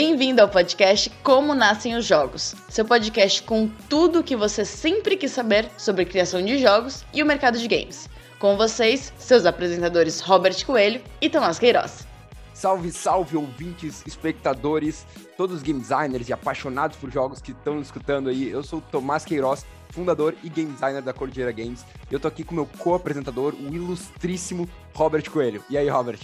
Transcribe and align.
Bem-vindo 0.00 0.40
ao 0.40 0.48
podcast 0.48 1.10
Como 1.24 1.56
Nascem 1.56 1.96
os 1.96 2.06
Jogos, 2.06 2.54
seu 2.68 2.84
podcast 2.84 3.42
com 3.42 3.68
tudo 3.88 4.20
o 4.20 4.22
que 4.22 4.36
você 4.36 4.64
sempre 4.64 5.16
quis 5.16 5.32
saber 5.32 5.68
sobre 5.76 6.04
criação 6.04 6.40
de 6.40 6.56
jogos 6.56 7.04
e 7.12 7.20
o 7.20 7.26
mercado 7.26 7.58
de 7.58 7.66
games. 7.66 8.08
Com 8.38 8.56
vocês, 8.56 9.12
seus 9.18 9.44
apresentadores 9.44 10.20
Robert 10.20 10.64
Coelho 10.64 11.02
e 11.20 11.28
Tomás 11.28 11.58
Queiroz. 11.58 12.06
Salve, 12.54 12.92
salve, 12.92 13.36
ouvintes, 13.36 14.04
espectadores, 14.06 15.04
todos 15.36 15.56
os 15.56 15.62
game 15.64 15.80
designers 15.80 16.28
e 16.28 16.32
apaixonados 16.32 16.96
por 16.96 17.10
jogos 17.10 17.42
que 17.42 17.50
estão 17.50 17.80
escutando 17.80 18.28
aí. 18.28 18.48
Eu 18.48 18.62
sou 18.62 18.78
o 18.78 18.82
Tomás 18.82 19.24
Queiroz, 19.24 19.66
fundador 19.90 20.32
e 20.44 20.48
game 20.48 20.70
designer 20.70 21.02
da 21.02 21.12
Cordillera 21.12 21.50
Games. 21.50 21.84
E 22.08 22.14
eu 22.14 22.20
tô 22.20 22.28
aqui 22.28 22.44
com 22.44 22.54
meu 22.54 22.66
co-apresentador, 22.78 23.52
o 23.52 23.74
ilustríssimo 23.74 24.68
Robert 24.94 25.28
Coelho. 25.28 25.64
E 25.68 25.76
aí, 25.76 25.88
Robert? 25.88 26.20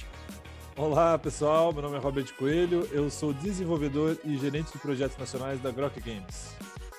Olá, 0.77 1.17
pessoal. 1.17 1.73
Meu 1.73 1.83
nome 1.83 1.97
é 1.97 2.01
Robert 2.01 2.27
Coelho. 2.37 2.89
Eu 2.91 3.09
sou 3.09 3.33
desenvolvedor 3.33 4.19
e 4.25 4.37
gerente 4.37 4.73
de 4.73 4.79
projetos 4.79 5.17
nacionais 5.17 5.61
da 5.61 5.71
Grok 5.71 6.01
Games. 6.01 6.53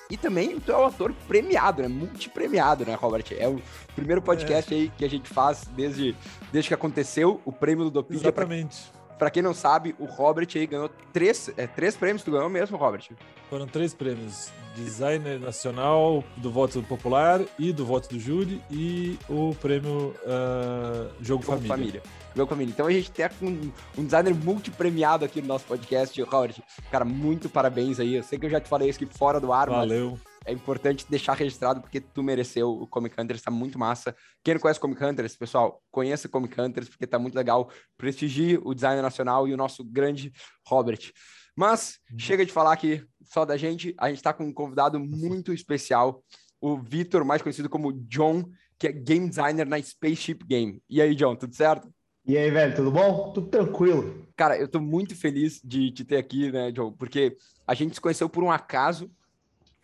E 0.08 0.16
também 0.16 0.58
tu 0.58 0.72
é 0.72 0.78
um 0.78 0.86
ator 0.86 1.12
premiado, 1.28 1.82
né? 1.82 1.88
Multipremiado, 1.88 2.86
né, 2.86 2.94
Robert? 2.94 3.24
É 3.32 3.46
o 3.46 3.60
primeiro 3.94 4.22
podcast 4.22 4.72
é. 4.72 4.78
aí 4.78 4.88
que 4.96 5.04
a 5.04 5.10
gente 5.10 5.28
faz 5.28 5.68
desde, 5.76 6.16
desde 6.50 6.68
que 6.68 6.74
aconteceu 6.74 7.38
o 7.44 7.52
prêmio 7.52 7.84
do 7.84 7.90
Doping. 7.90 8.14
Exatamente. 8.14 8.90
Pra 9.18 9.30
quem 9.30 9.42
não 9.42 9.52
sabe, 9.52 9.94
o 9.98 10.06
Robert 10.06 10.48
aí 10.54 10.66
ganhou 10.66 10.90
três, 11.12 11.50
é, 11.58 11.66
três 11.66 11.96
prêmios. 11.96 12.22
Tu 12.22 12.30
ganhou 12.30 12.48
mesmo, 12.48 12.78
Robert? 12.78 13.10
Foram 13.50 13.66
três 13.66 13.92
prêmios. 13.92 14.50
Designer 14.74 15.38
nacional 15.38 16.24
do 16.38 16.50
voto 16.50 16.82
popular 16.82 17.42
e 17.58 17.72
do 17.72 17.84
voto 17.84 18.08
do 18.08 18.18
júri 18.18 18.62
e 18.70 19.18
o 19.28 19.54
prêmio 19.60 20.14
uh, 20.22 21.12
Jogo, 21.20 21.42
Jogo 21.42 21.42
Família. 21.42 21.68
Família. 21.68 22.02
Jogo 22.36 22.50
Família. 22.50 22.70
Então 22.70 22.86
a 22.86 22.92
gente 22.92 23.10
tem 23.10 23.26
um, 23.40 23.72
um 23.96 24.04
designer 24.04 24.34
multipremiado 24.34 25.24
aqui 25.24 25.40
no 25.40 25.48
nosso 25.48 25.64
podcast. 25.64 26.20
Robert, 26.22 26.56
cara, 26.90 27.04
muito 27.04 27.48
parabéns 27.48 27.98
aí. 27.98 28.14
Eu 28.14 28.22
sei 28.22 28.38
que 28.38 28.44
eu 28.44 28.50
já 28.50 28.60
te 28.60 28.68
falei 28.68 28.90
isso 28.90 29.02
aqui 29.02 29.18
fora 29.18 29.40
do 29.40 29.52
ar, 29.52 29.70
Valeu. 29.70 30.10
mas 30.10 30.20
é 30.44 30.52
importante 30.52 31.06
deixar 31.08 31.32
registrado 31.32 31.80
porque 31.80 31.98
tu 31.98 32.22
mereceu. 32.22 32.70
O 32.70 32.86
Comic 32.86 33.18
Hunters 33.18 33.40
tá 33.40 33.50
muito 33.50 33.78
massa. 33.78 34.14
Quem 34.44 34.52
não 34.52 34.60
conhece 34.60 34.78
Comic 34.78 35.02
Hunters, 35.02 35.34
pessoal, 35.34 35.82
conheça 35.90 36.28
Comic 36.28 36.60
Hunters 36.60 36.90
porque 36.90 37.06
tá 37.06 37.18
muito 37.18 37.34
legal. 37.34 37.70
Prestigie 37.96 38.60
o 38.62 38.74
design 38.74 39.00
nacional 39.00 39.48
e 39.48 39.54
o 39.54 39.56
nosso 39.56 39.82
grande 39.82 40.30
Robert. 40.68 41.10
Mas 41.56 41.98
uhum. 42.10 42.18
chega 42.18 42.44
de 42.44 42.52
falar 42.52 42.74
aqui 42.74 43.02
só 43.22 43.46
da 43.46 43.56
gente. 43.56 43.94
A 43.98 44.10
gente 44.10 44.22
tá 44.22 44.34
com 44.34 44.44
um 44.44 44.52
convidado 44.52 45.00
muito 45.00 45.54
especial, 45.54 46.22
o 46.60 46.76
Vitor, 46.76 47.24
mais 47.24 47.40
conhecido 47.40 47.70
como 47.70 47.92
John, 47.92 48.44
que 48.78 48.88
é 48.88 48.92
game 48.92 49.26
designer 49.26 49.66
na 49.66 49.80
Spaceship 49.80 50.40
Game. 50.46 50.82
E 50.88 51.00
aí, 51.00 51.14
John, 51.14 51.34
tudo 51.34 51.54
certo? 51.54 51.90
E 52.26 52.36
aí, 52.36 52.50
velho, 52.50 52.74
tudo 52.74 52.90
bom? 52.90 53.32
Tudo 53.32 53.48
tranquilo. 53.48 54.26
Cara, 54.36 54.58
eu 54.58 54.68
tô 54.68 54.80
muito 54.80 55.14
feliz 55.14 55.60
de 55.62 55.90
te 55.90 56.04
ter 56.04 56.16
aqui, 56.16 56.50
né, 56.50 56.72
John? 56.72 56.92
Porque 56.92 57.36
a 57.66 57.74
gente 57.74 57.94
se 57.94 58.00
conheceu 58.00 58.28
por 58.28 58.42
um 58.42 58.50
acaso 58.50 59.10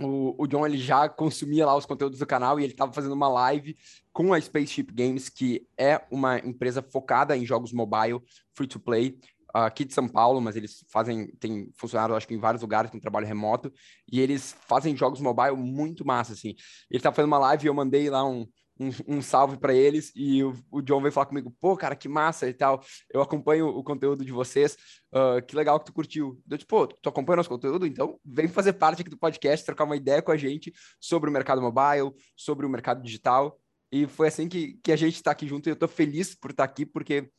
o, 0.04 0.34
o 0.38 0.46
John 0.46 0.66
ele 0.66 0.78
já 0.78 1.08
consumia 1.08 1.66
lá 1.66 1.76
os 1.76 1.86
conteúdos 1.86 2.18
do 2.18 2.26
canal 2.26 2.58
e 2.58 2.64
ele 2.64 2.72
estava 2.72 2.92
fazendo 2.92 3.12
uma 3.12 3.28
live 3.28 3.76
com 4.12 4.32
a 4.32 4.40
Spaceship 4.40 4.88
Games, 4.92 5.28
que 5.28 5.66
é 5.76 6.02
uma 6.10 6.38
empresa 6.38 6.82
focada 6.82 7.36
em 7.36 7.46
jogos 7.46 7.72
mobile, 7.72 8.20
free 8.54 8.66
to 8.66 8.80
play, 8.80 9.18
aqui 9.54 9.84
de 9.84 9.92
São 9.92 10.08
Paulo, 10.08 10.40
mas 10.40 10.56
eles 10.56 10.84
fazem, 10.88 11.28
tem 11.38 11.70
funcionário, 11.76 12.14
acho 12.14 12.26
que 12.26 12.34
em 12.34 12.38
vários 12.38 12.62
lugares 12.62 12.90
com 12.90 12.98
trabalho 12.98 13.26
remoto, 13.26 13.72
e 14.10 14.20
eles 14.20 14.56
fazem 14.66 14.96
jogos 14.96 15.20
mobile 15.20 15.56
muito 15.56 16.06
massa, 16.06 16.32
assim. 16.32 16.54
Ele 16.90 16.98
estava 16.98 17.14
fazendo 17.14 17.28
uma 17.28 17.38
live 17.38 17.64
e 17.64 17.68
eu 17.68 17.74
mandei 17.74 18.08
lá 18.08 18.24
um, 18.24 18.46
um, 18.82 19.16
um 19.16 19.22
salve 19.22 19.56
para 19.56 19.74
eles 19.74 20.12
e 20.14 20.42
o, 20.42 20.54
o, 20.70 20.82
John 20.82 21.00
veio 21.00 21.12
falar 21.12 21.26
comigo, 21.26 21.54
pô, 21.60 21.76
cara, 21.76 21.94
que 21.94 22.08
massa 22.08 22.48
e 22.48 22.54
tal. 22.54 22.82
Eu 23.12 23.22
acompanho 23.22 23.68
o 23.68 23.84
conteúdo 23.84 24.24
de 24.24 24.32
vocês, 24.32 24.76
uh, 25.12 25.44
que 25.46 25.54
legal 25.54 25.78
que 25.78 25.86
tu 25.86 25.92
curtiu. 25.92 26.40
Eu 26.50 26.58
pô, 26.66 26.86
tu 26.86 27.08
acompanha 27.08 27.36
nosso 27.36 27.48
conteúdo? 27.48 27.86
Então 27.86 28.18
vem 28.24 28.48
fazer 28.48 28.72
parte 28.74 29.02
aqui 29.02 29.10
do 29.10 29.18
podcast, 29.18 29.64
trocar 29.64 29.84
uma 29.84 29.96
ideia 29.96 30.20
com 30.20 30.32
a 30.32 30.36
gente 30.36 30.72
sobre 31.00 31.30
o 31.30 31.32
mercado 31.32 31.62
mobile, 31.62 32.12
sobre 32.36 32.66
o 32.66 32.68
mercado 32.68 33.02
digital. 33.02 33.58
E 33.90 34.06
foi 34.06 34.28
assim 34.28 34.48
que, 34.48 34.78
que 34.82 34.90
a 34.90 34.96
gente 34.96 35.16
está 35.16 35.30
aqui 35.30 35.46
junto 35.46 35.68
e 35.68 35.70
eu 35.70 35.74
estou 35.74 35.88
feliz 35.88 36.34
por 36.34 36.50
estar 36.50 36.66
tá 36.66 36.70
aqui, 36.72 36.86
porque 36.86 37.30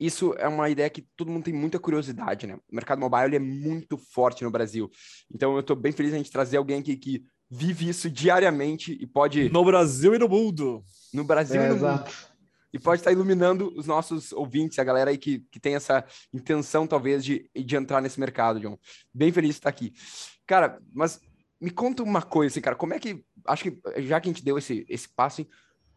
isso 0.00 0.34
é 0.38 0.48
uma 0.48 0.68
ideia 0.70 0.88
que 0.88 1.06
todo 1.14 1.30
mundo 1.30 1.44
tem 1.44 1.54
muita 1.54 1.78
curiosidade, 1.78 2.46
né? 2.46 2.56
O 2.70 2.74
mercado 2.74 2.98
mobile 2.98 3.36
é 3.36 3.38
muito 3.38 3.98
forte 3.98 4.42
no 4.42 4.50
Brasil. 4.50 4.90
Então 5.32 5.54
eu 5.54 5.60
estou 5.60 5.76
bem 5.76 5.92
feliz 5.92 6.14
a 6.14 6.16
gente 6.16 6.30
trazer 6.30 6.56
alguém 6.56 6.80
aqui 6.80 6.96
que 6.96 7.22
vive 7.50 7.88
isso 7.88 8.08
diariamente 8.08 8.96
e 9.00 9.06
pode. 9.06 9.50
No 9.50 9.64
Brasil 9.64 10.14
e 10.14 10.18
no 10.18 10.28
mundo. 10.28 10.84
No 11.12 11.24
Brasil 11.24 11.60
é, 11.60 11.66
e 11.66 11.68
no 11.70 11.76
exato. 11.76 12.10
mundo. 12.10 12.30
E 12.72 12.78
pode 12.78 13.00
estar 13.00 13.10
iluminando 13.10 13.72
os 13.76 13.86
nossos 13.86 14.32
ouvintes, 14.32 14.78
a 14.78 14.84
galera 14.84 15.10
aí 15.10 15.18
que, 15.18 15.40
que 15.50 15.58
tem 15.58 15.74
essa 15.74 16.04
intenção, 16.32 16.86
talvez, 16.86 17.24
de, 17.24 17.50
de 17.52 17.76
entrar 17.76 18.00
nesse 18.00 18.20
mercado, 18.20 18.60
John. 18.60 18.78
Bem 19.12 19.32
feliz 19.32 19.50
de 19.50 19.58
estar 19.58 19.68
aqui. 19.68 19.92
Cara, 20.46 20.80
mas 20.92 21.20
me 21.60 21.70
conta 21.70 22.02
uma 22.02 22.22
coisa, 22.22 22.52
assim, 22.52 22.60
cara. 22.60 22.76
Como 22.76 22.94
é 22.94 23.00
que. 23.00 23.24
Acho 23.46 23.64
que 23.64 24.02
já 24.02 24.20
que 24.20 24.28
a 24.28 24.32
gente 24.32 24.44
deu 24.44 24.56
esse, 24.56 24.86
esse 24.88 25.08
passo, 25.08 25.42
assim, 25.42 25.50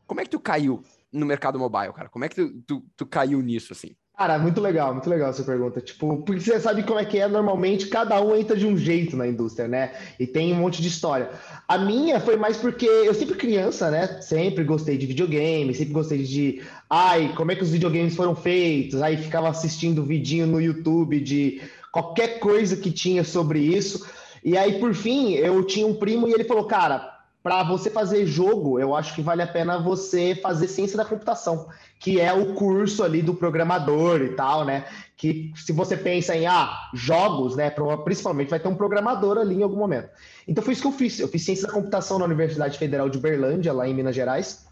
como 0.07 0.19
é 0.19 0.23
que 0.23 0.31
tu 0.31 0.39
caiu 0.39 0.83
no 1.11 1.25
mercado 1.25 1.59
mobile, 1.59 1.93
cara? 1.93 2.09
Como 2.09 2.25
é 2.25 2.29
que 2.29 2.35
tu, 2.35 2.61
tu, 2.65 2.85
tu 2.95 3.05
caiu 3.05 3.41
nisso, 3.41 3.73
assim? 3.73 3.95
Cara, 4.15 4.37
muito 4.37 4.61
legal, 4.61 4.93
muito 4.93 5.09
legal 5.09 5.31
essa 5.31 5.43
pergunta. 5.43 5.81
Tipo, 5.81 6.17
porque 6.17 6.39
você 6.39 6.59
sabe 6.59 6.83
como 6.83 6.99
é 6.99 7.05
que 7.05 7.17
é, 7.17 7.27
normalmente 7.27 7.87
cada 7.87 8.21
um 8.21 8.35
entra 8.35 8.55
de 8.55 8.65
um 8.65 8.77
jeito 8.77 9.17
na 9.17 9.27
indústria, 9.27 9.67
né? 9.67 9.91
E 10.19 10.27
tem 10.27 10.53
um 10.53 10.57
monte 10.57 10.83
de 10.83 10.87
história. 10.87 11.31
A 11.67 11.79
minha 11.79 12.19
foi 12.19 12.37
mais 12.37 12.57
porque 12.57 12.85
eu 12.85 13.13
sempre 13.15 13.35
criança, 13.35 13.89
né? 13.89 14.21
Sempre 14.21 14.63
gostei 14.63 14.99
de 14.99 15.07
videogame, 15.07 15.73
sempre 15.73 15.93
gostei 15.93 16.23
de. 16.23 16.61
Ai, 16.87 17.33
como 17.35 17.51
é 17.51 17.55
que 17.55 17.63
os 17.63 17.71
videogames 17.71 18.15
foram 18.15 18.35
feitos? 18.35 19.01
Aí 19.01 19.17
ficava 19.17 19.49
assistindo 19.49 20.05
vidinho 20.05 20.45
no 20.45 20.61
YouTube 20.61 21.19
de 21.19 21.61
qualquer 21.91 22.39
coisa 22.39 22.77
que 22.77 22.91
tinha 22.91 23.23
sobre 23.23 23.59
isso. 23.59 24.05
E 24.43 24.55
aí, 24.55 24.79
por 24.79 24.93
fim, 24.93 25.33
eu 25.33 25.63
tinha 25.63 25.87
um 25.87 25.95
primo 25.95 26.27
e 26.27 26.33
ele 26.33 26.43
falou, 26.43 26.65
cara, 26.65 27.12
para 27.43 27.61
você 27.61 27.89
fazer 27.89 28.25
jogo, 28.25 28.79
eu 28.79 28.95
acho 28.95 29.13
que 29.13 29.21
vale 29.21 29.41
a 29.41 29.47
pena 29.47 29.77
você 29.77 30.33
fazer 30.33 30.65
ciência 30.69 30.95
da 30.95 31.03
computação, 31.03 31.67
que 31.99 32.17
é 32.17 32.31
o 32.31 32.53
curso 32.53 33.03
ali 33.03 33.21
do 33.21 33.33
programador 33.33 34.21
e 34.21 34.29
tal, 34.29 34.63
né? 34.63 34.85
Que 35.17 35.51
se 35.53 35.73
você 35.73 35.97
pensa 35.97 36.33
em 36.37 36.45
ah, 36.45 36.73
jogos, 36.93 37.57
né? 37.57 37.69
Principalmente 38.05 38.49
vai 38.49 38.61
ter 38.61 38.69
um 38.69 38.75
programador 38.75 39.37
ali 39.37 39.55
em 39.55 39.63
algum 39.63 39.75
momento. 39.75 40.07
Então 40.47 40.63
foi 40.63 40.71
isso 40.71 40.81
que 40.81 40.87
eu 40.87 40.93
fiz. 40.93 41.19
Eu 41.19 41.27
fiz 41.27 41.43
ciência 41.43 41.67
da 41.67 41.73
computação 41.73 42.17
na 42.17 42.23
Universidade 42.23 42.77
Federal 42.77 43.09
de 43.09 43.19
Berlândia, 43.19 43.73
lá 43.73 43.89
em 43.89 43.93
Minas 43.93 44.15
Gerais. 44.15 44.65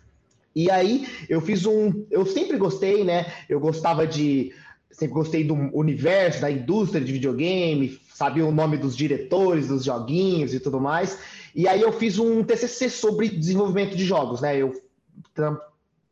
E 0.56 0.72
aí 0.72 1.06
eu 1.28 1.42
fiz 1.42 1.66
um. 1.66 2.06
Eu 2.10 2.26
sempre 2.26 2.58
gostei, 2.58 3.04
né? 3.04 3.26
Eu 3.50 3.60
gostava 3.60 4.08
de. 4.08 4.54
Sempre 4.90 5.14
gostei 5.14 5.44
do 5.44 5.56
universo, 5.74 6.42
da 6.42 6.52
indústria 6.52 7.04
de 7.04 7.12
videogame, 7.12 8.00
sabia 8.14 8.46
o 8.46 8.52
nome 8.52 8.78
dos 8.78 8.96
diretores 8.96 9.68
dos 9.68 9.86
joguinhos 9.86 10.54
e 10.54 10.60
tudo 10.60 10.80
mais. 10.80 11.18
E 11.56 11.68
aí 11.68 11.82
eu 11.82 11.92
fiz 11.92 12.18
um 12.18 12.44
TCC 12.44 12.90
sobre 12.90 13.30
desenvolvimento 13.30 13.96
de 13.96 14.06
jogos, 14.06 14.42
né? 14.42 14.58
Eu 14.58 14.74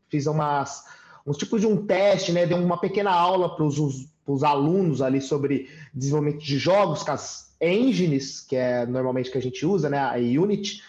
fiz 0.09 0.25
umas, 0.25 0.83
uns 1.25 1.37
tipos 1.37 1.61
de 1.61 1.67
um 1.67 1.85
teste, 1.85 2.31
né? 2.31 2.45
Dei 2.45 2.57
uma 2.57 2.79
pequena 2.79 3.11
aula 3.11 3.55
para 3.55 3.65
os 3.65 4.43
alunos 4.43 5.01
ali 5.01 5.21
sobre 5.21 5.69
desenvolvimento 5.93 6.43
de 6.43 6.57
jogos, 6.57 7.03
com 7.03 7.11
as 7.11 7.55
engines, 7.61 8.41
que 8.41 8.55
é 8.55 8.85
normalmente 8.85 9.31
que 9.31 9.37
a 9.37 9.41
gente 9.41 9.65
usa, 9.65 9.89
né? 9.89 9.99
A 9.99 10.15
Unity. 10.15 10.81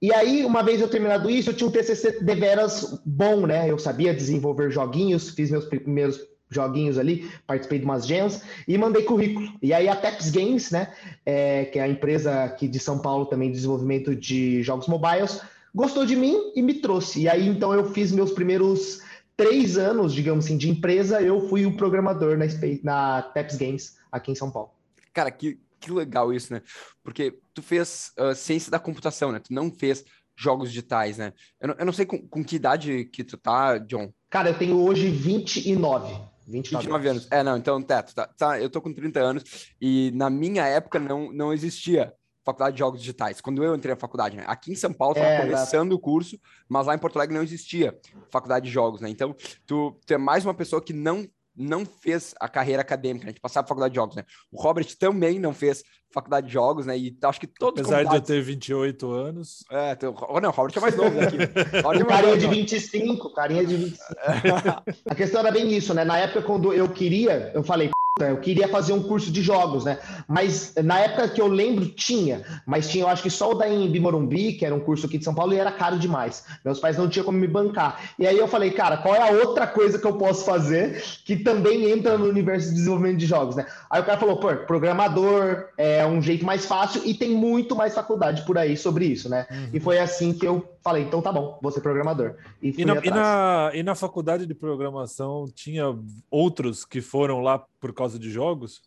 E 0.00 0.12
aí, 0.12 0.44
uma 0.44 0.64
vez 0.64 0.80
eu 0.80 0.88
terminado 0.88 1.30
isso, 1.30 1.50
eu 1.50 1.54
tinha 1.54 1.68
um 1.68 1.72
TCC 1.72 2.24
deveras 2.24 3.00
bom, 3.06 3.46
né? 3.46 3.70
Eu 3.70 3.78
sabia 3.78 4.12
desenvolver 4.12 4.70
joguinhos, 4.70 5.30
fiz 5.30 5.50
meus 5.50 5.64
primeiros 5.64 6.20
joguinhos 6.54 6.98
ali, 6.98 7.30
participei 7.46 7.78
de 7.78 7.84
umas 7.84 8.06
gems 8.06 8.42
e 8.66 8.76
mandei 8.76 9.02
currículo. 9.02 9.48
E 9.62 9.72
aí 9.72 9.88
a 9.88 9.96
Teps 9.96 10.30
Games, 10.30 10.70
né, 10.70 10.92
é, 11.24 11.64
que 11.66 11.78
é 11.78 11.82
a 11.82 11.88
empresa 11.88 12.44
aqui 12.44 12.68
de 12.68 12.78
São 12.78 12.98
Paulo 12.98 13.26
também 13.26 13.50
de 13.50 13.56
desenvolvimento 13.56 14.14
de 14.14 14.62
jogos 14.62 14.86
mobiles, 14.86 15.40
gostou 15.74 16.04
de 16.04 16.16
mim 16.16 16.52
e 16.54 16.62
me 16.62 16.74
trouxe. 16.74 17.22
E 17.22 17.28
aí 17.28 17.48
então 17.48 17.72
eu 17.72 17.90
fiz 17.92 18.12
meus 18.12 18.32
primeiros 18.32 19.00
três 19.36 19.76
anos, 19.76 20.12
digamos 20.12 20.44
assim, 20.44 20.56
de 20.56 20.70
empresa, 20.70 21.20
eu 21.20 21.48
fui 21.48 21.66
o 21.66 21.76
programador 21.76 22.36
na, 22.36 22.44
na 22.82 23.22
Teps 23.22 23.56
Games 23.56 23.96
aqui 24.10 24.30
em 24.30 24.34
São 24.34 24.50
Paulo. 24.50 24.70
Cara, 25.12 25.30
que, 25.30 25.58
que 25.80 25.90
legal 25.90 26.32
isso, 26.32 26.52
né? 26.52 26.62
Porque 27.02 27.38
tu 27.52 27.62
fez 27.62 28.12
uh, 28.18 28.34
ciência 28.34 28.70
da 28.70 28.78
computação, 28.78 29.32
né? 29.32 29.38
Tu 29.38 29.52
não 29.52 29.70
fez 29.70 30.04
jogos 30.36 30.70
digitais, 30.70 31.18
né? 31.18 31.32
Eu 31.60 31.68
não, 31.68 31.74
eu 31.78 31.86
não 31.86 31.92
sei 31.92 32.06
com, 32.06 32.18
com 32.26 32.44
que 32.44 32.56
idade 32.56 33.04
que 33.06 33.24
tu 33.24 33.36
tá, 33.36 33.78
John. 33.78 34.12
Cara, 34.30 34.50
eu 34.50 34.58
tenho 34.58 34.76
hoje 34.76 35.08
29. 35.08 36.31
29, 36.52 36.84
29 36.84 37.08
anos. 37.08 37.28
É, 37.30 37.42
não, 37.42 37.56
então, 37.56 37.82
teto, 37.82 38.14
tá, 38.14 38.26
tá, 38.26 38.60
eu 38.60 38.68
tô 38.68 38.80
com 38.80 38.92
30 38.92 39.20
anos 39.20 39.74
e 39.80 40.12
na 40.14 40.28
minha 40.28 40.66
época 40.66 40.98
não, 40.98 41.32
não 41.32 41.52
existia 41.52 42.12
faculdade 42.44 42.74
de 42.74 42.80
jogos 42.80 43.00
digitais. 43.00 43.40
Quando 43.40 43.64
eu 43.64 43.74
entrei 43.74 43.94
na 43.94 44.00
faculdade, 44.00 44.36
né? 44.36 44.44
Aqui 44.46 44.72
em 44.72 44.74
São 44.74 44.92
Paulo 44.92 45.14
estava 45.14 45.30
é, 45.30 45.40
começando 45.40 45.92
o 45.92 45.98
curso, 45.98 46.38
mas 46.68 46.86
lá 46.86 46.94
em 46.94 46.98
Porto 46.98 47.16
Alegre 47.16 47.34
não 47.34 47.42
existia 47.42 47.96
faculdade 48.30 48.66
de 48.66 48.72
jogos, 48.72 49.00
né? 49.00 49.08
Então, 49.08 49.34
tu, 49.66 49.96
tu 50.04 50.14
é 50.14 50.18
mais 50.18 50.44
uma 50.44 50.54
pessoa 50.54 50.82
que 50.82 50.92
não 50.92 51.26
não 51.56 51.84
fez 51.84 52.34
a 52.40 52.48
carreira 52.48 52.82
acadêmica, 52.82 53.26
né? 53.26 53.32
De 53.32 53.40
passar 53.40 53.66
faculdade 53.66 53.92
de 53.92 53.96
jogos, 53.96 54.16
né? 54.16 54.24
O 54.50 54.60
Robert 54.60 54.86
também 54.98 55.38
não 55.38 55.52
fez 55.52 55.84
faculdade 56.12 56.46
de 56.46 56.52
jogos, 56.52 56.86
né? 56.86 56.96
E 56.96 57.16
acho 57.22 57.40
que 57.40 57.46
todos 57.46 57.80
Apesar 57.80 58.04
de 58.04 58.14
eu 58.14 58.20
ter 58.20 58.42
28 58.42 59.10
anos. 59.10 59.64
É, 59.70 59.96
oh, 60.28 60.40
não, 60.40 60.50
o 60.50 60.52
Robert 60.52 60.74
é 60.76 60.80
mais 60.80 60.96
novo 60.96 61.18
daqui. 61.18 61.36
É 61.82 62.04
carinha 62.04 62.36
de 62.36 62.46
25, 62.46 63.34
carinha 63.34 63.64
de 63.64 63.76
25. 63.76 64.04
a 65.08 65.14
questão 65.14 65.40
era 65.40 65.50
bem 65.50 65.72
isso, 65.72 65.94
né? 65.94 66.04
Na 66.04 66.18
época, 66.18 66.42
quando 66.42 66.72
eu 66.72 66.88
queria, 66.88 67.50
eu 67.54 67.62
falei, 67.62 67.90
eu 68.20 68.36
queria 68.36 68.68
fazer 68.68 68.92
um 68.92 69.02
curso 69.02 69.32
de 69.32 69.40
jogos, 69.40 69.84
né? 69.84 69.98
Mas 70.28 70.74
na 70.84 70.98
época 71.00 71.28
que 71.28 71.40
eu 71.40 71.46
lembro, 71.46 71.86
tinha. 71.86 72.42
Mas 72.66 72.88
tinha, 72.88 73.04
eu 73.04 73.08
acho 73.08 73.22
que 73.22 73.30
só 73.30 73.52
o 73.52 73.54
da 73.54 73.66
Embi 73.66 73.98
Morumbi, 73.98 74.52
que 74.52 74.66
era 74.66 74.74
um 74.74 74.80
curso 74.80 75.06
aqui 75.06 75.16
de 75.16 75.24
São 75.24 75.34
Paulo, 75.34 75.54
e 75.54 75.56
era 75.56 75.72
caro 75.72 75.98
demais. 75.98 76.44
Meus 76.62 76.78
pais 76.78 76.98
não 76.98 77.08
tinham 77.08 77.24
como 77.24 77.38
me 77.38 77.48
bancar. 77.48 78.12
E 78.18 78.26
aí 78.26 78.36
eu 78.36 78.46
falei, 78.46 78.70
cara, 78.70 78.98
qual 78.98 79.14
é 79.14 79.30
a 79.30 79.32
outra 79.32 79.66
coisa 79.66 79.98
que 79.98 80.06
eu 80.06 80.18
posso 80.18 80.44
fazer 80.44 81.02
que 81.24 81.36
também 81.36 81.90
entra 81.90 82.18
no 82.18 82.26
universo 82.26 82.68
de 82.68 82.74
desenvolvimento 82.74 83.16
de 83.16 83.26
jogos, 83.26 83.56
né? 83.56 83.66
Aí 83.88 84.02
o 84.02 84.04
cara 84.04 84.18
falou, 84.18 84.36
pô, 84.36 84.54
programador 84.66 85.68
é 85.78 86.04
um 86.06 86.20
jeito 86.20 86.44
mais 86.44 86.66
fácil 86.66 87.02
e 87.06 87.14
tem 87.14 87.30
muito 87.30 87.74
mais 87.74 87.94
faculdade 87.94 88.44
por 88.44 88.58
aí 88.58 88.76
sobre 88.76 89.06
isso, 89.06 89.28
né? 89.30 89.46
Uhum. 89.50 89.68
E 89.72 89.80
foi 89.80 89.98
assim 89.98 90.34
que 90.34 90.46
eu 90.46 90.68
falei, 90.82 91.04
então 91.04 91.22
tá 91.22 91.32
bom, 91.32 91.58
vou 91.62 91.72
ser 91.72 91.80
programador. 91.80 92.34
E, 92.60 92.74
e, 92.76 92.84
na, 92.84 92.96
e, 93.02 93.10
na, 93.10 93.70
e 93.72 93.82
na 93.82 93.94
faculdade 93.94 94.44
de 94.44 94.54
programação 94.54 95.46
tinha 95.54 95.96
outros 96.30 96.84
que 96.84 97.00
foram 97.00 97.40
lá 97.40 97.64
por 97.82 97.92
causa 97.92 98.16
de 98.16 98.30
jogos? 98.30 98.80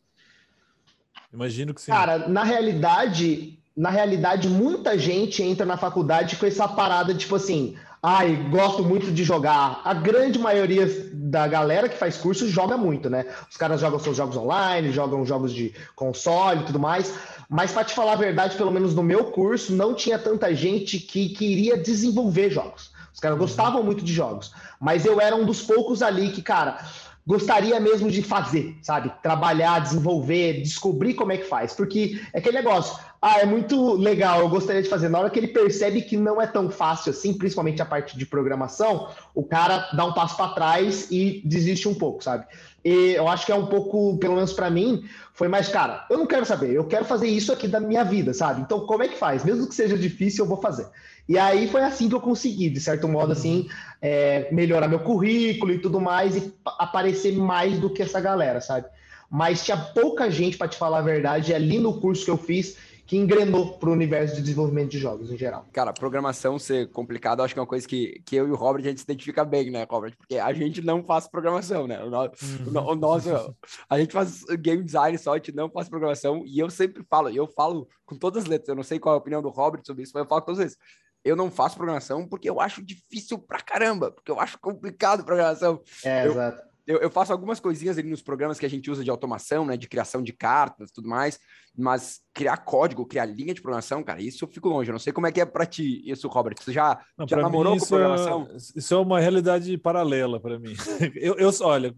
Imagino 1.34 1.74
que 1.74 1.82
sim. 1.82 1.92
Cara, 1.92 2.30
na 2.30 2.46
realidade, 2.46 3.60
na 3.76 3.90
realidade, 3.90 4.48
muita 4.48 4.98
gente 4.98 5.44
entra 5.44 5.66
na 5.66 5.76
faculdade 5.76 6.38
com 6.38 6.46
essa 6.46 6.66
parada, 6.66 7.14
tipo 7.14 7.36
assim, 7.36 7.76
ai, 8.02 8.34
gosto 8.50 8.82
muito 8.84 9.12
de 9.12 9.26
jogar. 9.26 9.82
A 9.84 9.94
grande 9.94 10.40
maioria 10.40 10.88
da 11.12 11.46
galera 11.46 11.90
que 11.90 11.98
faz 11.98 12.16
curso 12.16 12.48
joga 12.48 12.78
muito, 12.78 13.10
né? 13.10 13.26
Os 13.52 13.58
caras 13.58 13.82
jogam 13.82 14.00
seus 14.00 14.16
jogos 14.16 14.38
online, 14.38 14.94
jogam 14.94 15.26
jogos 15.26 15.52
de 15.52 15.76
console 15.94 16.62
e 16.62 16.66
tudo 16.68 16.80
mais. 16.80 17.14
Mas 17.50 17.74
para 17.74 17.84
te 17.84 17.94
falar 17.94 18.14
a 18.14 18.16
verdade, 18.16 18.56
pelo 18.56 18.72
menos 18.72 18.96
no 18.96 19.04
meu 19.04 19.26
curso, 19.26 19.74
não 19.76 19.94
tinha 19.94 20.18
tanta 20.18 20.56
gente 20.56 21.00
que 21.00 21.28
queria 21.30 21.78
desenvolver 21.78 22.50
jogos. 22.50 22.96
Os 23.14 23.20
caras 23.20 23.38
gostavam 23.38 23.84
muito 23.84 24.04
de 24.06 24.14
jogos. 24.14 24.54
Mas 24.80 25.06
eu 25.06 25.20
era 25.20 25.36
um 25.36 25.46
dos 25.46 25.62
poucos 25.62 26.02
ali 26.02 26.32
que, 26.32 26.42
cara, 26.42 26.80
gostaria 27.26 27.80
mesmo 27.80 28.12
de 28.12 28.22
fazer, 28.22 28.78
sabe? 28.82 29.12
Trabalhar, 29.24 29.80
desenvolver, 29.80 30.62
descobrir 30.62 31.16
como 31.16 31.32
é 31.32 31.38
que 31.38 31.46
faz. 31.46 31.74
Porque 31.74 32.22
é 32.32 32.38
aquele 32.38 32.58
negócio, 32.58 32.98
ah, 33.22 33.40
é 33.40 33.46
muito 33.46 33.94
legal, 33.94 34.42
eu 34.42 34.50
gostaria 34.50 34.84
de 34.84 34.90
fazer. 34.90 35.10
Na 35.10 35.20
hora 35.20 35.30
que 35.30 35.40
ele 35.40 35.48
percebe 35.48 36.02
que 36.04 36.16
não 36.16 36.40
é 36.40 36.46
tão 36.46 36.70
fácil 36.70 37.10
assim, 37.10 37.34
principalmente 37.34 37.82
a 37.82 37.86
parte 37.86 38.18
de 38.18 38.26
programação, 38.26 39.10
o 39.34 39.44
cara 39.44 39.90
dá 39.94 40.06
um 40.06 40.14
passo 40.14 40.38
para 40.38 40.54
trás 40.54 41.10
e 41.10 41.42
desiste 41.44 41.88
um 41.88 41.96
pouco, 41.96 42.24
sabe? 42.24 42.46
E 42.86 43.16
eu 43.16 43.28
acho 43.28 43.48
que 43.48 43.52
é 43.52 43.56
um 43.56 43.66
pouco, 43.66 44.16
pelo 44.20 44.36
menos 44.36 44.54
para 44.54 44.70
mim, 44.70 45.04
foi 45.34 45.48
mais, 45.48 45.68
cara, 45.68 46.06
eu 46.08 46.20
não 46.20 46.28
quero 46.28 46.46
saber, 46.46 46.72
eu 46.72 46.86
quero 46.86 47.04
fazer 47.04 47.28
isso 47.28 47.52
aqui 47.52 47.68
da 47.68 47.80
minha 47.80 48.04
vida, 48.04 48.32
sabe? 48.32 48.62
Então, 48.62 48.82
como 48.82 49.02
é 49.02 49.08
que 49.08 49.18
faz? 49.18 49.44
Mesmo 49.44 49.68
que 49.68 49.74
seja 49.74 49.98
difícil, 49.98 50.46
eu 50.46 50.48
vou 50.48 50.62
fazer. 50.62 50.86
E 51.28 51.36
aí 51.36 51.68
foi 51.68 51.82
assim 51.82 52.08
que 52.08 52.14
eu 52.14 52.22
consegui, 52.22 52.70
de 52.70 52.80
certo 52.80 53.08
modo, 53.08 53.32
assim, 53.32 53.68
é, 54.00 54.48
melhorar 54.52 54.88
meu 54.88 55.00
currículo 55.00 55.74
e 55.74 55.80
tudo 55.80 56.00
mais, 56.00 56.38
e 56.38 56.54
aparecer 56.78 57.36
mais 57.36 57.80
do 57.80 57.90
que 57.90 58.04
essa 58.04 58.22
galera, 58.22 58.62
sabe? 58.62 58.86
Mas 59.32 59.66
tinha 59.66 59.78
pouca 59.78 60.30
gente, 60.30 60.56
para 60.56 60.68
te 60.68 60.78
falar 60.78 61.00
a 61.00 61.02
verdade, 61.02 61.56
ali 61.56 61.80
no 61.80 62.00
curso 62.00 62.24
que 62.24 62.30
eu 62.30 62.38
fiz, 62.38 62.78
que 63.06 63.16
engrenou 63.16 63.78
para 63.78 63.90
o 63.90 63.92
universo 63.92 64.36
de 64.36 64.42
desenvolvimento 64.42 64.90
de 64.90 64.98
jogos 64.98 65.32
em 65.32 65.38
geral. 65.38 65.66
Cara, 65.72 65.94
programação 65.94 66.58
ser 66.58 66.90
complicado, 66.92 67.44
acho 67.44 67.54
que 67.54 67.60
é 67.60 67.62
uma 67.62 67.68
coisa 67.68 67.88
que, 67.88 68.22
que 68.26 68.36
eu 68.36 68.48
e 68.48 68.52
o 68.52 68.56
Robert 68.56 68.84
a 68.84 68.90
gente 68.90 69.00
se 69.00 69.04
identifica 69.04 69.46
bem, 69.46 69.70
né, 69.70 69.86
Robert? 69.90 70.16
Porque 70.18 70.38
a 70.38 70.52
gente 70.54 70.82
não 70.82 71.04
faz 71.04 71.28
programação, 71.28 71.86
né? 71.86 72.04
O, 72.04 72.10
no, 72.10 72.22
uhum. 72.22 72.88
o 72.88 72.96
nosso, 72.96 73.56
a 73.88 74.00
gente 74.00 74.12
faz 74.12 74.44
game 74.60 74.84
design 74.84 75.18
só, 75.18 75.34
a 75.34 75.38
gente 75.38 75.54
não 75.54 75.70
faz 75.70 75.88
programação. 75.88 76.44
E 76.48 76.58
eu 76.58 76.70
sempre 76.70 77.04
falo, 77.08 77.30
e 77.30 77.38
eu 77.38 77.48
falo 77.48 77.88
com 78.06 78.18
todas 78.18 78.44
as 78.44 78.50
letras, 78.50 78.70
eu 78.70 78.76
não 78.76 78.84
sei 78.84 78.98
qual 78.98 79.14
é 79.14 79.18
a 79.18 79.20
opinião 79.20 79.42
do 79.42 79.50
Robert 79.50 79.82
sobre 79.86 80.04
isso, 80.04 80.12
mas 80.16 80.24
eu 80.24 80.30
falo 80.30 80.42
todas 80.42 80.60
as 80.60 80.66
vezes. 80.66 80.78
Eu 81.24 81.36
não 81.36 81.50
faço 81.50 81.76
programação 81.76 82.28
porque 82.28 82.50
eu 82.50 82.60
acho 82.60 82.84
difícil 82.84 83.40
pra 83.40 83.60
caramba, 83.60 84.12
porque 84.12 84.32
eu 84.32 84.40
acho 84.40 84.60
complicado 84.60 85.24
programação. 85.24 85.82
É, 86.04 86.26
eu, 86.26 86.32
exato 86.32 86.75
eu, 86.88 87.00
eu, 87.00 87.10
faço 87.10 87.32
algumas 87.32 87.60
coisinhas 87.60 87.98
ali 87.98 88.10
nos 88.10 88.22
programas 88.22 88.60
que 88.60 88.66
a 88.66 88.70
gente 88.70 88.92
usa 88.92 89.04
de 89.04 89.10
automação, 89.10 89.66
né, 89.66 89.76
de 89.76 89.88
criação 89.88 90.22
de 90.22 90.32
cartas, 90.32 90.92
tudo 90.92 91.10
mais, 91.10 91.40
mas 91.76 92.22
criar 92.34 92.58
código, 92.58 93.06
criar 93.06 93.26
linha 93.26 93.54
de 93.54 93.62
programação, 93.62 94.04
cara, 94.04 94.22
isso 94.22 94.46
eu 94.46 94.48
fico 94.48 94.70
longe. 94.70 94.90
Eu 94.90 94.94
não 94.94 95.00
sei 95.00 95.12
como 95.12 95.26
é 95.26 95.32
que 95.32 95.42
é 95.42 95.46
para 95.46 95.66
ti 95.66 96.02
isso, 96.10 96.28
Robert. 96.28 96.56
Você 96.60 96.72
já, 96.72 97.04
não, 97.18 97.28
já 97.28 97.38
namorou 97.38 97.78
com 97.78 97.86
programação? 97.86 98.48
É, 98.52 98.58
isso 98.58 98.94
é 98.94 98.98
uma 98.98 99.20
realidade 99.20 99.76
paralela 99.78 100.40
para 100.40 100.60
mim. 100.60 100.76
eu, 101.16 101.36
eu, 101.36 101.52
olha, 101.62 101.94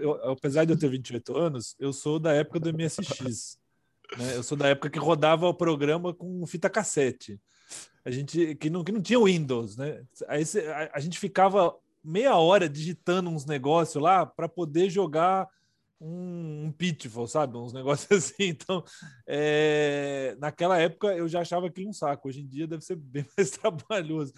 eu, 0.00 0.30
apesar 0.30 0.64
de 0.64 0.72
eu 0.72 0.78
ter 0.78 0.88
28 0.88 1.36
anos, 1.36 1.74
eu 1.78 1.92
sou 1.92 2.18
da 2.18 2.32
época 2.32 2.60
do 2.60 2.72
MSX. 2.72 3.58
Né? 4.16 4.36
Eu 4.36 4.42
sou 4.42 4.56
da 4.56 4.68
época 4.68 4.88
que 4.88 4.98
rodava 4.98 5.48
o 5.48 5.54
programa 5.54 6.14
com 6.14 6.46
fita 6.46 6.70
cassete. 6.70 7.40
A 8.04 8.10
gente 8.10 8.54
que 8.54 8.70
não, 8.70 8.82
que 8.82 8.92
não 8.92 9.02
tinha 9.02 9.22
Windows, 9.22 9.76
né? 9.76 10.02
Aí 10.28 10.42
a, 10.42 10.96
a 10.96 11.00
gente 11.00 11.18
ficava 11.18 11.74
meia 12.08 12.36
hora 12.36 12.68
digitando 12.68 13.28
uns 13.28 13.44
negócios 13.44 14.02
lá 14.02 14.24
para 14.24 14.48
poder 14.48 14.88
jogar 14.88 15.48
um, 16.00 16.66
um 16.66 16.72
pitfall, 16.72 17.26
sabe? 17.26 17.56
Uns 17.56 17.72
negócios 17.74 18.10
assim. 18.10 18.48
Então, 18.48 18.82
é... 19.26 20.36
naquela 20.38 20.78
época 20.78 21.08
eu 21.08 21.28
já 21.28 21.40
achava 21.40 21.66
aquilo 21.66 21.90
um 21.90 21.92
saco. 21.92 22.28
Hoje 22.28 22.40
em 22.40 22.46
dia 22.46 22.66
deve 22.66 22.84
ser 22.84 22.96
bem 22.96 23.26
mais 23.36 23.50
trabalhoso. 23.50 24.32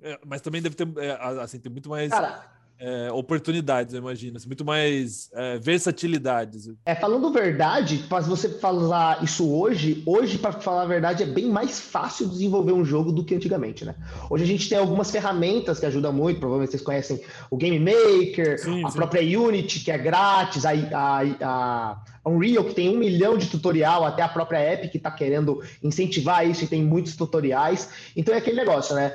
É, 0.00 0.20
mas 0.26 0.42
também 0.42 0.60
deve 0.60 0.76
ter, 0.76 0.86
é, 0.98 1.12
assim, 1.40 1.58
tem 1.58 1.72
muito 1.72 1.88
mais. 1.88 2.10
Cara, 2.10 2.55
é, 2.78 3.10
oportunidades, 3.10 3.94
eu 3.94 4.00
imagino, 4.00 4.36
assim, 4.36 4.46
muito 4.46 4.64
mais 4.64 5.30
é, 5.34 5.58
versatilidades. 5.58 6.70
É, 6.84 6.94
falando 6.94 7.30
verdade, 7.32 8.04
para 8.08 8.20
você 8.20 8.48
falar 8.48 9.22
isso 9.22 9.50
hoje, 9.50 10.02
hoje, 10.04 10.38
para 10.38 10.52
falar 10.52 10.82
a 10.82 10.86
verdade, 10.86 11.22
é 11.22 11.26
bem 11.26 11.46
mais 11.46 11.80
fácil 11.80 12.28
desenvolver 12.28 12.72
um 12.72 12.84
jogo 12.84 13.12
do 13.12 13.24
que 13.24 13.34
antigamente, 13.34 13.84
né? 13.84 13.94
Hoje 14.30 14.44
a 14.44 14.46
gente 14.46 14.68
tem 14.68 14.78
algumas 14.78 15.10
ferramentas 15.10 15.78
que 15.78 15.86
ajudam 15.86 16.12
muito, 16.12 16.38
provavelmente 16.38 16.70
vocês 16.70 16.82
conhecem 16.82 17.20
o 17.50 17.56
Game 17.56 17.78
Maker, 17.78 18.58
sim, 18.58 18.84
a 18.84 18.90
sim. 18.90 18.96
própria 18.96 19.40
Unity, 19.40 19.80
que 19.80 19.90
é 19.90 19.98
grátis, 19.98 20.64
a, 20.64 20.70
a, 20.70 21.22
a 21.42 22.30
Unreal, 22.30 22.64
que 22.64 22.74
tem 22.74 22.88
um 22.88 22.98
milhão 22.98 23.38
de 23.38 23.46
tutorial, 23.46 24.04
até 24.04 24.22
a 24.22 24.28
própria 24.28 24.74
Epic 24.74 24.90
que 24.90 24.96
está 24.98 25.10
querendo 25.10 25.62
incentivar 25.82 26.46
isso 26.46 26.64
e 26.64 26.66
tem 26.66 26.82
muitos 26.82 27.16
tutoriais. 27.16 27.88
Então 28.16 28.34
é 28.34 28.38
aquele 28.38 28.56
negócio, 28.56 28.94
né? 28.94 29.14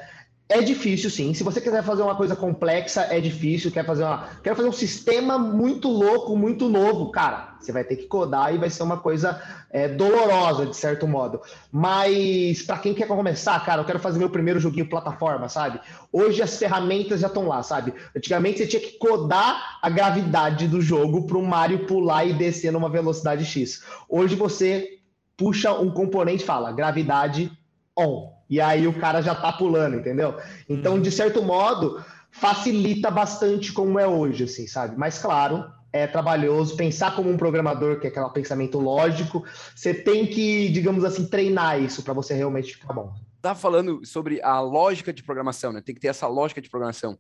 É 0.54 0.62
difícil, 0.62 1.10
sim. 1.10 1.34
Se 1.34 1.46
você 1.46 1.62
quiser 1.62 1.82
fazer 1.82 2.02
uma 2.02 2.14
coisa 2.14 2.36
complexa, 2.36 3.08
é 3.10 3.22
difícil. 3.22 3.72
Quer 3.72 3.86
fazer 3.86 4.04
uma, 4.04 4.28
quer 4.44 4.54
fazer 4.54 4.68
um 4.68 4.74
sistema 4.74 5.40
muito 5.40 5.88
louco, 5.88 6.36
muito 6.36 6.68
novo, 6.68 7.10
cara. 7.10 7.56
Você 7.58 7.72
vai 7.72 7.86
ter 7.86 7.96
que 7.96 8.06
codar 8.06 8.54
e 8.54 8.58
vai 8.58 8.70
ser 8.70 8.84
uma 8.84 8.98
coisa 8.98 9.42
é, 9.70 9.88
dolorosa 9.88 10.66
de 10.66 10.76
certo 10.76 11.08
modo. 11.08 11.40
Mas 11.72 12.64
para 12.64 12.80
quem 12.80 12.94
quer 12.94 13.08
começar, 13.08 13.66
cara, 13.66 13.82
eu 13.82 13.86
quero 13.86 14.00
fazer 14.00 14.20
meu 14.20 14.30
primeiro 14.30 14.60
joguinho 14.60 14.90
plataforma, 14.90 15.48
sabe? 15.48 15.80
Hoje 16.12 16.42
as 16.42 16.58
ferramentas 16.58 17.22
já 17.22 17.28
estão 17.28 17.48
lá, 17.48 17.64
sabe? 17.64 17.94
Antigamente 18.14 18.58
você 18.58 18.68
tinha 18.68 18.82
que 18.82 18.98
codar 18.98 19.80
a 19.82 19.90
gravidade 19.90 20.68
do 20.68 20.82
jogo 20.82 21.28
para 21.28 21.38
o 21.38 21.48
Mario 21.48 21.86
pular 21.86 22.26
e 22.26 22.34
descer 22.34 22.74
numa 22.74 22.90
velocidade 22.90 23.46
X. 23.46 23.86
Hoje 24.10 24.36
você 24.36 25.00
puxa 25.38 25.72
um 25.72 25.90
componente 25.90 26.44
fala 26.44 26.74
gravidade 26.74 27.50
on 27.98 28.41
e 28.52 28.60
aí 28.60 28.86
o 28.86 29.00
cara 29.00 29.22
já 29.22 29.34
tá 29.34 29.54
pulando, 29.54 29.96
entendeu? 29.96 30.38
Então, 30.68 30.96
uhum. 30.96 31.02
de 31.02 31.10
certo 31.10 31.42
modo, 31.42 32.04
facilita 32.30 33.10
bastante 33.10 33.72
como 33.72 33.98
é 33.98 34.06
hoje, 34.06 34.44
assim, 34.44 34.68
sabe? 34.68 34.98
Mas 34.98 35.18
claro, 35.18 35.72
é 35.94 36.06
trabalhoso 36.06 36.76
pensar 36.76 37.16
como 37.16 37.30
um 37.30 37.38
programador, 37.38 38.02
que 38.02 38.08
é 38.08 38.10
aquele 38.10 38.30
pensamento 38.30 38.78
lógico. 38.78 39.46
Você 39.74 39.94
tem 39.94 40.28
que, 40.28 40.68
digamos 40.68 41.06
assim, 41.06 41.26
treinar 41.26 41.82
isso 41.82 42.04
para 42.04 42.14
você 42.14 42.34
realmente 42.34 42.74
ficar 42.74 42.94
bom. 42.94 43.14
Tá 43.42 43.56
falando 43.56 44.06
sobre 44.06 44.42
a 44.42 44.60
lógica 44.60 45.14
de 45.14 45.24
programação, 45.24 45.72
né? 45.72 45.80
Tem 45.80 45.96
que 45.96 46.02
ter 46.02 46.10
essa 46.10 46.28
lógica 46.28 46.62
de 46.62 46.70
programação. 46.70 47.18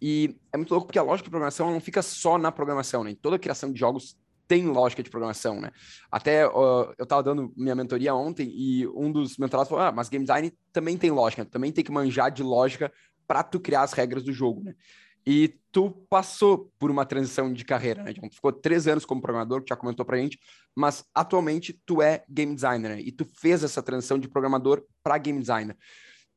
E 0.00 0.36
é 0.52 0.58
muito 0.58 0.70
louco 0.70 0.86
porque 0.86 0.98
a 0.98 1.02
lógica 1.02 1.24
de 1.24 1.30
programação 1.30 1.72
não 1.72 1.80
fica 1.80 2.02
só 2.02 2.36
na 2.36 2.52
programação, 2.52 3.02
né? 3.02 3.12
Em 3.12 3.14
toda 3.14 3.36
a 3.36 3.38
criação 3.38 3.72
de 3.72 3.80
jogos 3.80 4.14
tem 4.48 4.66
lógica 4.66 5.02
de 5.02 5.10
programação, 5.10 5.60
né? 5.60 5.70
Até 6.10 6.48
uh, 6.48 6.94
eu 6.98 7.04
estava 7.04 7.22
dando 7.22 7.52
minha 7.54 7.74
mentoria 7.74 8.14
ontem 8.14 8.50
e 8.50 8.88
um 8.88 9.12
dos 9.12 9.36
mentorados 9.36 9.68
falou: 9.68 9.84
ah, 9.84 9.92
mas 9.92 10.08
game 10.08 10.24
design 10.24 10.50
também 10.72 10.96
tem 10.96 11.10
lógica, 11.10 11.44
também 11.44 11.70
tem 11.70 11.84
que 11.84 11.92
manjar 11.92 12.30
de 12.30 12.42
lógica 12.42 12.90
para 13.26 13.42
tu 13.42 13.60
criar 13.60 13.82
as 13.82 13.92
regras 13.92 14.24
do 14.24 14.32
jogo, 14.32 14.64
né? 14.64 14.74
E 15.26 15.54
tu 15.70 15.90
passou 16.08 16.72
por 16.78 16.90
uma 16.90 17.04
transição 17.04 17.52
de 17.52 17.62
carreira, 17.62 18.02
né? 18.02 18.12
Então, 18.12 18.26
tu 18.30 18.36
ficou 18.36 18.50
três 18.50 18.88
anos 18.88 19.04
como 19.04 19.20
programador, 19.20 19.62
que 19.62 19.68
já 19.68 19.76
comentou 19.76 20.06
pra 20.06 20.16
gente, 20.16 20.40
mas 20.74 21.04
atualmente 21.14 21.78
tu 21.84 22.00
é 22.00 22.24
game 22.26 22.54
designer, 22.54 22.96
né? 22.96 23.00
E 23.02 23.12
tu 23.12 23.26
fez 23.38 23.62
essa 23.62 23.82
transição 23.82 24.18
de 24.18 24.26
programador 24.26 24.82
para 25.02 25.18
game 25.18 25.38
designer. 25.38 25.76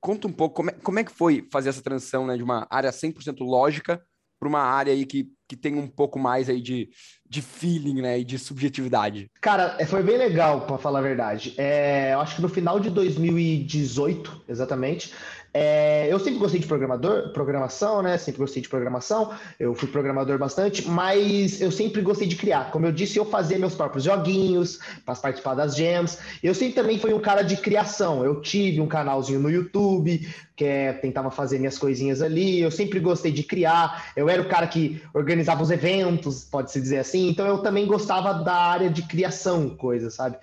Conta 0.02 0.28
um 0.28 0.34
pouco 0.34 0.56
como 0.56 0.72
é, 0.72 0.74
como 0.74 1.00
é 1.00 1.06
que 1.06 1.12
foi 1.12 1.48
fazer 1.50 1.70
essa 1.70 1.82
transição, 1.82 2.28
né? 2.28 2.36
De 2.36 2.44
uma 2.44 2.68
área 2.70 2.92
100% 2.92 3.38
lógica 3.40 4.04
para 4.38 4.50
uma 4.50 4.62
área 4.62 4.92
aí 4.92 5.06
que, 5.06 5.32
que 5.52 5.58
tem 5.58 5.76
um 5.76 5.86
pouco 5.86 6.18
mais 6.18 6.48
aí 6.48 6.62
de, 6.62 6.90
de 7.30 7.42
feeling, 7.42 8.02
né, 8.02 8.20
e 8.20 8.24
de 8.24 8.40
subjetividade? 8.40 9.30
Cara, 9.42 9.76
é, 9.80 9.86
foi 9.86 10.02
bem 10.02 10.18
legal, 10.18 10.62
para 10.62 10.78
falar 10.78 11.00
a 11.00 11.02
verdade. 11.02 11.54
É, 11.58 12.14
eu 12.14 12.22
acho 12.22 12.38
que 12.38 12.42
no 12.42 12.48
final 12.48 12.80
de 12.80 12.90
2018, 12.90 14.46
exatamente, 14.48 15.14
é, 15.54 16.08
eu 16.12 16.20
sempre 16.20 16.40
gostei 16.40 16.60
de 16.60 16.66
programador, 16.66 17.30
programação, 17.32 18.02
né? 18.02 18.18
Sempre 18.18 18.40
gostei 18.40 18.62
de 18.62 18.70
programação. 18.70 19.32
Eu 19.60 19.76
fui 19.76 19.88
programador 19.88 20.38
bastante, 20.38 20.88
mas 20.88 21.62
eu 21.62 21.72
sempre 21.72 22.02
gostei 22.02 22.28
de 22.28 22.36
criar. 22.36 22.72
Como 22.72 22.86
eu 22.86 22.92
disse, 22.92 23.18
eu 23.18 23.26
fazia 23.26 23.60
meus 23.60 23.76
próprios 23.76 24.04
joguinhos 24.04 24.80
para 25.06 25.16
participar 25.16 25.54
das 25.54 25.76
jams. 25.76 26.18
Eu 26.42 26.56
sempre 26.56 26.74
também 26.74 26.98
fui 26.98 27.14
um 27.14 27.20
cara 27.20 27.44
de 27.44 27.58
criação. 27.58 28.26
Eu 28.26 28.42
tive 28.42 28.82
um 28.82 28.88
canalzinho 28.88 29.40
no 29.40 29.50
YouTube 29.50 30.28
que 30.56 30.66
é, 30.66 30.94
tentava 30.94 31.32
fazer 31.32 31.58
minhas 31.60 31.78
coisinhas 31.78 32.22
ali. 32.22 32.60
Eu 32.60 32.72
sempre 32.72 33.00
gostei 33.00 33.32
de 33.32 33.44
criar. 33.44 34.12
Eu 34.16 34.30
era 34.30 34.42
o 34.42 34.48
cara 34.48 34.68
que 34.68 35.02
organizava 35.14 35.62
os 35.64 35.72
eventos, 35.72 36.44
pode-se 36.44 36.80
dizer 36.80 37.00
assim 37.00 37.12
assim, 37.12 37.30
então 37.30 37.46
eu 37.46 37.60
também 37.60 37.86
gostava 37.86 38.34
da 38.34 38.56
área 38.56 38.90
de 38.90 39.04
criação, 39.04 39.70
coisa, 39.70 40.10
sabe? 40.10 40.38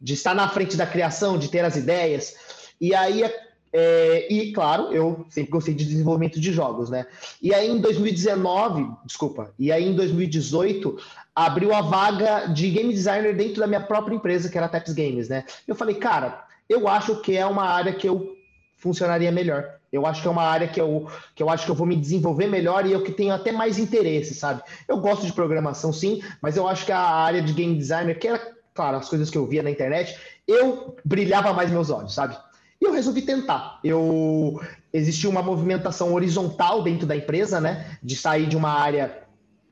De 0.00 0.14
estar 0.14 0.34
na 0.34 0.48
frente 0.48 0.76
da 0.76 0.86
criação, 0.86 1.38
de 1.38 1.48
ter 1.48 1.64
as 1.64 1.76
ideias. 1.76 2.34
E 2.80 2.94
aí, 2.94 3.24
é, 3.72 4.32
e 4.32 4.52
claro, 4.52 4.92
eu 4.92 5.24
sempre 5.30 5.50
gostei 5.50 5.72
de 5.72 5.84
desenvolvimento 5.84 6.38
de 6.38 6.52
jogos, 6.52 6.90
né? 6.90 7.06
E 7.40 7.54
aí 7.54 7.70
em 7.70 7.80
2019, 7.80 8.86
desculpa, 9.04 9.52
e 9.58 9.72
aí 9.72 9.88
em 9.88 9.94
2018 9.94 10.98
abriu 11.34 11.74
a 11.74 11.80
vaga 11.80 12.46
de 12.48 12.68
game 12.68 12.92
designer 12.92 13.34
dentro 13.34 13.60
da 13.60 13.66
minha 13.66 13.80
própria 13.80 14.14
empresa, 14.14 14.50
que 14.50 14.58
era 14.58 14.66
a 14.66 14.68
Taps 14.68 14.92
Games, 14.92 15.28
né? 15.28 15.44
Eu 15.66 15.74
falei, 15.74 15.94
cara, 15.94 16.44
eu 16.68 16.86
acho 16.86 17.20
que 17.22 17.36
é 17.36 17.46
uma 17.46 17.64
área 17.64 17.94
que 17.94 18.06
eu 18.06 18.36
funcionaria 18.76 19.32
melhor. 19.32 19.76
Eu 19.90 20.06
acho 20.06 20.20
que 20.20 20.28
é 20.28 20.30
uma 20.30 20.42
área 20.42 20.66
que 20.66 20.80
eu, 20.80 21.06
que 21.34 21.42
eu 21.42 21.48
acho 21.48 21.64
que 21.64 21.70
eu 21.70 21.74
vou 21.74 21.86
me 21.86 21.96
desenvolver 21.96 22.46
melhor 22.46 22.86
e 22.86 22.92
eu 22.92 23.02
que 23.02 23.12
tenho 23.12 23.32
até 23.32 23.52
mais 23.52 23.78
interesse, 23.78 24.34
sabe? 24.34 24.62
Eu 24.88 24.98
gosto 24.98 25.24
de 25.24 25.32
programação, 25.32 25.92
sim, 25.92 26.22
mas 26.40 26.56
eu 26.56 26.66
acho 26.66 26.84
que 26.84 26.92
a 26.92 26.98
área 26.98 27.40
de 27.40 27.52
game 27.52 27.76
designer, 27.76 28.18
que 28.18 28.28
era, 28.28 28.40
claro, 28.74 28.96
as 28.96 29.08
coisas 29.08 29.30
que 29.30 29.38
eu 29.38 29.46
via 29.46 29.62
na 29.62 29.70
internet, 29.70 30.18
eu 30.48 30.96
brilhava 31.04 31.52
mais 31.52 31.70
meus 31.70 31.90
olhos, 31.90 32.14
sabe? 32.14 32.36
E 32.82 32.84
eu 32.84 32.92
resolvi 32.92 33.22
tentar. 33.22 33.78
Eu 33.84 34.60
existia 34.92 35.30
uma 35.30 35.40
movimentação 35.40 36.12
horizontal 36.12 36.82
dentro 36.82 37.06
da 37.06 37.14
empresa, 37.14 37.60
né? 37.60 37.96
De 38.02 38.16
sair 38.16 38.48
de 38.48 38.56
uma 38.56 38.70
área 38.70 39.22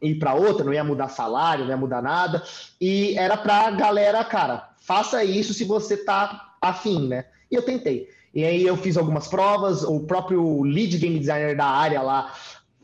e 0.00 0.10
ir 0.10 0.14
para 0.14 0.32
outra, 0.32 0.64
não 0.64 0.72
ia 0.72 0.84
mudar 0.84 1.08
salário, 1.08 1.64
não 1.64 1.72
ia 1.72 1.76
mudar 1.76 2.00
nada. 2.00 2.40
E 2.80 3.18
era 3.18 3.36
para 3.36 3.72
galera, 3.72 4.22
cara, 4.22 4.70
faça 4.80 5.24
isso 5.24 5.52
se 5.52 5.64
você 5.64 5.96
tá 5.96 6.54
afim, 6.62 7.08
né? 7.08 7.24
E 7.50 7.56
eu 7.56 7.62
tentei. 7.62 8.08
E 8.32 8.44
aí 8.44 8.64
eu 8.64 8.76
fiz 8.76 8.96
algumas 8.96 9.26
provas, 9.26 9.82
o 9.82 9.98
próprio 10.06 10.62
lead 10.62 10.96
game 10.96 11.18
designer 11.18 11.56
da 11.56 11.66
área 11.66 12.00
lá 12.02 12.32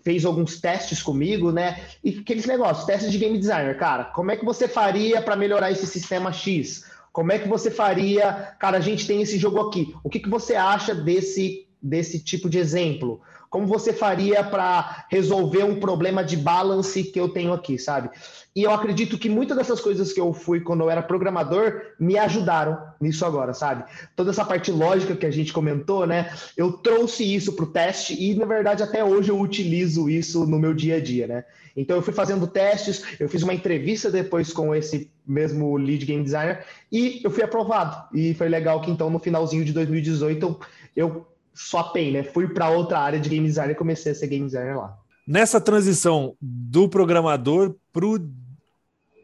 fez 0.03 0.25
alguns 0.25 0.61
testes 0.61 1.01
comigo, 1.01 1.53
né? 1.53 1.83
E 2.03 2.19
aqueles 2.19 2.47
negócios, 2.47 2.85
testes 2.85 3.13
de 3.13 3.19
game 3.19 3.39
designer, 3.39 3.79
cara, 3.79 4.07
como 4.07 4.33
é 4.33 4.37
que 4.37 4.45
você 4.45 4.67
faria 4.67 5.23
para 5.23 5.37
melhorar 5.37 5.71
esse 5.71 5.87
sistema 5.87 6.33
X? 6.33 6.85
Como 7.17 7.33
é 7.33 7.39
que 7.39 7.49
você 7.49 7.71
faria, 7.71 8.55
cara, 8.59 8.77
a 8.77 8.81
gente 8.81 9.07
tem 9.07 9.23
esse 9.23 9.39
jogo 9.39 9.59
aqui. 9.59 9.95
O 10.05 10.11
que, 10.11 10.21
que 10.21 10.29
você 10.29 10.55
acha 10.55 10.95
desse 10.95 11.67
desse 11.81 12.23
tipo 12.23 12.47
de 12.47 12.59
exemplo? 12.59 13.23
Como 13.57 13.67
você 13.67 13.91
faria 13.91 14.45
para 14.45 15.07
resolver 15.09 15.65
um 15.65 15.81
problema 15.81 16.23
de 16.23 16.37
balance 16.37 17.03
que 17.03 17.19
eu 17.19 17.27
tenho 17.27 17.55
aqui, 17.55 17.79
sabe? 17.79 18.11
E 18.55 18.63
eu 18.65 18.71
acredito 18.71 19.17
que 19.17 19.31
muitas 19.31 19.57
dessas 19.57 19.81
coisas 19.81 20.13
que 20.13 20.21
eu 20.21 20.35
fui 20.35 20.61
quando 20.61 20.83
eu 20.83 20.91
era 20.91 21.03
programador 21.03 21.81
me 21.99 22.19
ajudaram 22.19 22.79
nisso 23.01 23.25
agora, 23.25 23.55
sabe? 23.55 23.85
Toda 24.15 24.29
essa 24.29 24.45
parte 24.45 24.71
lógica 24.71 25.17
que 25.17 25.25
a 25.25 25.31
gente 25.31 25.55
comentou, 25.55 26.07
né? 26.07 26.31
Eu 26.55 26.71
trouxe 26.71 27.25
isso 27.35 27.55
para 27.55 27.65
o 27.65 27.69
teste 27.69 28.13
e, 28.23 28.35
na 28.35 28.45
verdade, 28.45 28.83
até 28.83 29.03
hoje 29.03 29.31
eu 29.31 29.41
utilizo 29.41 30.11
isso 30.11 30.47
no 30.47 30.59
meu 30.59 30.75
dia 30.75 30.97
a 30.97 31.01
dia, 31.01 31.27
né? 31.27 31.45
Então 31.75 31.97
eu 31.97 32.03
fui 32.03 32.13
fazendo 32.13 32.47
testes, 32.47 33.05
eu 33.19 33.27
fiz 33.27 33.43
uma 33.43 33.55
entrevista 33.55 34.11
depois 34.11 34.53
com 34.53 34.75
esse 34.75 35.11
mesmo 35.27 35.79
lead 35.79 36.05
game 36.05 36.23
designer 36.23 36.63
e 36.93 37.23
eu 37.25 37.31
fui 37.31 37.43
aprovado. 37.43 38.15
E 38.15 38.35
foi 38.35 38.51
legal 38.51 38.83
que 38.83 38.91
então 38.91 39.09
no 39.09 39.19
finalzinho 39.19 39.65
de 39.65 39.73
2018 39.73 40.61
eu 40.95 41.27
swapei, 41.57 42.13
né? 42.13 42.23
Fui 42.23 42.49
para 42.49 42.71
outra 42.71 42.99
área 43.01 43.19
de 43.19 43.29
game 43.29 43.47
design 43.47 43.73
e 43.73 43.77
comecei 43.77 44.13
a 44.13 44.15
ser 44.15 44.27
game 44.27 44.45
designer 44.45 44.77
lá. 44.77 44.97
Nessa 45.27 45.61
transição 45.61 46.37
do 46.41 46.89
programador 46.89 47.75
para 47.93 48.07
o 48.07 48.19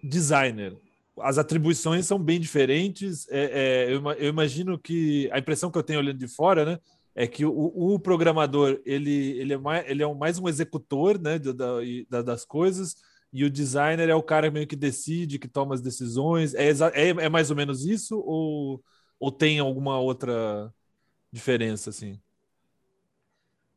designer, 0.03 0.77
as 1.21 1.39
atribuições 1.39 2.07
são 2.07 2.19
bem 2.19 2.41
diferentes. 2.41 3.29
É, 3.31 3.45
é, 3.91 3.95
eu, 3.95 4.03
eu, 4.13 4.29
imagino 4.29 4.79
que 4.79 5.29
a 5.31 5.39
impressão 5.39 5.71
que 5.71 5.79
eu 5.79 5.83
tenho 5.83 6.01
olhando 6.01 6.19
de 6.19 6.27
fora, 6.27 6.65
né, 6.65 6.79
é 7.15 7.27
que 7.27 7.45
o, 7.45 7.53
o 7.53 7.99
programador 8.01 8.81
ele, 8.85 9.39
ele, 9.39 9.53
é 9.53 9.59
mais, 9.59 9.89
ele 9.89 10.03
é 10.03 10.15
mais 10.15 10.39
um 10.39 10.49
executor, 10.49 11.21
né, 11.21 11.39
da, 11.39 12.23
das 12.23 12.45
coisas. 12.45 12.97
E 13.33 13.45
o 13.45 13.51
designer 13.51 14.09
é 14.09 14.15
o 14.15 14.23
cara 14.23 14.51
meio 14.51 14.67
que 14.67 14.77
decide, 14.77 15.39
que 15.39 15.49
toma 15.49 15.75
as 15.75 15.81
decisões. 15.81 16.55
É, 16.55 16.71
é, 16.95 17.09
é 17.09 17.29
mais 17.29 17.51
ou 17.51 17.57
menos 17.57 17.85
isso? 17.85 18.19
Ou, 18.19 18.83
ou 19.21 19.31
tem 19.31 19.59
alguma 19.59 19.99
outra 19.99 20.73
diferença, 21.33 21.91
assim? 21.91 22.19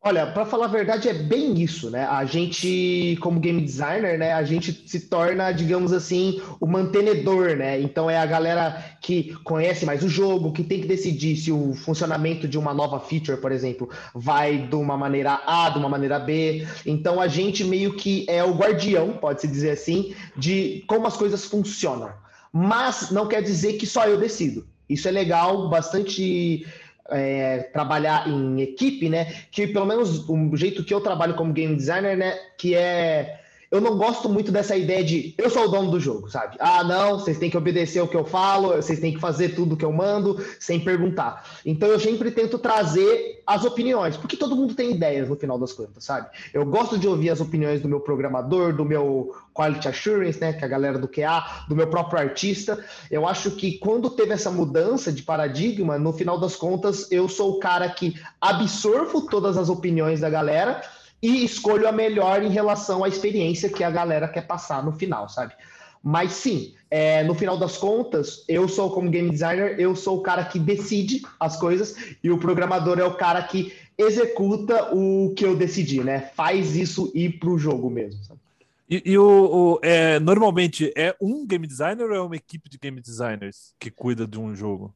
Olha, 0.06 0.24
para 0.24 0.46
falar 0.46 0.66
a 0.66 0.68
verdade, 0.68 1.08
é 1.08 1.12
bem 1.12 1.60
isso, 1.60 1.90
né? 1.90 2.06
A 2.06 2.24
gente, 2.24 3.18
como 3.20 3.40
game 3.40 3.60
designer, 3.60 4.16
né, 4.16 4.32
a 4.34 4.44
gente 4.44 4.88
se 4.88 5.08
torna, 5.08 5.50
digamos 5.50 5.92
assim, 5.92 6.40
o 6.60 6.66
mantenedor, 6.66 7.56
né? 7.56 7.80
Então 7.80 8.08
é 8.08 8.16
a 8.16 8.24
galera 8.24 8.84
que 9.00 9.34
conhece 9.42 9.84
mais 9.84 10.04
o 10.04 10.08
jogo, 10.08 10.52
que 10.52 10.62
tem 10.62 10.80
que 10.80 10.86
decidir 10.86 11.36
se 11.36 11.50
o 11.50 11.74
funcionamento 11.74 12.46
de 12.46 12.56
uma 12.56 12.72
nova 12.72 13.00
feature, 13.00 13.40
por 13.40 13.50
exemplo, 13.50 13.90
vai 14.14 14.68
de 14.68 14.76
uma 14.76 14.96
maneira 14.96 15.40
A, 15.44 15.70
de 15.70 15.78
uma 15.78 15.88
maneira 15.88 16.20
B. 16.20 16.64
Então 16.86 17.20
a 17.20 17.26
gente 17.26 17.64
meio 17.64 17.96
que 17.96 18.24
é 18.28 18.44
o 18.44 18.54
guardião, 18.54 19.14
pode-se 19.14 19.48
dizer 19.48 19.70
assim, 19.70 20.14
de 20.36 20.84
como 20.86 21.08
as 21.08 21.16
coisas 21.16 21.46
funcionam. 21.46 22.12
Mas 22.52 23.10
não 23.10 23.26
quer 23.26 23.42
dizer 23.42 23.72
que 23.72 23.86
só 23.86 24.06
eu 24.06 24.20
decido. 24.20 24.68
Isso 24.88 25.08
é 25.08 25.10
legal, 25.10 25.68
bastante 25.68 26.64
é, 27.10 27.58
trabalhar 27.72 28.28
em 28.28 28.60
equipe, 28.60 29.08
né? 29.08 29.26
Que 29.50 29.66
pelo 29.66 29.86
menos 29.86 30.28
o 30.28 30.56
jeito 30.56 30.84
que 30.84 30.92
eu 30.92 31.00
trabalho 31.00 31.34
como 31.34 31.52
game 31.52 31.76
designer, 31.76 32.16
né? 32.16 32.32
Que 32.56 32.74
é 32.74 33.40
eu 33.70 33.80
não 33.80 33.96
gosto 33.96 34.28
muito 34.28 34.52
dessa 34.52 34.76
ideia 34.76 35.02
de 35.02 35.34
eu 35.36 35.50
sou 35.50 35.64
o 35.64 35.68
dono 35.68 35.90
do 35.90 35.98
jogo, 35.98 36.30
sabe? 36.30 36.56
Ah, 36.60 36.84
não, 36.84 37.18
vocês 37.18 37.38
têm 37.38 37.50
que 37.50 37.56
obedecer 37.56 38.00
o 38.00 38.08
que 38.08 38.16
eu 38.16 38.24
falo, 38.24 38.76
vocês 38.76 39.00
têm 39.00 39.14
que 39.14 39.20
fazer 39.20 39.50
tudo 39.50 39.76
que 39.76 39.84
eu 39.84 39.92
mando 39.92 40.38
sem 40.60 40.80
perguntar. 40.80 41.44
Então 41.64 41.88
eu 41.88 41.98
sempre 41.98 42.30
tento 42.30 42.58
trazer 42.58 43.42
as 43.46 43.64
opiniões, 43.64 44.16
porque 44.16 44.36
todo 44.36 44.56
mundo 44.56 44.74
tem 44.74 44.92
ideias 44.92 45.28
no 45.28 45.36
final 45.36 45.58
das 45.58 45.72
contas, 45.72 46.04
sabe? 46.04 46.28
Eu 46.52 46.64
gosto 46.66 46.98
de 46.98 47.06
ouvir 47.06 47.30
as 47.30 47.40
opiniões 47.40 47.80
do 47.80 47.88
meu 47.88 48.00
programador, 48.00 48.74
do 48.74 48.84
meu 48.84 49.34
quality 49.52 49.88
assurance, 49.88 50.40
né, 50.40 50.52
que 50.52 50.62
é 50.62 50.66
a 50.66 50.70
galera 50.70 50.98
do 50.98 51.08
QA, 51.08 51.64
do 51.68 51.74
meu 51.74 51.88
próprio 51.88 52.20
artista. 52.20 52.84
Eu 53.10 53.26
acho 53.26 53.52
que 53.52 53.78
quando 53.78 54.10
teve 54.10 54.32
essa 54.32 54.50
mudança 54.50 55.10
de 55.10 55.22
paradigma, 55.22 55.98
no 55.98 56.12
final 56.12 56.38
das 56.38 56.54
contas, 56.54 57.10
eu 57.10 57.28
sou 57.28 57.52
o 57.52 57.58
cara 57.58 57.88
que 57.88 58.14
absorvo 58.40 59.22
todas 59.22 59.56
as 59.56 59.68
opiniões 59.68 60.20
da 60.20 60.28
galera 60.28 60.82
e 61.22 61.44
escolho 61.44 61.88
a 61.88 61.92
melhor 61.92 62.42
em 62.42 62.50
relação 62.50 63.02
à 63.02 63.08
experiência 63.08 63.68
que 63.68 63.82
a 63.82 63.90
galera 63.90 64.28
quer 64.28 64.46
passar 64.46 64.84
no 64.84 64.92
final, 64.92 65.28
sabe? 65.28 65.54
Mas 66.02 66.32
sim, 66.32 66.74
é, 66.90 67.24
no 67.24 67.34
final 67.34 67.58
das 67.58 67.76
contas, 67.76 68.44
eu 68.48 68.68
sou 68.68 68.90
como 68.90 69.10
game 69.10 69.30
designer, 69.30 69.80
eu 69.80 69.96
sou 69.96 70.18
o 70.18 70.22
cara 70.22 70.44
que 70.44 70.58
decide 70.58 71.22
as 71.40 71.56
coisas 71.56 71.96
e 72.22 72.30
o 72.30 72.38
programador 72.38 72.98
é 72.98 73.04
o 73.04 73.16
cara 73.16 73.42
que 73.42 73.72
executa 73.98 74.94
o 74.94 75.34
que 75.34 75.44
eu 75.44 75.56
decidi, 75.56 76.04
né? 76.04 76.30
Faz 76.34 76.76
isso 76.76 77.10
ir 77.14 77.38
para 77.38 77.50
o 77.50 77.58
jogo 77.58 77.90
mesmo. 77.90 78.22
Sabe? 78.22 78.40
E, 78.88 79.02
e 79.04 79.18
o, 79.18 79.24
o 79.24 79.80
é, 79.82 80.20
normalmente 80.20 80.92
é 80.96 81.16
um 81.20 81.44
game 81.44 81.66
designer 81.66 82.08
ou 82.08 82.14
é 82.14 82.20
uma 82.20 82.36
equipe 82.36 82.70
de 82.70 82.78
game 82.78 83.00
designers 83.00 83.74
que 83.80 83.90
cuida 83.90 84.26
de 84.26 84.38
um 84.38 84.54
jogo? 84.54 84.94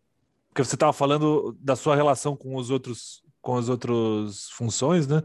Porque 0.48 0.64
você 0.64 0.76
estava 0.76 0.92
falando 0.92 1.56
da 1.60 1.74
sua 1.74 1.96
relação 1.96 2.36
com 2.36 2.54
os 2.54 2.70
outros 2.70 3.22
com 3.42 3.56
as 3.56 3.68
outras 3.68 4.50
funções, 4.50 5.06
né? 5.06 5.22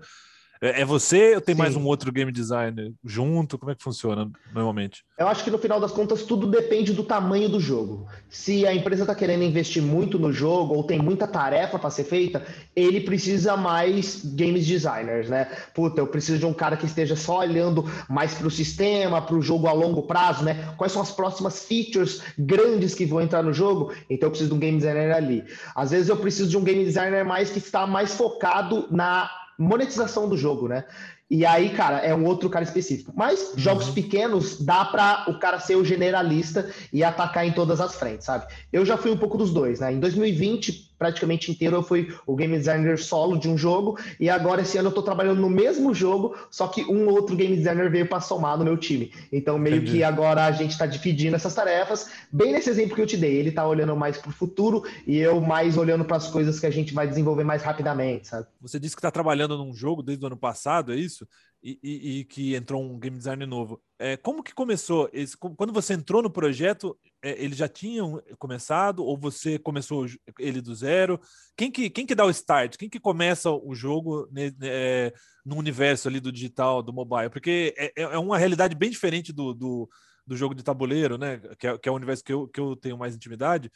É, 0.66 0.82
é 0.82 0.86
você 0.86 1.36
ou 1.36 1.42
tem 1.42 1.54
Sim. 1.54 1.62
mais 1.62 1.76
um 1.76 1.86
outro 1.86 2.12
game 2.12 2.32
designer 2.32 2.92
junto? 3.04 3.56
Como 3.56 3.72
é 3.72 3.76
que 3.76 3.84
funciona 3.84 4.28
normalmente? 4.52 5.04
Eu 5.16 5.28
acho 5.28 5.44
que 5.44 5.52
no 5.52 5.60
final 5.60 5.80
das 5.80 5.92
contas 5.92 6.24
tudo 6.24 6.48
depende 6.48 6.92
do 6.92 7.04
tamanho 7.04 7.48
do 7.48 7.60
jogo. 7.60 8.08
Se 8.28 8.66
a 8.66 8.74
empresa 8.74 9.04
está 9.04 9.14
querendo 9.14 9.44
investir 9.44 9.84
muito 9.84 10.18
no 10.18 10.34
jogo 10.34 10.74
ou 10.74 10.84
tem 10.84 10.98
muita 10.98 11.28
tarefa 11.28 11.78
para 11.78 11.92
ser 11.92 12.06
feita, 12.06 12.44
ele 12.76 13.02
precisa 13.02 13.56
mais 13.56 14.26
games 14.26 14.66
designers, 14.66 15.30
né? 15.30 15.46
Puta, 15.76 16.02
eu 16.02 16.08
preciso 16.08 16.40
de 16.40 16.46
um 16.48 16.54
cara 16.54 16.76
que 16.76 16.88
esteja 16.88 17.16
só 17.16 17.40
olhando 17.40 17.86
mais 18.10 18.34
para 18.34 18.48
o 18.48 18.52
sistema, 18.52 19.22
para 19.22 19.36
o 19.36 19.42
jogo 19.42 19.68
a 19.68 19.74
longo 19.74 20.04
prazo, 20.04 20.44
né? 20.44 20.74
Quais 20.78 20.92
são 20.92 21.02
as 21.02 21.12
próximas 21.12 21.64
features 21.66 22.24
grandes 22.40 22.96
que 22.96 23.06
vão 23.06 23.22
entrar 23.22 23.44
no 23.44 23.54
jogo? 23.54 23.94
Então 24.10 24.28
eu 24.28 24.32
preciso 24.32 24.50
de 24.50 24.56
um 24.56 24.60
game 24.60 24.78
designer 24.78 25.16
ali. 25.16 25.44
Às 25.76 25.92
vezes 25.92 26.10
eu 26.10 26.18
preciso 26.18 26.50
de 26.50 26.58
um 26.58 26.64
game 26.64 26.84
designer 26.84 27.24
mais 27.24 27.52
que 27.52 27.60
está 27.60 27.86
mais 27.86 28.16
focado 28.16 28.88
na 28.90 29.30
monetização 29.58 30.28
do 30.28 30.38
jogo, 30.38 30.68
né? 30.68 30.86
E 31.30 31.44
aí, 31.46 31.72
cara, 31.72 31.98
é 32.00 32.14
um 32.14 32.24
outro 32.26 32.50
cara 32.50 32.64
específico. 32.64 33.12
Mas 33.16 33.52
uhum. 33.52 33.60
jogos 33.60 33.90
pequenos 33.90 34.64
dá 34.64 34.86
para 34.86 35.26
o 35.28 35.40
cara 35.40 35.60
ser 35.60 35.76
o 35.76 35.84
generalista 35.84 36.70
e 36.94 37.04
atacar 37.04 37.48
em 37.48 37.52
todas 37.52 37.82
as 37.82 37.96
frentes, 37.96 38.26
sabe? 38.26 38.46
Eu 38.72 38.86
já 38.86 38.96
fui 38.96 39.12
um 39.12 39.18
pouco 39.18 39.38
dos 39.38 39.52
dois, 39.52 39.80
né? 39.80 39.92
Em 39.92 40.00
2020, 40.00 40.95
praticamente 40.98 41.52
inteiro 41.52 41.76
eu 41.76 41.84
fui 41.84 42.14
o 42.26 42.36
game 42.36 42.58
designer 42.58 42.98
solo 42.98 43.38
de 43.38 43.50
um 43.50 43.58
jogo 43.58 43.98
e 44.20 44.30
agora 44.30 44.62
esse 44.62 44.78
ano 44.78 44.90
eu 44.90 44.94
tô 44.94 45.02
trabalhando 45.02 45.42
no 45.42 45.50
mesmo 45.50 45.94
jogo, 45.94 46.36
só 46.50 46.68
que 46.68 46.84
um 46.86 47.08
outro 47.10 47.36
game 47.36 47.56
designer 47.56 47.90
veio 47.90 48.08
para 48.08 48.22
somar 48.22 48.58
no 48.58 48.64
meu 48.64 48.78
time. 48.78 49.12
Então 49.32 49.58
meio 49.58 49.78
Entendi. 49.78 49.94
que 49.94 50.04
agora 50.04 50.46
a 50.46 50.52
gente 50.52 50.78
tá 50.78 50.86
dividindo 50.86 51.36
essas 51.36 51.54
tarefas, 51.54 52.10
bem 52.32 52.52
nesse 52.52 52.70
exemplo 52.70 52.96
que 52.96 53.02
eu 53.02 53.08
te 53.08 53.18
dei, 53.18 53.36
ele 53.36 53.52
tá 53.52 53.68
olhando 53.68 53.96
mais 53.96 54.18
pro 54.18 54.32
futuro 54.32 54.84
e 55.06 55.18
eu 55.18 55.40
mais 55.42 55.78
olhando 55.78 56.06
para 56.06 56.18
as 56.18 56.28
coisas 56.28 56.60
que 56.60 56.66
a 56.66 56.72
gente 56.72 56.94
vai 56.94 57.08
desenvolver 57.08 57.44
mais 57.44 57.62
rapidamente, 57.62 58.28
sabe? 58.28 58.48
Você 58.62 58.80
disse 58.80 58.96
que 58.96 59.02
tá 59.02 59.12
trabalhando 59.12 59.58
num 59.58 59.74
jogo 59.74 60.02
desde 60.02 60.24
o 60.24 60.28
ano 60.28 60.38
passado, 60.38 60.94
é 60.94 60.96
isso? 60.96 61.28
E, 61.68 61.80
e, 61.82 62.20
e, 62.20 62.26
que 62.26 62.54
entrou 62.54 62.80
um 62.80 63.00
game 63.00 63.18
designer 63.18 63.48
novo. 63.48 63.82
É, 63.98 64.16
como 64.16 64.44
que 64.44 64.54
começou? 64.54 65.10
Esse, 65.12 65.36
quando 65.36 65.74
você 65.74 65.96
entrou 65.96 66.22
no 66.22 66.30
projeto, 66.30 66.96
é, 67.24 67.44
eles 67.44 67.58
já 67.58 67.68
tinham 67.68 68.22
começado 68.38 69.04
ou 69.04 69.18
você 69.18 69.58
começou 69.58 70.06
ele 70.38 70.62
do 70.62 70.76
zero? 70.76 71.20
Quem 71.58 71.72
que, 71.72 71.90
quem 71.90 72.06
que 72.06 72.14
dá 72.14 72.24
o 72.24 72.30
start? 72.30 72.78
Quem 72.78 72.88
que 72.88 73.00
começa 73.00 73.50
o 73.50 73.74
jogo 73.74 74.30
é, 74.62 75.12
no 75.44 75.56
universo 75.56 76.08
ali 76.08 76.20
do 76.20 76.32
digital, 76.32 76.84
do 76.84 76.94
mobile? 76.94 77.32
Porque 77.32 77.74
é, 77.76 77.86
é, 77.98 78.04
é 78.04 78.20
uma 78.20 78.38
realidade 78.38 78.76
bem 78.76 78.92
diferente 78.92 79.34
do, 79.34 79.52
do, 79.52 79.90
do 80.28 80.38
jogo 80.38 80.54
de 80.54 80.62
tabuleiro, 80.62 81.18
né? 81.18 81.42
Que 81.58 81.66
é, 81.66 81.78
que 81.80 81.90
é 81.90 81.92
o 81.92 81.96
universo 81.96 82.24
que 82.24 82.32
eu, 82.32 82.48
que 82.48 82.60
eu 82.60 82.76
tenho 82.76 82.96
mais 82.96 83.16
intimidade, 83.16 83.72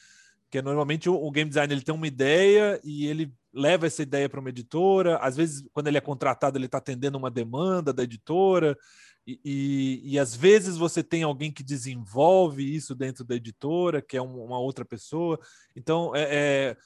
que 0.52 0.60
é 0.60 0.62
normalmente 0.62 1.10
o, 1.10 1.16
o 1.16 1.32
game 1.32 1.50
design 1.50 1.74
ele 1.74 1.82
tem 1.82 1.96
uma 1.96 2.08
ideia 2.08 2.80
e 2.84 3.08
ele 3.08 3.34
leva 3.54 3.88
essa 3.88 4.02
ideia 4.02 4.30
para 4.30 4.40
uma 4.40 4.50
editora. 4.50 5.18
Às 5.18 5.36
vezes, 5.36 5.64
quando 5.74 5.88
ele 5.88 5.98
é 5.98 6.02
contratado, 6.02 6.58
ele 6.58 6.66
está 6.66 6.78
atendendo 6.78 7.18
uma 7.18 7.32
demanda 7.32 7.92
da 7.92 8.04
editora. 8.04 8.78
E, 9.26 9.40
e, 9.44 10.14
e, 10.14 10.20
às 10.20 10.36
vezes 10.36 10.78
você 10.78 11.04
tem 11.04 11.24
alguém 11.24 11.52
que 11.52 11.64
desenvolve 11.64 12.64
isso 12.64 12.96
dentro 12.96 13.24
da 13.24 13.36
editora, 13.36 14.02
que 14.02 14.18
é 14.18 14.22
um, 14.22 14.44
uma 14.44 14.60
outra 14.60 14.84
pessoa. 14.84 15.40
Então, 15.76 16.16
é, 16.16 16.28
é 16.30 16.78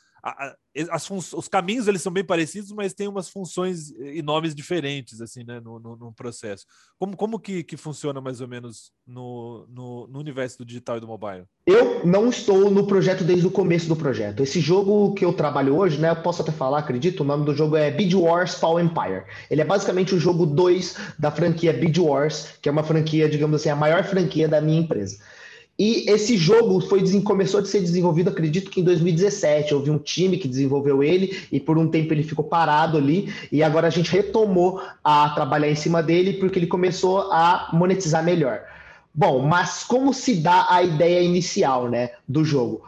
as 0.89 1.09
os 1.11 1.47
caminhos 1.49 1.87
eles 1.87 2.01
são 2.01 2.11
bem 2.11 2.23
parecidos, 2.23 2.71
mas 2.71 2.93
tem 2.93 3.09
umas 3.09 3.29
funções 3.29 3.89
e 3.89 4.21
nomes 4.21 4.55
diferentes 4.55 5.19
assim, 5.19 5.43
né, 5.43 5.59
no, 5.59 5.79
no, 5.79 5.97
no 5.97 6.13
processo. 6.13 6.65
Como, 6.97 7.17
como 7.17 7.39
que, 7.39 7.61
que 7.61 7.75
funciona 7.75 8.21
mais 8.21 8.39
ou 8.39 8.47
menos 8.47 8.91
no, 9.05 9.67
no, 9.69 10.07
no, 10.07 10.19
universo 10.19 10.59
do 10.59 10.65
digital 10.65 10.97
e 10.97 11.01
do 11.01 11.07
mobile? 11.07 11.43
Eu 11.65 12.05
não 12.05 12.29
estou 12.29 12.71
no 12.71 12.87
projeto 12.87 13.23
desde 13.25 13.45
o 13.45 13.51
começo 13.51 13.87
do 13.89 13.97
projeto. 13.97 14.41
Esse 14.41 14.61
jogo 14.61 15.13
que 15.13 15.25
eu 15.25 15.33
trabalho 15.33 15.75
hoje, 15.75 15.99
né, 15.99 16.09
eu 16.09 16.15
posso 16.15 16.41
até 16.41 16.53
falar, 16.53 16.79
acredito, 16.79 17.19
o 17.19 17.25
nome 17.25 17.45
do 17.45 17.53
jogo 17.53 17.75
é 17.75 17.91
Bid 17.91 18.15
Wars 18.15 18.55
Paul 18.55 18.79
Empire. 18.79 19.25
Ele 19.51 19.61
é 19.61 19.65
basicamente 19.65 20.15
o 20.15 20.19
jogo 20.19 20.45
2 20.45 20.95
da 21.19 21.31
franquia 21.31 21.73
Bid 21.73 21.99
Wars, 21.99 22.57
que 22.61 22.69
é 22.69 22.71
uma 22.71 22.83
franquia, 22.83 23.27
digamos 23.27 23.59
assim, 23.59 23.69
a 23.69 23.75
maior 23.75 24.05
franquia 24.05 24.47
da 24.47 24.61
minha 24.61 24.79
empresa. 24.79 25.17
E 25.85 26.09
esse 26.09 26.37
jogo 26.37 26.79
foi 26.79 27.03
começou 27.19 27.59
a 27.59 27.65
ser 27.65 27.81
desenvolvido, 27.81 28.29
acredito 28.29 28.71
que 28.71 28.79
em 28.79 28.85
2017. 28.85 29.75
Houve 29.75 29.91
um 29.91 29.97
time 29.97 30.37
que 30.37 30.47
desenvolveu 30.47 31.03
ele 31.03 31.37
e 31.51 31.59
por 31.59 31.77
um 31.77 31.89
tempo 31.89 32.13
ele 32.13 32.23
ficou 32.23 32.45
parado 32.45 32.97
ali. 32.97 33.33
E 33.51 33.61
agora 33.61 33.87
a 33.87 33.89
gente 33.89 34.09
retomou 34.09 34.81
a 35.03 35.27
trabalhar 35.31 35.69
em 35.69 35.75
cima 35.75 36.01
dele 36.01 36.35
porque 36.35 36.57
ele 36.57 36.67
começou 36.67 37.29
a 37.33 37.67
monetizar 37.73 38.23
melhor. 38.23 38.61
Bom, 39.13 39.45
mas 39.45 39.83
como 39.83 40.13
se 40.13 40.35
dá 40.35 40.67
a 40.69 40.81
ideia 40.81 41.21
inicial 41.21 41.89
né, 41.89 42.11
do 42.25 42.45
jogo? 42.45 42.81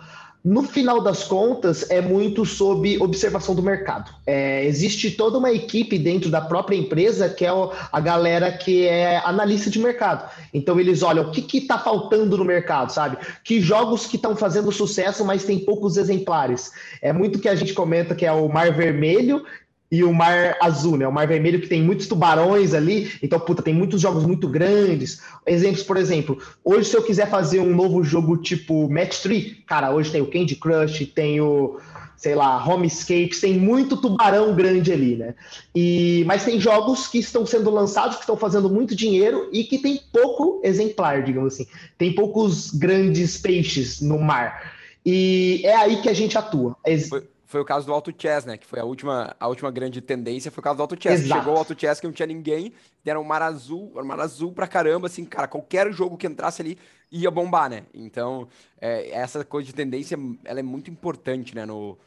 No 0.46 0.62
final 0.62 1.02
das 1.02 1.24
contas, 1.24 1.90
é 1.90 2.00
muito 2.00 2.46
sob 2.46 3.02
observação 3.02 3.56
do 3.56 3.64
mercado. 3.64 4.14
É, 4.28 4.64
existe 4.64 5.10
toda 5.10 5.40
uma 5.40 5.52
equipe 5.52 5.98
dentro 5.98 6.30
da 6.30 6.40
própria 6.40 6.76
empresa 6.76 7.28
que 7.28 7.44
é 7.44 7.50
a 7.92 8.00
galera 8.00 8.52
que 8.52 8.86
é 8.86 9.18
analista 9.26 9.72
de 9.72 9.80
mercado. 9.80 10.30
Então 10.54 10.80
eles 10.80 11.02
olham 11.02 11.28
o 11.28 11.32
que 11.32 11.58
está 11.58 11.80
faltando 11.80 12.38
no 12.38 12.46
mercado, 12.46 12.92
sabe? 12.92 13.18
Que 13.44 13.60
jogos 13.60 14.06
que 14.06 14.18
estão 14.18 14.36
fazendo 14.36 14.72
sucesso, 14.72 15.26
mas 15.26 15.46
tem 15.46 15.58
poucos 15.58 15.98
exemplares. 15.98 16.72
É 17.02 17.12
muito 17.12 17.40
que 17.40 17.50
a 17.50 17.56
gente 17.56 17.74
comenta 17.74 18.14
que 18.14 18.24
é 18.24 18.32
o 18.32 18.48
Mar 18.48 18.72
Vermelho 18.72 19.44
e 19.92 20.04
o 20.04 20.14
Mar 20.14 20.58
Azul, 20.62 20.98
né? 20.98 21.08
O 21.08 21.12
Mar 21.12 21.28
Vermelho 21.28 21.62
que 21.62 21.68
tem 21.68 21.82
muitos 21.82 22.08
tubarões 22.08 22.74
ali, 22.74 23.12
então, 23.22 23.40
puta, 23.40 23.62
tem 23.62 23.74
muitos 23.74 24.02
jogos 24.02 24.26
muito 24.26 24.48
grandes. 24.48 25.22
Exemplos, 25.46 25.84
por 25.84 25.98
exemplo, 25.98 26.42
hoje 26.64 26.90
se 26.90 26.98
eu 26.98 27.04
quiser 27.04 27.30
fazer 27.30 27.60
um 27.60 27.76
novo 27.76 28.04
jogo 28.04 28.38
tipo 28.38 28.90
Match 28.90 29.22
3, 29.22 29.58
cara, 29.66 29.92
hoje 29.92 30.12
tem 30.12 30.22
o 30.22 30.30
Candy 30.30 30.56
Crush, 30.56 31.06
tem 31.14 31.40
o, 31.40 31.80
sei 32.18 32.34
lá, 32.34 32.64
Homescapes, 32.66 33.40
tem 33.40 33.54
muito 33.54 33.98
tubarão 33.98 34.56
grande 34.56 34.92
ali, 34.92 35.16
né? 35.16 35.36
E, 35.74 36.24
mas 36.26 36.44
tem 36.44 36.60
jogos 36.60 37.08
que 37.08 37.20
estão 37.20 37.46
sendo 37.46 37.70
lançados, 37.70 38.16
que 38.16 38.24
estão 38.24 38.38
fazendo 38.38 38.70
muito 38.70 38.96
dinheiro 38.96 39.50
e 39.54 39.64
que 39.64 39.78
tem 39.78 40.02
pouco 40.12 40.60
exemplar, 40.64 41.24
digamos 41.24 41.54
assim. 41.54 41.68
Tem 41.98 42.14
poucos 42.14 42.72
grandes 42.72 43.38
peixes 43.38 44.02
no 44.02 44.18
mar. 44.18 44.74
E 45.06 45.62
é 45.64 45.76
aí 45.76 46.02
que 46.02 46.10
a 46.10 46.14
gente 46.14 46.36
atua. 46.36 46.76
Foi 47.08 47.24
foi 47.56 47.62
o 47.62 47.66
caso 47.66 47.86
do 47.86 47.94
Auto 47.94 48.14
Chess, 48.18 48.44
né? 48.44 48.58
Que 48.58 48.66
foi 48.66 48.82
a 48.82 48.84
última, 48.84 49.34
a 49.40 49.48
última 49.48 49.72
grande 49.72 50.02
tendência, 50.02 50.52
foi 50.52 50.60
o 50.60 50.64
caso 50.64 50.76
do 50.76 50.82
Auto 50.82 51.02
Chess. 51.02 51.22
Exato. 51.22 51.40
Chegou 51.40 51.56
o 51.56 51.58
Auto 51.58 51.74
Chess 51.80 52.02
que 52.02 52.06
não 52.06 52.12
tinha 52.12 52.26
ninguém, 52.26 52.74
deram 53.02 53.22
um 53.22 53.24
mar 53.24 53.42
azul, 53.42 53.94
um 53.96 54.04
mar 54.04 54.20
azul 54.20 54.52
pra 54.52 54.68
caramba, 54.68 55.08
assim, 55.08 55.24
cara, 55.24 55.48
qualquer 55.48 55.90
jogo 55.94 56.18
que 56.18 56.28
entrasse 56.28 56.62
ali 56.62 56.78
ia 57.10 57.32
bombar, 57.32 57.70
né? 57.70 57.84
Então, 57.94 58.46
é, 58.82 59.10
essa 59.12 59.46
coisa 59.46 59.68
de 59.68 59.74
tendência, 59.74 60.20
ela 60.44 60.60
é 60.60 60.64
muito 60.64 60.92
importante, 60.92 61.56
né, 61.56 61.66
no, 61.66 61.98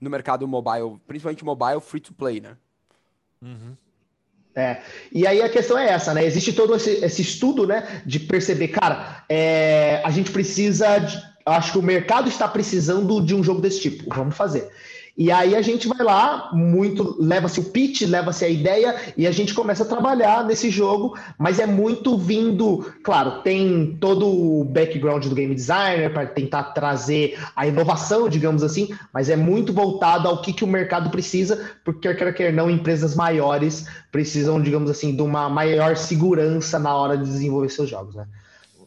no 0.00 0.08
mercado 0.08 0.48
mobile, 0.48 0.98
principalmente 1.06 1.44
mobile 1.44 1.82
free 1.82 2.00
to 2.00 2.14
play, 2.14 2.40
né? 2.40 2.56
Uhum. 3.42 3.76
É, 4.54 4.80
e 5.12 5.26
aí 5.26 5.42
a 5.42 5.50
questão 5.50 5.76
é 5.76 5.86
essa, 5.86 6.14
né? 6.14 6.24
Existe 6.24 6.54
todo 6.54 6.74
esse, 6.74 7.04
esse 7.04 7.20
estudo, 7.20 7.66
né, 7.66 8.02
de 8.06 8.20
perceber, 8.20 8.68
cara, 8.68 9.22
é, 9.28 10.00
a 10.02 10.10
gente 10.10 10.30
precisa 10.30 10.96
de 10.96 11.34
acho 11.44 11.72
que 11.72 11.78
o 11.78 11.82
mercado 11.82 12.26
está 12.26 12.48
precisando 12.48 13.20
de 13.20 13.34
um 13.34 13.44
jogo 13.44 13.60
desse 13.60 13.82
tipo. 13.82 14.04
Vamos 14.14 14.34
fazer. 14.34 14.70
E 15.16 15.30
aí 15.30 15.54
a 15.54 15.62
gente 15.62 15.86
vai 15.86 16.04
lá, 16.04 16.50
muito 16.52 17.16
leva-se 17.20 17.60
o 17.60 17.64
pitch, 17.64 18.02
leva-se 18.02 18.44
a 18.44 18.48
ideia 18.48 18.96
e 19.16 19.28
a 19.28 19.30
gente 19.30 19.54
começa 19.54 19.84
a 19.84 19.86
trabalhar 19.86 20.44
nesse 20.44 20.70
jogo, 20.70 21.16
mas 21.38 21.60
é 21.60 21.66
muito 21.66 22.18
vindo, 22.18 22.92
claro, 23.04 23.40
tem 23.42 23.96
todo 24.00 24.26
o 24.26 24.64
background 24.64 25.24
do 25.26 25.34
game 25.36 25.54
designer 25.54 26.12
para 26.12 26.26
tentar 26.26 26.64
trazer 26.72 27.38
a 27.54 27.64
inovação, 27.64 28.28
digamos 28.28 28.64
assim, 28.64 28.88
mas 29.12 29.30
é 29.30 29.36
muito 29.36 29.72
voltado 29.72 30.26
ao 30.26 30.42
que, 30.42 30.52
que 30.52 30.64
o 30.64 30.68
mercado 30.68 31.10
precisa, 31.10 31.70
porque 31.84 32.12
quer 32.12 32.34
quer 32.34 32.52
não, 32.52 32.68
empresas 32.68 33.14
maiores 33.14 33.86
precisam, 34.10 34.60
digamos 34.60 34.90
assim, 34.90 35.14
de 35.14 35.22
uma 35.22 35.48
maior 35.48 35.96
segurança 35.96 36.76
na 36.76 36.92
hora 36.92 37.16
de 37.16 37.22
desenvolver 37.22 37.68
seus 37.68 37.88
jogos, 37.88 38.16
né? 38.16 38.26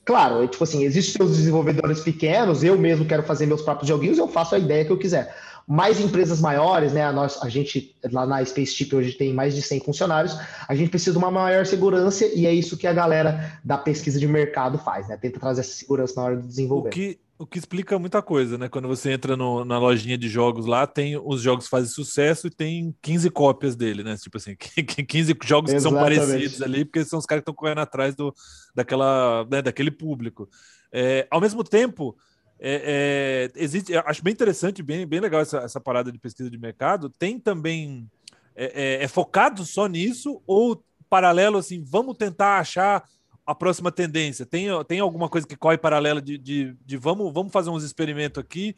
Claro, 0.04 0.42
é, 0.42 0.48
tipo 0.48 0.64
assim, 0.64 0.84
existem 0.84 1.26
os 1.26 1.36
desenvolvedores 1.36 2.00
pequenos, 2.00 2.64
eu 2.64 2.78
mesmo 2.78 3.06
quero 3.06 3.24
fazer 3.24 3.46
meus 3.46 3.62
próprios 3.62 3.90
joguinhos, 3.90 4.18
eu 4.18 4.28
faço 4.28 4.56
a 4.56 4.60
ideia 4.60 4.86
que 4.86 4.92
eu 4.92 4.98
quiser. 4.98 5.36
Mais 5.68 6.00
empresas 6.00 6.40
maiores, 6.40 6.94
né? 6.94 7.04
A, 7.04 7.12
nós, 7.12 7.38
a 7.42 7.50
gente, 7.50 7.94
lá 8.12 8.26
na 8.26 8.44
Spaceship, 8.44 8.96
hoje 8.96 9.14
tem 9.14 9.34
mais 9.34 9.54
de 9.54 9.62
100 9.62 9.82
funcionários, 9.82 10.38
a 10.68 10.74
gente 10.74 10.90
precisa 10.90 11.12
de 11.12 11.18
uma 11.18 11.30
maior 11.30 11.66
segurança 11.66 12.26
e 12.26 12.46
é 12.46 12.54
isso 12.54 12.78
que 12.78 12.88
a 12.88 12.94
galera 12.94 13.60
da 13.64 13.78
pesquisa 13.78 14.18
de 14.20 14.28
mercado 14.28 14.78
faz, 14.78 15.10
né? 15.10 15.18
Tenta 15.18 15.40
trazer 15.40 15.62
essa 15.62 15.74
segurança 15.74 16.14
na 16.16 16.24
hora 16.24 16.38
de 16.38 16.48
desenvolver. 16.48 16.88
O 16.88 16.92
que, 16.92 17.20
o 17.38 17.46
que 17.46 17.60
explica 17.60 18.00
muita 18.00 18.22
coisa, 18.22 18.58
né? 18.58 18.68
Quando 18.68 18.88
você 18.88 19.12
entra 19.12 19.38
no, 19.38 19.64
na 19.64 19.78
lojinha 19.78 20.18
de 20.18 20.28
jogos 20.28 20.66
lá, 20.66 20.88
tem 20.88 21.18
os 21.18 21.42
jogos 21.42 21.66
que 21.66 21.72
fazem 21.72 21.90
sucesso 21.90 22.48
e 22.48 22.50
tem 22.50 22.96
15 23.02 23.30
cópias 23.30 23.76
dele, 23.76 24.04
né? 24.04 24.16
Tipo 24.18 24.38
assim, 24.38 24.56
15 24.58 25.36
jogos 25.44 25.72
que 25.72 25.80
são 25.80 25.94
parecidos 25.94 26.62
ali, 26.62 26.84
porque 26.84 27.06
são 27.06 27.20
os 27.20 27.26
caras 27.26 27.42
que 27.42 27.50
estão 27.50 27.54
correndo 27.54 27.82
atrás 27.82 28.16
do, 28.16 28.34
daquela, 28.74 29.46
né, 29.52 29.62
daquele 29.62 29.92
público. 29.92 30.50
É, 30.92 31.28
ao 31.30 31.42
mesmo 31.42 31.64
tempo, 31.64 32.18
é, 32.60 33.50
é, 33.56 33.62
existe, 33.62 33.96
acho 33.96 34.24
bem 34.24 34.34
interessante, 34.34 34.82
bem, 34.82 35.06
bem 35.06 35.20
legal 35.20 35.42
essa, 35.42 35.60
essa 35.60 35.80
parada 35.80 36.12
de 36.12 36.18
pesquisa 36.18 36.50
de 36.50 36.58
mercado. 36.58 37.10
Tem 37.10 37.40
também. 37.40 38.10
É, 38.56 39.02
é, 39.02 39.04
é 39.04 39.08
focado 39.08 39.64
só 39.64 39.86
nisso 39.88 40.42
ou 40.48 40.84
paralelo 41.08 41.60
assim, 41.60 41.84
vamos 41.84 42.18
tentar 42.18 42.58
achar 42.58 43.04
a 43.46 43.54
próxima 43.54 43.92
tendência? 43.92 44.46
Tem, 44.46 44.68
tem 44.86 45.00
alguma 45.00 45.30
coisa 45.30 45.46
que 45.46 45.56
corre 45.56 45.78
paralela 45.78 46.22
de, 46.22 46.38
de, 46.38 46.76
de 46.84 46.98
vamos, 46.98 47.32
vamos 47.32 47.52
fazer 47.52 47.70
uns 47.70 47.84
experimentos 47.84 48.42
aqui, 48.44 48.76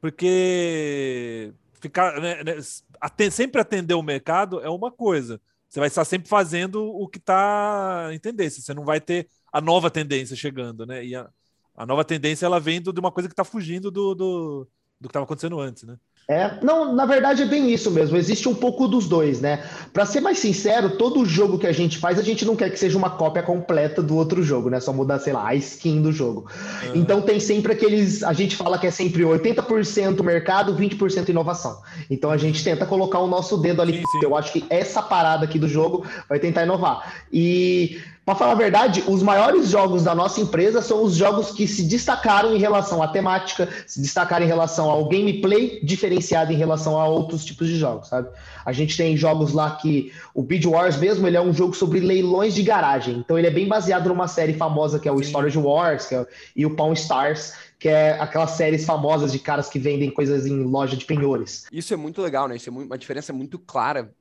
porque 0.00 1.52
ficar 1.80 2.20
né, 2.20 2.44
né, 2.44 3.30
sempre 3.30 3.60
atender 3.60 3.94
o 3.94 4.02
mercado 4.02 4.60
é 4.60 4.68
uma 4.68 4.92
coisa. 4.92 5.40
Você 5.68 5.80
vai 5.80 5.88
estar 5.88 6.04
sempre 6.04 6.28
fazendo 6.28 6.84
o 6.84 7.08
que 7.08 7.18
está 7.18 8.10
em 8.12 8.18
tendência. 8.18 8.62
Você 8.62 8.74
não 8.74 8.84
vai 8.84 9.00
ter 9.00 9.26
a 9.50 9.58
nova 9.60 9.90
tendência 9.90 10.36
chegando, 10.36 10.84
né? 10.84 11.02
E 11.02 11.16
a, 11.16 11.28
a 11.74 11.86
nova 11.86 12.04
tendência 12.04 12.46
ela 12.46 12.60
vem 12.60 12.80
de 12.80 12.90
uma 13.00 13.12
coisa 13.12 13.28
que 13.28 13.32
está 13.32 13.44
fugindo 13.44 13.90
do, 13.90 14.14
do, 14.14 14.68
do 15.00 15.08
que 15.08 15.10
estava 15.10 15.24
acontecendo 15.24 15.58
antes, 15.60 15.84
né? 15.84 15.96
É, 16.28 16.58
não, 16.62 16.94
na 16.94 17.04
verdade 17.04 17.42
é 17.42 17.46
bem 17.46 17.72
isso 17.72 17.90
mesmo. 17.90 18.16
Existe 18.16 18.48
um 18.48 18.54
pouco 18.54 18.86
dos 18.86 19.08
dois, 19.08 19.40
né? 19.40 19.64
Para 19.92 20.06
ser 20.06 20.20
mais 20.20 20.38
sincero, 20.38 20.96
todo 20.96 21.24
jogo 21.26 21.58
que 21.58 21.66
a 21.66 21.72
gente 21.72 21.98
faz, 21.98 22.18
a 22.18 22.22
gente 22.22 22.44
não 22.44 22.54
quer 22.54 22.70
que 22.70 22.78
seja 22.78 22.96
uma 22.96 23.10
cópia 23.10 23.42
completa 23.42 24.00
do 24.00 24.16
outro 24.16 24.42
jogo, 24.42 24.70
né? 24.70 24.78
Só 24.78 24.92
mudar, 24.92 25.18
sei 25.18 25.32
lá, 25.32 25.48
a 25.48 25.54
skin 25.56 26.00
do 26.00 26.12
jogo. 26.12 26.48
Uhum. 26.84 26.92
Então 26.94 27.20
tem 27.20 27.40
sempre 27.40 27.72
aqueles, 27.72 28.22
a 28.22 28.32
gente 28.32 28.54
fala 28.54 28.78
que 28.78 28.86
é 28.86 28.90
sempre 28.90 29.22
80% 29.24 30.22
mercado, 30.22 30.76
20% 30.76 31.28
inovação. 31.28 31.82
Então 32.08 32.30
a 32.30 32.36
gente 32.36 32.62
tenta 32.62 32.86
colocar 32.86 33.18
o 33.18 33.26
nosso 33.26 33.58
dedo 33.58 33.82
ali. 33.82 33.94
Sim, 33.94 34.02
sim. 34.12 34.20
Eu 34.22 34.36
acho 34.36 34.52
que 34.52 34.64
essa 34.70 35.02
parada 35.02 35.44
aqui 35.44 35.58
do 35.58 35.68
jogo 35.68 36.06
vai 36.28 36.38
tentar 36.38 36.62
inovar. 36.62 37.14
E 37.32 38.00
para 38.24 38.36
falar 38.36 38.52
a 38.52 38.56
verdade, 38.56 39.02
os 39.08 39.20
maiores 39.20 39.68
jogos 39.68 40.04
da 40.04 40.14
nossa 40.14 40.40
empresa 40.40 40.80
são 40.80 41.02
os 41.02 41.16
jogos 41.16 41.50
que 41.50 41.66
se 41.66 41.82
destacaram 41.82 42.54
em 42.54 42.58
relação 42.58 43.02
à 43.02 43.08
temática, 43.08 43.68
se 43.84 44.00
destacaram 44.00 44.44
em 44.44 44.48
relação 44.48 44.88
ao 44.88 45.08
gameplay 45.08 45.80
diferenciado 45.82 46.52
em 46.52 46.56
relação 46.56 47.00
a 47.00 47.08
outros 47.08 47.44
tipos 47.44 47.66
de 47.66 47.76
jogos, 47.76 48.08
sabe? 48.08 48.28
A 48.64 48.72
gente 48.72 48.96
tem 48.96 49.16
jogos 49.16 49.52
lá 49.52 49.74
que 49.74 50.12
o 50.32 50.42
Beat 50.42 50.64
Wars 50.64 50.96
mesmo, 50.96 51.26
ele 51.26 51.36
é 51.36 51.40
um 51.40 51.52
jogo 51.52 51.74
sobre 51.74 51.98
leilões 51.98 52.54
de 52.54 52.62
garagem. 52.62 53.16
Então 53.16 53.36
ele 53.36 53.48
é 53.48 53.50
bem 53.50 53.66
baseado 53.66 54.08
numa 54.08 54.28
série 54.28 54.54
famosa 54.54 55.00
que 55.00 55.08
é 55.08 55.12
o. 55.12 55.22
Storage 55.22 55.58
Wars 55.58 56.12
é, 56.12 56.26
e 56.54 56.66
o 56.66 56.76
Pawn 56.76 56.92
Stars, 56.92 57.54
que 57.78 57.88
é 57.88 58.12
aquelas 58.20 58.50
séries 58.50 58.84
famosas 58.84 59.32
de 59.32 59.38
caras 59.38 59.68
que 59.68 59.78
vendem 59.78 60.10
coisas 60.10 60.46
em 60.46 60.62
loja 60.62 60.96
de 60.96 61.04
penhores. 61.04 61.66
Isso 61.72 61.94
é 61.94 61.96
muito 61.96 62.20
legal, 62.20 62.46
né? 62.46 62.56
Isso 62.56 62.68
é 62.68 62.72
uma 62.72 62.98
diferença 62.98 63.32
muito 63.32 63.58
clara 63.58 64.12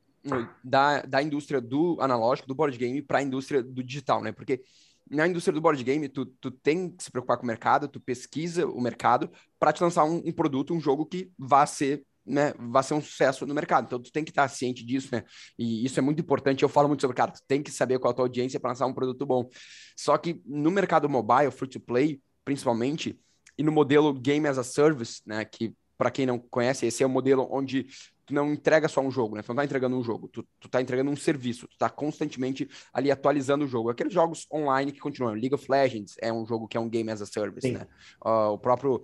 da, 0.64 1.02
da 1.02 1.22
indústria 1.22 1.60
do 1.60 1.98
analógico, 2.00 2.48
do 2.48 2.56
board 2.56 2.78
game, 2.78 3.02
para 3.02 3.20
a 3.20 3.24
indústria 3.24 3.64
do 3.64 3.84
digital, 3.84 4.22
né? 4.22 4.32
Porque 4.32 4.62
na 5.10 5.28
indústria 5.28 5.54
do 5.54 5.62
board 5.62 5.84
game, 5.84 6.08
tu, 6.08 6.26
tu 6.26 6.52
tem 6.52 6.90
que 6.90 7.04
se 7.04 7.12
preocupar 7.12 7.38
com 7.38 7.44
o 7.44 7.48
mercado, 7.48 7.88
tu 7.88 8.00
pesquisa 8.00 8.66
o 8.66 8.80
mercado 8.80 9.30
para 9.60 9.74
te 9.74 9.84
lançar 9.84 10.06
um, 10.06 10.22
um, 10.26 10.32
produto, 10.32 10.74
um 10.74 10.80
jogo 10.80 11.06
que 11.06 11.32
vá 11.38 11.66
ser 11.66 12.06
né, 12.24 12.54
vai 12.58 12.84
ser 12.84 12.94
um 12.94 13.02
sucesso 13.02 13.46
no 13.46 13.54
mercado. 13.54 13.86
Então, 13.86 14.00
tu 14.00 14.12
tem 14.12 14.24
que 14.24 14.30
estar 14.30 14.48
ciente 14.48 14.86
disso, 14.86 15.10
né? 15.12 15.24
E 15.58 15.84
isso 15.84 16.00
é 16.00 16.02
muito 16.04 16.22
importante. 16.22 16.62
Eu 16.62 16.70
falo 16.70 16.88
muito 16.88 17.02
sobre, 17.02 17.18
cara, 17.18 17.32
tu 17.32 17.42
tem 17.48 17.64
que 17.64 17.72
saber 17.72 18.00
qual 18.00 18.12
é 18.12 18.14
a 18.14 18.16
tua 18.16 18.26
audiência 18.26 18.60
para 18.60 18.70
lançar 18.70 18.86
um 18.86 18.94
produto 18.94 19.26
bom. 19.26 19.50
Só 19.98 20.16
que 20.18 20.40
no 20.46 20.70
mercado 20.70 21.10
mobile, 21.10 21.52
free 21.52 21.68
to 21.68 21.80
play, 21.80 22.22
principalmente, 22.46 23.20
e 23.58 23.64
no 23.64 23.72
modelo 23.72 24.14
game 24.14 24.48
as 24.48 24.58
a 24.58 24.64
service, 24.64 25.22
né, 25.26 25.44
que 25.44 25.74
para 26.02 26.10
quem 26.10 26.26
não 26.26 26.40
conhece, 26.40 26.88
esse 26.88 27.04
é 27.04 27.06
o 27.06 27.10
modelo 27.10 27.48
onde 27.52 27.86
tu 28.26 28.34
não 28.34 28.52
entrega 28.52 28.88
só 28.88 29.02
um 29.02 29.12
jogo, 29.12 29.36
né? 29.36 29.44
Tu 29.44 29.50
não 29.50 29.58
tá 29.58 29.64
entregando 29.64 29.96
um 29.96 30.04
jogo, 30.04 30.28
tu, 30.28 30.44
tu 30.60 30.68
tá 30.68 30.82
entregando 30.82 31.12
um 31.12 31.16
serviço, 31.16 31.68
tu 31.68 31.78
tá 31.78 31.92
constantemente 31.92 32.68
ali 32.92 33.12
atualizando 33.12 33.66
o 33.66 33.68
jogo. 33.68 33.92
Aqueles 33.92 34.12
jogos 34.12 34.48
online 34.52 34.92
que 34.92 35.00
continuam. 35.00 35.34
League 35.34 35.54
of 35.54 35.64
Legends 35.70 36.16
é 36.20 36.34
um 36.34 36.44
jogo 36.44 36.68
que 36.68 36.76
é 36.76 36.80
um 36.80 36.90
game 36.90 37.12
as 37.12 37.22
a 37.22 37.28
service, 37.28 37.68
Sim. 37.68 37.74
né? 37.74 37.88
Uh, 38.20 38.54
o 38.54 38.58
próprio 38.58 39.04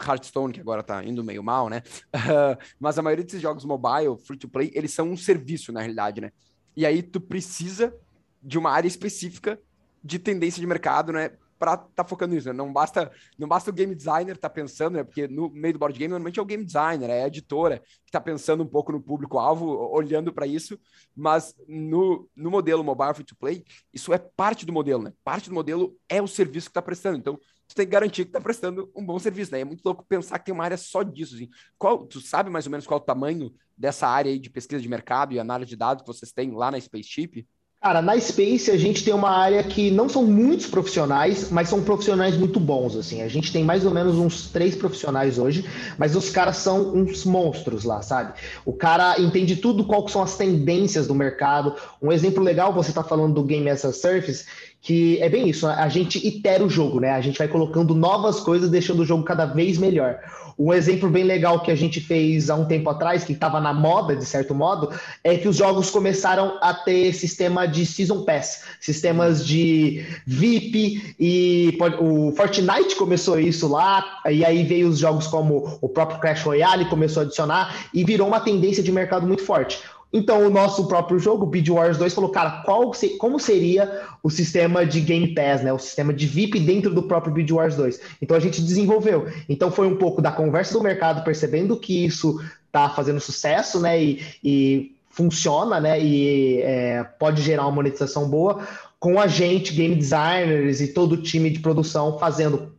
Hearthstone, 0.00 0.54
que 0.54 0.60
agora 0.60 0.82
tá 0.82 1.04
indo 1.04 1.22
meio 1.22 1.44
mal, 1.44 1.68
né? 1.68 1.82
Uh, 2.16 2.56
mas 2.80 2.98
a 2.98 3.02
maioria 3.02 3.26
desses 3.26 3.42
jogos 3.42 3.66
mobile, 3.66 4.16
free 4.16 4.38
to 4.38 4.48
play, 4.48 4.72
eles 4.74 4.94
são 4.94 5.06
um 5.10 5.18
serviço, 5.18 5.70
na 5.70 5.80
realidade, 5.80 6.22
né? 6.22 6.32
E 6.74 6.86
aí 6.86 7.02
tu 7.02 7.20
precisa 7.20 7.94
de 8.42 8.56
uma 8.56 8.70
área 8.70 8.88
específica 8.88 9.60
de 10.02 10.18
tendência 10.18 10.62
de 10.62 10.66
mercado, 10.66 11.12
né? 11.12 11.32
Para 11.58 11.74
estar 11.74 11.88
tá 11.94 12.04
focando 12.04 12.34
nisso. 12.34 12.48
Né? 12.48 12.52
Não 12.52 12.72
basta 12.72 13.10
não 13.38 13.48
basta 13.48 13.70
o 13.70 13.72
game 13.72 13.94
designer 13.94 14.36
estar 14.36 14.48
tá 14.48 14.54
pensando, 14.54 14.94
né? 14.94 15.04
Porque 15.04 15.26
no 15.26 15.50
meio 15.50 15.74
do 15.74 15.78
board 15.78 15.98
game 15.98 16.10
normalmente 16.10 16.38
é 16.38 16.42
o 16.42 16.46
game 16.46 16.64
designer, 16.64 17.10
é 17.10 17.24
a 17.24 17.26
editora 17.26 17.78
que 17.78 18.08
está 18.08 18.20
pensando 18.20 18.62
um 18.62 18.66
pouco 18.66 18.92
no 18.92 19.00
público-alvo, 19.00 19.66
olhando 19.92 20.32
para 20.32 20.46
isso, 20.46 20.78
mas 21.14 21.54
no, 21.66 22.28
no 22.34 22.50
modelo 22.50 22.84
mobile 22.84 23.14
free 23.14 23.24
to 23.24 23.36
play, 23.36 23.64
isso 23.92 24.12
é 24.12 24.18
parte 24.18 24.64
do 24.64 24.72
modelo, 24.72 25.02
né? 25.02 25.12
Parte 25.24 25.48
do 25.48 25.54
modelo 25.54 25.96
é 26.08 26.22
o 26.22 26.26
serviço 26.26 26.68
que 26.68 26.70
está 26.70 26.82
prestando. 26.82 27.18
Então, 27.18 27.38
tu 27.68 27.74
tem 27.74 27.84
que 27.84 27.92
garantir 27.92 28.24
que 28.24 28.30
está 28.30 28.40
prestando 28.40 28.90
um 28.96 29.04
bom 29.04 29.18
serviço, 29.18 29.52
né? 29.52 29.60
É 29.60 29.64
muito 29.64 29.84
louco 29.84 30.04
pensar 30.08 30.38
que 30.38 30.46
tem 30.46 30.54
uma 30.54 30.64
área 30.64 30.76
só 30.76 31.02
disso. 31.02 31.34
Assim. 31.34 31.50
Qual, 31.76 32.06
tu 32.06 32.20
sabe 32.20 32.48
mais 32.48 32.66
ou 32.66 32.70
menos 32.70 32.86
qual 32.86 32.98
o 32.98 33.04
tamanho 33.04 33.54
dessa 33.76 34.08
área 34.08 34.32
aí 34.32 34.38
de 34.38 34.48
pesquisa 34.48 34.80
de 34.80 34.88
mercado 34.88 35.34
e 35.34 35.38
análise 35.38 35.68
de 35.68 35.76
dados 35.76 36.02
que 36.02 36.08
vocês 36.08 36.32
têm 36.32 36.50
lá 36.52 36.70
na 36.70 36.80
Spaceship? 36.80 37.46
Cara, 37.80 38.02
na 38.02 38.18
Space 38.18 38.72
a 38.72 38.76
gente 38.76 39.04
tem 39.04 39.14
uma 39.14 39.30
área 39.30 39.62
que 39.62 39.88
não 39.88 40.08
são 40.08 40.24
muitos 40.24 40.66
profissionais, 40.66 41.48
mas 41.48 41.68
são 41.68 41.80
profissionais 41.80 42.36
muito 42.36 42.58
bons, 42.58 42.96
assim. 42.96 43.22
A 43.22 43.28
gente 43.28 43.52
tem 43.52 43.62
mais 43.62 43.86
ou 43.86 43.92
menos 43.92 44.16
uns 44.16 44.50
três 44.50 44.74
profissionais 44.74 45.38
hoje, 45.38 45.64
mas 45.96 46.16
os 46.16 46.28
caras 46.28 46.56
são 46.56 46.92
uns 46.92 47.24
monstros 47.24 47.84
lá, 47.84 48.02
sabe? 48.02 48.32
O 48.64 48.72
cara 48.72 49.20
entende 49.20 49.54
tudo, 49.54 49.84
quais 49.84 50.10
são 50.10 50.20
as 50.20 50.36
tendências 50.36 51.06
do 51.06 51.14
mercado. 51.14 51.76
Um 52.02 52.10
exemplo 52.10 52.42
legal, 52.42 52.72
você 52.72 52.90
tá 52.90 53.04
falando 53.04 53.34
do 53.34 53.44
Game 53.44 53.70
as 53.70 53.84
a 53.84 53.92
Service, 53.92 54.44
que 54.88 55.20
é 55.20 55.28
bem 55.28 55.46
isso, 55.46 55.66
a 55.66 55.86
gente 55.90 56.16
itera 56.26 56.64
o 56.64 56.70
jogo, 56.70 56.98
né? 56.98 57.10
A 57.10 57.20
gente 57.20 57.36
vai 57.36 57.46
colocando 57.46 57.94
novas 57.94 58.40
coisas, 58.40 58.70
deixando 58.70 59.00
o 59.00 59.04
jogo 59.04 59.22
cada 59.22 59.44
vez 59.44 59.76
melhor. 59.76 60.18
Um 60.58 60.72
exemplo 60.72 61.10
bem 61.10 61.24
legal 61.24 61.60
que 61.60 61.70
a 61.70 61.74
gente 61.74 62.00
fez 62.00 62.48
há 62.48 62.54
um 62.54 62.64
tempo 62.64 62.88
atrás, 62.88 63.22
que 63.22 63.34
estava 63.34 63.60
na 63.60 63.74
moda, 63.74 64.16
de 64.16 64.24
certo 64.24 64.54
modo, 64.54 64.90
é 65.22 65.36
que 65.36 65.46
os 65.46 65.56
jogos 65.56 65.90
começaram 65.90 66.56
a 66.62 66.72
ter 66.72 67.12
sistema 67.12 67.68
de 67.68 67.84
Season 67.84 68.24
Pass, 68.24 68.64
sistemas 68.80 69.46
de 69.46 70.06
VIP, 70.26 71.14
e 71.20 71.76
o 72.00 72.32
Fortnite 72.32 72.96
começou 72.96 73.38
isso 73.38 73.68
lá, 73.68 74.02
e 74.30 74.42
aí 74.42 74.62
veio 74.62 74.88
os 74.88 74.98
jogos 74.98 75.26
como 75.26 75.78
o 75.82 75.88
próprio 75.90 76.18
Crash 76.18 76.42
Royale 76.42 76.86
começou 76.86 77.24
a 77.24 77.26
adicionar, 77.26 77.90
e 77.92 78.02
virou 78.04 78.26
uma 78.26 78.40
tendência 78.40 78.82
de 78.82 78.90
mercado 78.90 79.26
muito 79.26 79.44
forte. 79.44 79.78
Então, 80.12 80.46
o 80.46 80.50
nosso 80.50 80.88
próprio 80.88 81.18
jogo, 81.18 81.44
Beat 81.44 81.68
Wars 81.68 81.98
2, 81.98 82.14
falou, 82.14 82.30
cara, 82.30 82.62
qual, 82.62 82.92
como 83.18 83.38
seria 83.38 84.02
o 84.22 84.30
sistema 84.30 84.86
de 84.86 85.00
Game 85.00 85.34
Pass, 85.34 85.62
né? 85.62 85.72
O 85.72 85.78
sistema 85.78 86.14
de 86.14 86.26
VIP 86.26 86.60
dentro 86.60 86.94
do 86.94 87.02
próprio 87.02 87.32
Beat 87.32 87.50
Wars 87.50 87.76
2. 87.76 88.00
Então, 88.22 88.36
a 88.36 88.40
gente 88.40 88.62
desenvolveu. 88.62 89.26
Então, 89.48 89.70
foi 89.70 89.86
um 89.86 89.96
pouco 89.96 90.22
da 90.22 90.32
conversa 90.32 90.72
do 90.72 90.82
mercado, 90.82 91.22
percebendo 91.24 91.76
que 91.76 92.06
isso 92.06 92.40
está 92.66 92.88
fazendo 92.88 93.20
sucesso, 93.20 93.80
né? 93.80 94.02
E, 94.02 94.22
e 94.42 94.92
funciona, 95.10 95.78
né? 95.78 96.00
E 96.00 96.62
é, 96.62 97.04
pode 97.18 97.42
gerar 97.42 97.64
uma 97.64 97.72
monetização 97.72 98.28
boa, 98.28 98.66
com 98.98 99.20
a 99.20 99.26
gente, 99.26 99.74
game 99.74 99.94
designers 99.94 100.80
e 100.80 100.88
todo 100.88 101.12
o 101.12 101.22
time 101.22 101.50
de 101.50 101.60
produção 101.60 102.18
fazendo 102.18 102.72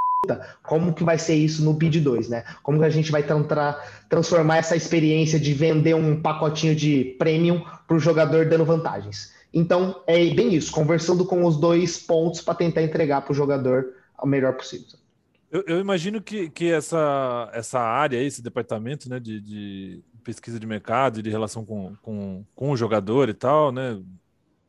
como 0.61 0.93
que 0.93 1.03
vai 1.03 1.17
ser 1.17 1.35
isso 1.35 1.63
no 1.63 1.73
BID 1.73 2.01
2, 2.01 2.29
né? 2.29 2.43
Como 2.61 2.79
que 2.79 2.85
a 2.85 2.89
gente 2.89 3.11
vai 3.11 3.23
transformar 4.09 4.57
essa 4.57 4.75
experiência 4.75 5.39
de 5.39 5.53
vender 5.53 5.95
um 5.95 6.21
pacotinho 6.21 6.75
de 6.75 7.15
premium 7.17 7.63
para 7.87 7.95
o 7.95 7.99
jogador 7.99 8.45
dando 8.45 8.65
vantagens. 8.65 9.33
Então, 9.53 10.03
é 10.05 10.29
bem 10.33 10.53
isso, 10.53 10.71
conversando 10.71 11.25
com 11.25 11.45
os 11.45 11.57
dois 11.57 11.97
pontos 11.97 12.41
para 12.41 12.53
tentar 12.53 12.83
entregar 12.83 13.21
para 13.21 13.31
o 13.31 13.35
jogador 13.35 13.93
o 14.21 14.27
melhor 14.27 14.53
possível. 14.53 14.99
Eu, 15.49 15.63
eu, 15.65 15.79
imagino 15.79 16.21
que, 16.21 16.49
que 16.49 16.71
essa, 16.71 17.49
essa 17.53 17.79
área, 17.79 18.21
esse 18.21 18.41
departamento 18.41 19.09
né, 19.09 19.19
de, 19.19 19.41
de 19.41 20.03
pesquisa 20.23 20.59
de 20.59 20.67
mercado 20.67 21.19
e 21.19 21.23
de 21.23 21.29
relação 21.29 21.65
com, 21.65 21.95
com, 22.03 22.45
com 22.53 22.71
o 22.71 22.77
jogador 22.77 23.29
e 23.29 23.33
tal, 23.33 23.71
né? 23.71 23.99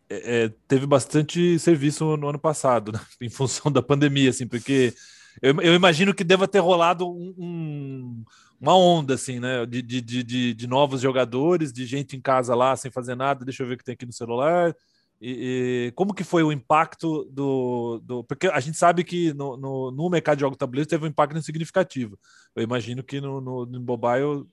É, 0.09 0.45
é 0.45 0.53
teve 0.67 0.87
bastante 0.87 1.59
serviço 1.59 2.17
no 2.17 2.29
ano 2.29 2.39
passado, 2.39 2.93
né, 2.93 3.01
em 3.21 3.29
função 3.29 3.71
da 3.71 3.83
pandemia, 3.83 4.31
assim, 4.31 4.47
porque 4.47 4.95
eu, 5.41 5.61
eu 5.61 5.75
imagino 5.75 6.15
que 6.15 6.25
deva 6.25 6.49
ter 6.49 6.59
rolado 6.59 7.09
um, 7.09 7.35
um, 7.39 8.25
uma 8.61 8.77
onda, 8.77 9.15
assim, 9.15 9.41
né? 9.41 9.65
De, 9.67 9.83
de, 9.83 10.01
de, 10.01 10.55
de, 10.55 10.67
novos 10.67 11.01
jogadores, 11.01 11.73
de 11.73 11.87
gente 11.87 12.17
em 12.17 12.21
casa 12.21 12.55
lá 12.55 12.77
sem 12.77 12.91
fazer 12.91 13.15
nada, 13.15 13.45
deixa 13.45 13.63
eu 13.63 13.69
ver 13.69 13.75
o 13.75 13.79
que 13.79 13.85
tem 13.85 13.95
aqui 13.95 14.07
no 14.07 14.13
celular. 14.13 14.75
E, 15.21 15.89
e 15.89 15.93
como 15.93 16.15
que 16.15 16.25
foi 16.25 16.43
o 16.43 16.51
impacto 16.51 17.25
do, 17.31 18.01
do. 18.03 18.25
Porque 18.25 18.49
a 18.49 18.61
gente 18.61 18.79
sabe 18.79 19.05
que 19.05 19.35
no, 19.35 19.57
no, 19.57 19.91
no 19.91 20.11
mercado 20.11 20.37
de 20.37 20.41
jogos 20.41 20.57
tabuleiros 20.57 20.89
teve 20.89 21.05
um 21.05 21.09
impacto 21.09 21.41
significativo. 21.43 22.19
Eu 22.57 22.63
imagino 22.63 23.03
que 23.03 23.21
no, 23.21 23.41
no, 23.41 23.67
no 23.67 23.81
mobile, 23.81 24.47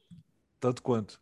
tanto 0.60 0.82
quanto. 0.84 1.20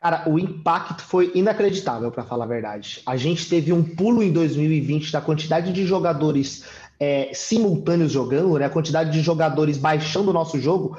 Cara, 0.00 0.28
o 0.28 0.38
impacto 0.38 1.02
foi 1.02 1.32
inacreditável, 1.34 2.10
para 2.12 2.22
falar 2.22 2.44
a 2.44 2.48
verdade. 2.48 3.02
A 3.04 3.16
gente 3.16 3.48
teve 3.48 3.72
um 3.72 3.82
pulo 3.82 4.22
em 4.22 4.32
2020 4.32 5.10
da 5.10 5.20
quantidade 5.20 5.72
de 5.72 5.84
jogadores 5.84 6.64
é, 7.00 7.30
simultâneos 7.32 8.12
jogando, 8.12 8.58
né, 8.58 8.66
a 8.66 8.70
quantidade 8.70 9.10
de 9.10 9.20
jogadores 9.20 9.76
baixando 9.76 10.30
o 10.30 10.34
nosso 10.34 10.60
jogo 10.60 10.96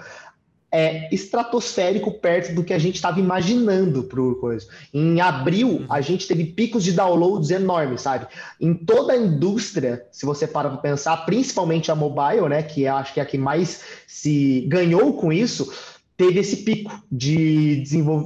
é 0.72 1.14
estratosférico 1.14 2.12
perto 2.12 2.54
do 2.54 2.64
que 2.64 2.74
a 2.74 2.78
gente 2.78 2.96
estava 2.96 3.20
imaginando 3.20 4.04
para 4.04 4.20
coisa. 4.36 4.68
Em 4.94 5.20
abril, 5.20 5.68
uhum. 5.68 5.86
a 5.90 6.00
gente 6.00 6.28
teve 6.28 6.46
picos 6.46 6.84
de 6.84 6.92
downloads 6.92 7.50
enormes, 7.50 8.02
sabe? 8.02 8.28
Em 8.62 8.74
toda 8.74 9.14
a 9.14 9.18
indústria, 9.18 10.06
se 10.12 10.26
você 10.26 10.46
para 10.46 10.70
para 10.70 10.78
pensar, 10.78 11.18
principalmente 11.26 11.92
a 11.92 11.96
mobile, 11.96 12.48
né, 12.50 12.62
que 12.62 12.86
acho 12.86 13.14
que 13.14 13.20
é 13.20 13.24
a 13.24 13.26
que 13.26 13.38
mais 13.38 13.82
se 14.06 14.66
ganhou 14.68 15.14
com 15.14 15.34
isso, 15.34 15.74
teve 16.20 16.42
esse 16.42 16.58
pico 16.58 16.92
de, 17.10 17.82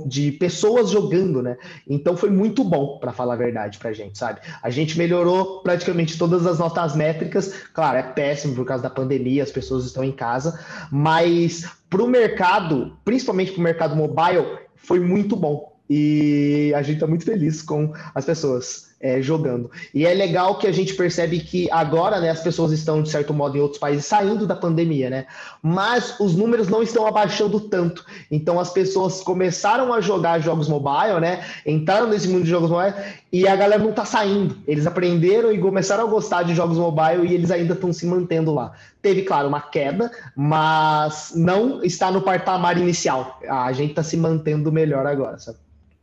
de 0.07 0.31
pessoas 0.31 0.89
jogando, 0.89 1.43
né? 1.43 1.55
Então 1.87 2.17
foi 2.17 2.31
muito 2.31 2.63
bom, 2.63 2.97
para 2.97 3.13
falar 3.13 3.35
a 3.35 3.37
verdade, 3.37 3.77
para 3.77 3.91
a 3.91 3.93
gente, 3.93 4.17
sabe? 4.17 4.41
A 4.63 4.71
gente 4.71 4.97
melhorou 4.97 5.61
praticamente 5.61 6.17
todas 6.17 6.47
as 6.47 6.57
nossas 6.57 6.95
métricas. 6.95 7.53
Claro, 7.71 7.99
é 7.99 8.01
péssimo 8.01 8.55
por 8.55 8.65
causa 8.65 8.81
da 8.81 8.89
pandemia, 8.89 9.43
as 9.43 9.51
pessoas 9.51 9.85
estão 9.85 10.03
em 10.03 10.11
casa, 10.11 10.59
mas 10.91 11.69
para 11.87 12.01
o 12.01 12.07
mercado, 12.07 12.97
principalmente 13.05 13.51
para 13.51 13.59
o 13.59 13.63
mercado 13.63 13.95
mobile, 13.95 14.57
foi 14.75 14.99
muito 14.99 15.35
bom. 15.35 15.71
E 15.87 16.73
a 16.75 16.81
gente 16.81 16.95
está 16.95 17.05
muito 17.05 17.25
feliz 17.25 17.61
com 17.61 17.93
as 18.15 18.25
pessoas 18.25 18.92
é, 19.03 19.21
jogando. 19.21 19.69
E 19.93 20.05
é 20.05 20.13
legal 20.13 20.57
que 20.57 20.65
a 20.65 20.71
gente 20.71 20.93
percebe 20.93 21.41
que 21.41 21.69
agora 21.69 22.21
né, 22.21 22.29
as 22.29 22.41
pessoas 22.41 22.71
estão, 22.71 23.03
de 23.03 23.09
certo 23.09 23.33
modo, 23.33 23.57
em 23.57 23.59
outros 23.59 23.77
países 23.77 24.05
saindo 24.05 24.47
da 24.47 24.55
pandemia, 24.55 25.09
né? 25.09 25.25
Mas 25.61 26.17
os 26.21 26.33
números 26.33 26.69
não 26.69 26.81
estão 26.81 27.05
abaixando 27.05 27.59
tanto. 27.59 28.05
Então 28.31 28.57
as 28.57 28.71
pessoas 28.71 29.21
começaram 29.21 29.93
a 29.93 29.99
jogar 29.99 30.39
jogos 30.39 30.69
mobile, 30.69 31.19
né? 31.19 31.45
Entraram 31.65 32.07
nesse 32.07 32.29
mundo 32.29 32.45
de 32.45 32.49
jogos 32.49 32.69
mobile 32.69 32.95
e 33.29 33.45
a 33.45 33.57
galera 33.57 33.83
não 33.83 33.89
está 33.89 34.05
saindo. 34.05 34.57
Eles 34.65 34.87
aprenderam 34.87 35.51
e 35.51 35.59
começaram 35.59 36.05
a 36.05 36.09
gostar 36.09 36.43
de 36.43 36.55
jogos 36.55 36.77
mobile 36.77 37.27
e 37.27 37.33
eles 37.33 37.51
ainda 37.51 37.73
estão 37.73 37.91
se 37.91 38.05
mantendo 38.05 38.53
lá. 38.53 38.71
Teve, 39.01 39.23
claro, 39.23 39.49
uma 39.49 39.59
queda, 39.59 40.09
mas 40.33 41.33
não 41.35 41.83
está 41.83 42.09
no 42.09 42.21
patamar 42.21 42.77
inicial. 42.77 43.41
A 43.49 43.73
gente 43.73 43.89
está 43.89 44.01
se 44.01 44.15
mantendo 44.15 44.71
melhor 44.71 45.05
agora, 45.05 45.37
sabe? 45.39 45.57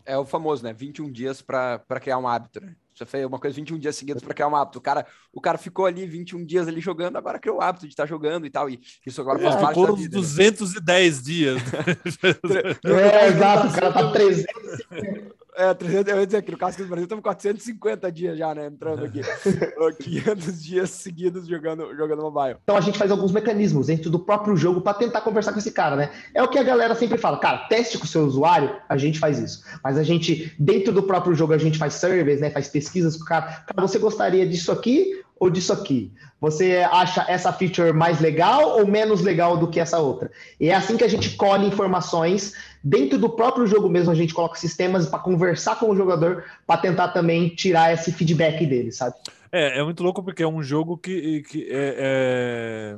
É 0.05 0.19
o 0.19 0.27
famoso, 0.27 0.63
né? 0.65 0.75
21 0.75 1.11
dias 1.11 1.41
para 1.41 1.81
criar 1.99 2.19
um 2.19 2.29
hábito, 2.29 2.61
né? 2.61 2.75
Você 3.01 3.07
fez 3.07 3.25
uma 3.25 3.39
coisa 3.39 3.57
21 3.57 3.79
dias 3.79 3.97
seguidos 3.97 4.23
para 4.23 4.35
criar 4.35 4.49
um 4.49 4.55
hábito. 4.55 4.79
O 4.79 4.83
cara, 4.83 5.07
o 5.33 5.41
cara 5.41 5.57
ficou 5.57 5.87
ali 5.87 6.07
21 6.07 6.45
dias 6.45 6.69
ali 6.69 6.83
jogando, 6.83 7.17
agora 7.17 7.39
criou 7.39 7.57
o 7.57 7.63
hábito 7.63 7.87
de 7.87 7.93
estar 7.93 8.05
jogando 8.05 8.45
e 8.45 8.51
tal. 8.51 8.69
E 8.69 8.79
isso 9.07 9.23
agora 9.23 9.39
faz 9.39 9.57
é, 9.57 9.59
parte 9.59 9.81
ficou 9.81 9.87
da 9.87 10.03
vida, 10.03 10.17
210 10.19 11.17
né? 11.17 11.23
dias. 11.25 11.63
é, 12.85 13.29
exato, 13.29 13.69
o 13.69 13.73
cara 13.73 13.93
tá 13.93 14.13
350. 14.13 15.40
É, 15.57 15.75
300, 15.75 16.13
eu 16.13 16.21
ia 16.21 16.27
dizer 16.27 16.43
que 16.43 16.53
no 16.53 16.59
caso 16.59 16.79
do 16.79 16.87
Brasil 16.87 17.05
estamos 17.05 17.23
450 17.23 18.13
dias 18.13 18.39
já, 18.39 18.55
né? 18.55 18.67
Entrando 18.67 19.05
aqui. 19.05 19.21
500 20.01 20.63
dias 20.63 20.91
seguidos 20.91 21.47
jogando, 21.47 21.95
jogando 21.97 22.23
mobile. 22.23 22.57
Então 22.63 22.77
a 22.77 22.81
gente 22.81 22.99
faz 22.99 23.11
alguns 23.11 23.33
mecanismos 23.33 23.87
dentro 23.89 24.11
do 24.11 24.19
próprio 24.19 24.57
jogo 24.57 24.81
para 24.81 24.95
tentar 24.95 25.21
conversar 25.23 25.53
com 25.53 25.59
esse 25.59 25.73
cara, 25.73 25.97
né? 25.97 26.11
É 26.35 26.43
o 26.43 26.49
que 26.49 26.59
a 26.59 26.63
galera 26.63 26.95
sempre 26.95 27.19
fala, 27.19 27.39
cara, 27.39 27.67
teste 27.69 27.99
com 27.99 28.05
o 28.05 28.09
seu 28.09 28.25
usuário, 28.25 28.77
a 28.89 28.97
gente 28.97 29.19
faz 29.19 29.39
isso. 29.39 29.65
Mas 29.83 29.97
a 29.97 30.03
gente, 30.03 30.55
dentro 30.59 30.93
do 30.93 31.03
próprio 31.03 31.35
jogo, 31.35 31.53
a 31.53 31.59
gente 31.59 31.79
faz 31.79 31.95
surveys, 31.95 32.41
né? 32.41 32.51
Faz 32.51 32.69
pesquisas 32.69 33.17
com 33.17 33.23
o 33.23 33.27
cara. 33.27 33.65
Cara, 33.67 33.87
você 33.87 33.99
gostaria 33.99 34.47
disso 34.47 34.71
aqui 34.73 35.20
ou 35.41 35.49
disso 35.49 35.73
aqui? 35.73 36.13
Você 36.39 36.87
acha 36.93 37.25
essa 37.27 37.51
feature 37.51 37.93
mais 37.93 38.21
legal 38.21 38.79
ou 38.79 38.87
menos 38.87 39.23
legal 39.23 39.57
do 39.57 39.69
que 39.69 39.81
essa 39.81 39.99
outra? 39.99 40.31
E 40.61 40.69
é 40.69 40.75
assim 40.75 40.99
que 40.99 41.05
a 41.05 41.09
gente 41.09 41.35
colhe 41.37 41.67
informações 41.67 42.55
dentro 42.85 43.19
do 43.19 43.31
próprio 43.31 43.67
jogo 43.67 43.89
mesmo. 43.89 44.13
A 44.13 44.15
gente 44.15 44.35
coloca 44.35 44.59
sistemas 44.59 45.07
para 45.07 45.19
conversar 45.19 45.79
com 45.79 45.91
o 45.91 45.97
jogador 45.97 46.45
para 46.67 46.81
tentar 46.81 47.09
também 47.09 47.49
tirar 47.49 47.93
esse 47.95 48.13
feedback 48.13 48.67
dele, 48.67 48.93
sabe? 48.93 49.17
É, 49.51 49.81
é 49.81 49.83
muito 49.83 50.03
louco 50.03 50.23
porque 50.23 50.43
é 50.43 50.49
um 50.49 50.63
jogo 50.63 50.99
que, 50.99 51.43
que 51.43 51.67
é, 51.71 51.95
é... 51.99 52.97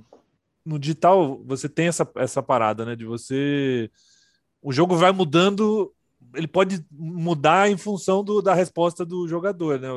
no 0.66 0.78
digital 0.78 1.40
você 1.46 1.68
tem 1.68 1.86
essa, 1.86 2.08
essa 2.16 2.42
parada, 2.42 2.84
né? 2.84 2.96
De 2.96 3.04
você. 3.04 3.88
O 4.60 4.72
jogo 4.72 4.96
vai 4.96 5.12
mudando 5.12 5.92
ele 6.34 6.46
pode 6.46 6.84
mudar 6.90 7.70
em 7.70 7.76
função 7.76 8.22
do, 8.22 8.40
da 8.40 8.54
resposta 8.54 9.04
do 9.04 9.26
jogador, 9.28 9.78
né? 9.78 9.88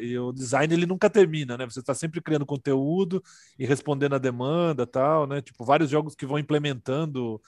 E 0.00 0.18
o, 0.18 0.32
design 0.32 0.72
ele 0.72 0.86
nunca 0.86 1.10
termina, 1.10 1.56
né? 1.56 1.64
Você 1.64 1.80
está 1.80 1.94
sempre 1.94 2.20
criando 2.20 2.46
conteúdo 2.46 3.22
e 3.58 3.66
respondendo 3.66 4.14
a 4.14 4.18
demanda, 4.18 4.86
tal, 4.86 5.26
né? 5.26 5.40
Tipo 5.40 5.64
vários 5.64 5.90
jogos 5.90 6.14
que 6.14 6.26
vão 6.26 6.38
implementando 6.38 7.40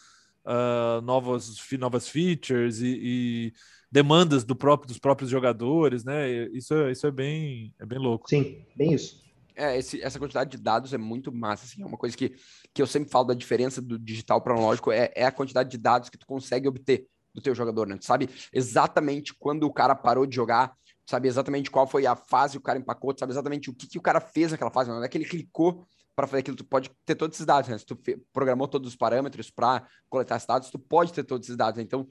uh, 0.45 1.01
novas, 1.03 1.57
novas 1.79 2.09
features 2.09 2.81
e, 2.81 2.99
e, 3.03 3.53
demandas 3.91 4.45
do 4.45 4.57
próprio, 4.57 4.89
dos 4.89 4.99
próprios 4.99 5.31
jogadores, 5.31 6.05
né? 6.05 6.29
Isso, 6.53 6.75
é, 6.75 6.93
isso 6.93 7.07
é 7.07 7.11
bem, 7.11 7.75
é 7.79 7.87
bem 7.87 7.99
louco. 7.99 8.29
Sim, 8.29 8.65
bem 8.77 8.95
isso. 8.95 9.21
É, 9.57 9.77
esse, 9.77 10.01
essa 10.03 10.19
quantidade 10.19 10.51
de 10.51 10.63
dados 10.63 10.95
é 10.95 10.99
muito 10.99 11.31
massa, 11.31 11.67
assim, 11.67 11.83
é 11.83 11.87
uma 11.87 11.99
coisa 11.99 12.17
que, 12.17 12.35
que 12.73 12.81
eu 12.81 12.87
sempre 12.87 13.11
falo 13.11 13.27
da 13.27 13.35
diferença 13.35 13.83
do 13.83 13.99
digital 13.99 14.41
para 14.41 14.55
o 14.55 14.57
analógico, 14.57 14.91
é, 14.91 15.13
é 15.15 15.27
a 15.27 15.33
quantidade 15.33 15.69
de 15.71 15.77
dados 15.77 16.09
que 16.09 16.17
tu 16.17 16.27
consegue 16.27 16.67
obter 16.67 17.07
do 17.35 17.41
teu 17.41 17.55
jogador, 17.55 17.87
né? 17.87 17.97
Tu 17.97 18.05
sabe 18.05 18.29
exatamente 18.53 19.35
quando 19.35 19.65
o 19.65 19.73
cara 19.73 19.95
parou 19.95 20.27
de 20.27 20.35
jogar, 20.35 20.69
tu 21.05 21.11
sabe 21.11 21.29
exatamente 21.29 21.71
qual 21.71 21.87
foi 21.87 22.07
a 22.07 22.17
fase 22.17 22.53
que 22.53 22.59
o 22.59 22.63
cara 22.63 22.79
empacou, 22.79 23.15
tu 23.15 23.21
sabe 23.21 23.33
exatamente 23.33 23.71
o 23.71 23.75
que, 23.75 23.87
que 23.87 23.99
o 23.99 24.03
cara 24.03 24.21
fez 24.21 24.53
naquela 24.53 24.71
fase, 24.71 24.91
não 24.91 25.03
é 25.03 25.09
que 25.09 25.19
ele 25.19 25.25
clicou 25.25 25.87
para 26.15 26.27
fazer 26.27 26.41
aquilo, 26.41 26.57
tu 26.57 26.65
pode 26.65 26.91
ter 27.07 27.15
todos 27.15 27.37
esses 27.37 27.47
dados, 27.47 27.71
né? 27.71 27.79
Se 27.79 27.87
tu 27.87 27.99
programou 28.33 28.69
todos 28.69 28.89
os 28.89 28.97
parâmetros 28.97 29.51
para 29.51 29.87
coletar 30.09 30.37
esses 30.37 30.47
dados, 30.47 30.71
tu 30.71 30.79
pode 30.79 31.13
ter 31.13 31.25
todos 31.25 31.47
esses 31.47 31.57
dados, 31.57 31.79
né? 31.79 31.83
Então, 31.83 32.07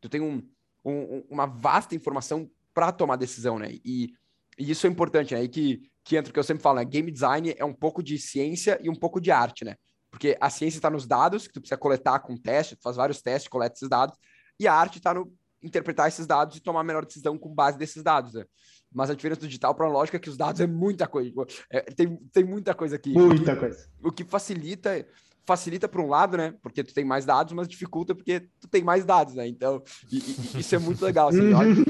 tu 0.00 0.08
tem 0.08 0.20
um, 0.20 0.42
um, 0.84 1.24
uma 1.28 1.46
vasta 1.46 1.94
informação 1.94 2.50
para 2.72 2.92
tomar 2.92 3.16
decisão, 3.16 3.58
né? 3.58 3.70
E, 3.84 4.14
e, 4.58 4.70
isso 4.70 4.86
é 4.86 4.90
importante, 4.90 5.34
né? 5.34 5.42
E 5.42 5.48
que, 5.48 5.82
que 6.04 6.16
entra 6.16 6.30
o 6.30 6.32
que 6.32 6.38
eu 6.38 6.44
sempre 6.44 6.62
falo, 6.62 6.76
né? 6.76 6.84
Game 6.84 7.10
design 7.10 7.54
é 7.56 7.64
um 7.64 7.74
pouco 7.74 8.02
de 8.02 8.18
ciência 8.18 8.78
e 8.82 8.88
um 8.88 8.94
pouco 8.94 9.20
de 9.20 9.30
arte, 9.30 9.64
né? 9.64 9.76
Porque 10.10 10.36
a 10.40 10.50
ciência 10.50 10.78
está 10.78 10.90
nos 10.90 11.06
dados, 11.06 11.46
que 11.46 11.52
tu 11.52 11.60
precisa 11.60 11.78
coletar 11.78 12.18
com 12.20 12.36
teste, 12.36 12.76
tu 12.76 12.82
faz 12.82 12.96
vários 12.96 13.22
testes, 13.22 13.48
coleta 13.48 13.74
esses 13.74 13.88
dados, 13.88 14.16
e 14.60 14.68
a 14.68 14.74
arte 14.74 14.98
está 14.98 15.14
no 15.14 15.32
interpretar 15.62 16.08
esses 16.08 16.26
dados 16.26 16.56
e 16.56 16.60
tomar 16.60 16.80
a 16.80 16.84
melhor 16.84 17.04
decisão 17.04 17.36
com 17.36 17.52
base 17.54 17.78
desses 17.78 18.02
dados. 18.02 18.34
Né? 18.34 18.44
Mas 18.92 19.10
a 19.10 19.14
diferença 19.14 19.40
do 19.40 19.46
digital 19.46 19.74
para 19.74 19.84
o 19.84 19.88
analógico 19.88 20.16
é 20.16 20.20
que 20.20 20.28
os 20.28 20.36
dados 20.36 20.60
é 20.60 20.66
muita 20.66 21.06
coisa. 21.06 21.32
É, 21.70 21.80
tem, 21.80 22.16
tem 22.32 22.44
muita 22.44 22.74
coisa 22.74 22.96
aqui. 22.96 23.12
Muita 23.12 23.56
coisa. 23.56 23.88
O 24.02 24.12
que 24.12 24.24
facilita 24.24 25.06
facilita 25.46 25.88
por 25.88 26.00
um 26.00 26.06
lado, 26.06 26.36
né? 26.36 26.54
Porque 26.62 26.84
tu 26.84 26.94
tem 26.94 27.04
mais 27.04 27.24
dados, 27.24 27.52
mas 27.52 27.66
dificulta 27.66 28.14
porque 28.14 28.48
tu 28.60 28.68
tem 28.68 28.84
mais 28.84 29.04
dados, 29.04 29.34
né? 29.34 29.48
Então, 29.48 29.82
e, 30.10 30.18
e, 30.18 30.60
isso 30.60 30.74
é 30.74 30.78
muito 30.78 31.04
legal. 31.04 31.28
Assim, 31.28 31.50
eu, 31.50 31.58
acho, 31.58 31.84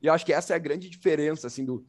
eu 0.00 0.12
acho 0.14 0.24
que 0.24 0.32
essa 0.32 0.54
é 0.54 0.56
a 0.56 0.58
grande 0.58 0.88
diferença 0.88 1.46
assim, 1.46 1.64
do, 1.64 1.84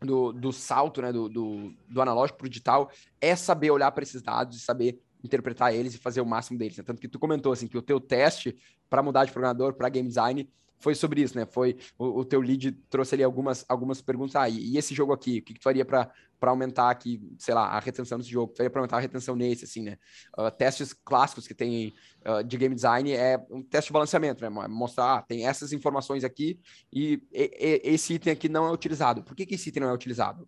do, 0.00 0.32
do 0.32 0.52
salto 0.52 1.02
né? 1.02 1.12
do, 1.12 1.28
do, 1.28 1.74
do 1.88 2.00
analógico 2.00 2.38
para 2.38 2.46
o 2.46 2.48
digital, 2.48 2.90
é 3.20 3.34
saber 3.34 3.70
olhar 3.70 3.90
para 3.90 4.04
esses 4.04 4.22
dados 4.22 4.58
e 4.58 4.60
saber 4.60 5.00
interpretar 5.24 5.74
eles 5.74 5.94
e 5.94 5.98
fazer 5.98 6.20
o 6.20 6.26
máximo 6.26 6.58
deles. 6.58 6.76
Né? 6.76 6.84
Tanto 6.84 7.00
que 7.00 7.08
tu 7.08 7.18
comentou 7.18 7.52
assim 7.52 7.66
que 7.66 7.78
o 7.78 7.82
teu 7.82 7.98
teste 7.98 8.56
para 8.88 9.02
mudar 9.02 9.24
de 9.24 9.32
programador 9.32 9.74
para 9.74 9.88
game 9.88 10.06
design 10.06 10.48
foi 10.78 10.94
sobre 10.94 11.22
isso, 11.22 11.34
né? 11.36 11.46
Foi 11.46 11.78
o, 11.98 12.20
o, 12.20 12.24
teu 12.26 12.42
lead 12.42 12.72
trouxe 12.90 13.14
ali 13.14 13.24
algumas, 13.24 13.64
algumas 13.68 14.02
perguntas. 14.02 14.36
Ah, 14.36 14.48
e, 14.50 14.72
e 14.72 14.76
esse 14.76 14.94
jogo 14.94 15.14
aqui, 15.14 15.38
o 15.38 15.42
que, 15.42 15.54
que 15.54 15.60
tu 15.60 15.62
faria 15.62 15.84
para 15.84 16.12
aumentar 16.42 16.90
aqui, 16.90 17.22
sei 17.38 17.54
lá, 17.54 17.68
a 17.68 17.78
retenção 17.80 18.18
desse 18.18 18.30
jogo? 18.30 18.52
Tu 18.52 18.58
faria 18.58 18.68
para 18.68 18.80
aumentar 18.80 18.98
a 18.98 19.00
retenção 19.00 19.34
nesse, 19.34 19.64
assim, 19.64 19.82
né? 19.82 19.96
Uh, 20.38 20.50
testes 20.50 20.92
clássicos 20.92 21.46
que 21.46 21.54
tem 21.54 21.94
uh, 22.26 22.44
de 22.44 22.58
game 22.58 22.74
design 22.74 23.10
é 23.12 23.42
um 23.50 23.62
teste 23.62 23.88
de 23.88 23.94
balanceamento, 23.94 24.42
né? 24.42 24.50
Mostrar, 24.68 25.18
ah, 25.18 25.22
tem 25.22 25.46
essas 25.46 25.72
informações 25.72 26.22
aqui 26.22 26.60
e, 26.92 27.22
e, 27.32 27.80
e, 27.84 27.94
esse 27.94 28.12
item 28.12 28.32
aqui 28.34 28.48
não 28.48 28.66
é 28.66 28.70
utilizado. 28.70 29.22
Por 29.22 29.34
que, 29.34 29.46
que 29.46 29.54
esse 29.54 29.70
item 29.70 29.84
não 29.84 29.90
é 29.90 29.94
utilizado? 29.94 30.46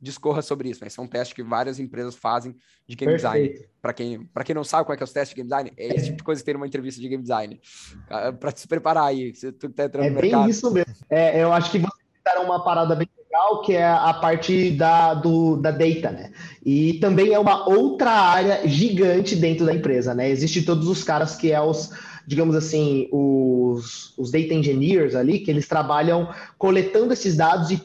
Discorra 0.00 0.42
sobre 0.42 0.68
isso. 0.68 0.80
Né? 0.80 0.86
Esse 0.86 0.98
é 0.98 1.02
um 1.02 1.06
teste 1.06 1.34
que 1.34 1.42
várias 1.42 1.78
empresas 1.78 2.14
fazem 2.14 2.54
de 2.86 2.96
game 2.96 3.12
Perfeito. 3.12 3.52
design. 3.52 3.68
Para 3.82 3.92
quem, 3.92 4.28
quem 4.44 4.54
não 4.54 4.64
sabe 4.64 4.84
qual 4.84 4.94
é, 4.94 4.96
que 4.96 5.02
é 5.02 5.04
os 5.04 5.12
testes 5.12 5.30
de 5.30 5.36
game 5.36 5.48
design, 5.48 5.72
é 5.76 5.94
esse 5.94 6.06
tipo 6.06 6.18
de 6.18 6.24
coisa 6.24 6.40
que 6.40 6.44
tem 6.44 6.54
numa 6.54 6.66
entrevista 6.66 7.00
de 7.00 7.08
game 7.08 7.22
design. 7.22 7.60
Ah, 8.08 8.32
Para 8.32 8.54
se 8.54 8.68
preparar 8.68 9.04
aí, 9.04 9.34
se 9.34 9.52
tu 9.52 9.68
tá 9.70 9.84
entrando 9.84 10.06
é 10.06 10.10
no 10.10 10.20
mercado. 10.20 10.42
bem 10.42 10.50
isso 10.50 10.70
mesmo. 10.70 10.94
É, 11.10 11.42
eu 11.42 11.52
acho 11.52 11.70
que 11.70 11.78
você 11.78 11.88
citaram 12.16 12.44
uma 12.44 12.62
parada 12.62 12.94
bem 12.94 13.08
legal, 13.18 13.62
que 13.62 13.74
é 13.74 13.86
a 13.86 14.14
parte 14.14 14.70
da, 14.70 15.14
do, 15.14 15.56
da 15.56 15.70
data, 15.70 16.10
né? 16.10 16.32
E 16.64 16.94
também 16.94 17.32
é 17.32 17.38
uma 17.38 17.68
outra 17.68 18.10
área 18.10 18.66
gigante 18.66 19.36
dentro 19.36 19.66
da 19.66 19.74
empresa, 19.74 20.14
né? 20.14 20.30
Existem 20.30 20.62
todos 20.62 20.88
os 20.88 21.02
caras 21.02 21.34
que 21.34 21.52
é 21.52 21.60
os 21.60 21.90
digamos 22.28 22.54
assim, 22.54 23.08
os, 23.10 24.12
os 24.18 24.30
data 24.30 24.52
engineers 24.52 25.14
ali, 25.14 25.38
que 25.38 25.50
eles 25.50 25.66
trabalham 25.66 26.28
coletando 26.58 27.14
esses 27.14 27.34
dados 27.34 27.70
e 27.70 27.80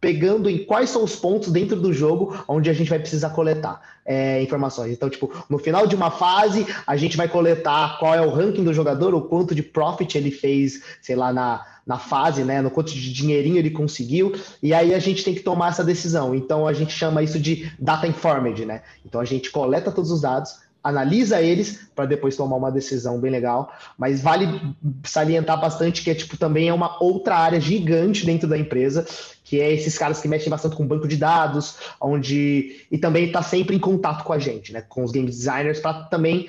pegando 0.00 0.48
em 0.48 0.64
quais 0.64 0.90
são 0.90 1.02
os 1.02 1.16
pontos 1.16 1.50
dentro 1.50 1.80
do 1.80 1.92
jogo 1.92 2.44
onde 2.46 2.70
a 2.70 2.72
gente 2.72 2.90
vai 2.90 2.98
precisar 2.98 3.30
coletar 3.30 3.80
é, 4.04 4.42
informações. 4.42 4.92
Então, 4.92 5.10
tipo, 5.10 5.30
no 5.50 5.58
final 5.58 5.86
de 5.86 5.94
uma 5.94 6.10
fase, 6.10 6.66
a 6.86 6.96
gente 6.96 7.16
vai 7.16 7.28
coletar 7.28 7.98
qual 7.98 8.14
é 8.14 8.22
o 8.22 8.30
ranking 8.30 8.64
do 8.64 8.72
jogador, 8.72 9.14
o 9.14 9.22
quanto 9.22 9.54
de 9.54 9.62
profit 9.62 10.16
ele 10.16 10.30
fez, 10.30 10.82
sei 11.02 11.14
lá, 11.14 11.32
na, 11.32 11.64
na 11.86 11.98
fase, 11.98 12.42
né? 12.44 12.62
No 12.62 12.70
quanto 12.70 12.92
de 12.92 13.12
dinheirinho 13.12 13.58
ele 13.58 13.70
conseguiu, 13.70 14.34
e 14.62 14.72
aí 14.72 14.94
a 14.94 14.98
gente 14.98 15.24
tem 15.24 15.34
que 15.34 15.40
tomar 15.40 15.70
essa 15.70 15.84
decisão. 15.84 16.34
Então 16.34 16.66
a 16.66 16.72
gente 16.72 16.92
chama 16.92 17.22
isso 17.22 17.38
de 17.38 17.70
data 17.78 18.06
informed, 18.06 18.64
né? 18.64 18.82
Então 19.04 19.20
a 19.20 19.24
gente 19.24 19.50
coleta 19.50 19.90
todos 19.90 20.10
os 20.10 20.20
dados, 20.20 20.58
analisa 20.88 21.40
eles 21.40 21.88
para 21.94 22.06
depois 22.06 22.36
tomar 22.36 22.56
uma 22.56 22.72
decisão 22.72 23.20
bem 23.20 23.30
legal. 23.30 23.72
Mas 23.96 24.20
vale 24.20 24.74
salientar 25.04 25.60
bastante 25.60 26.02
que 26.02 26.10
é 26.10 26.14
tipo 26.14 26.36
também 26.36 26.68
é 26.68 26.72
uma 26.72 27.02
outra 27.02 27.36
área 27.36 27.60
gigante 27.60 28.24
dentro 28.24 28.48
da 28.48 28.56
empresa, 28.56 29.06
que 29.44 29.60
é 29.60 29.72
esses 29.72 29.96
caras 29.96 30.20
que 30.20 30.28
mexem 30.28 30.50
bastante 30.50 30.76
com 30.76 30.86
banco 30.86 31.06
de 31.06 31.16
dados, 31.16 31.76
onde 32.00 32.86
e 32.90 32.98
também 32.98 33.26
está 33.26 33.42
sempre 33.42 33.76
em 33.76 33.78
contato 33.78 34.24
com 34.24 34.32
a 34.32 34.38
gente, 34.38 34.72
né, 34.72 34.82
com 34.82 35.04
os 35.04 35.12
game 35.12 35.26
designers 35.26 35.80
para 35.80 36.04
também 36.04 36.48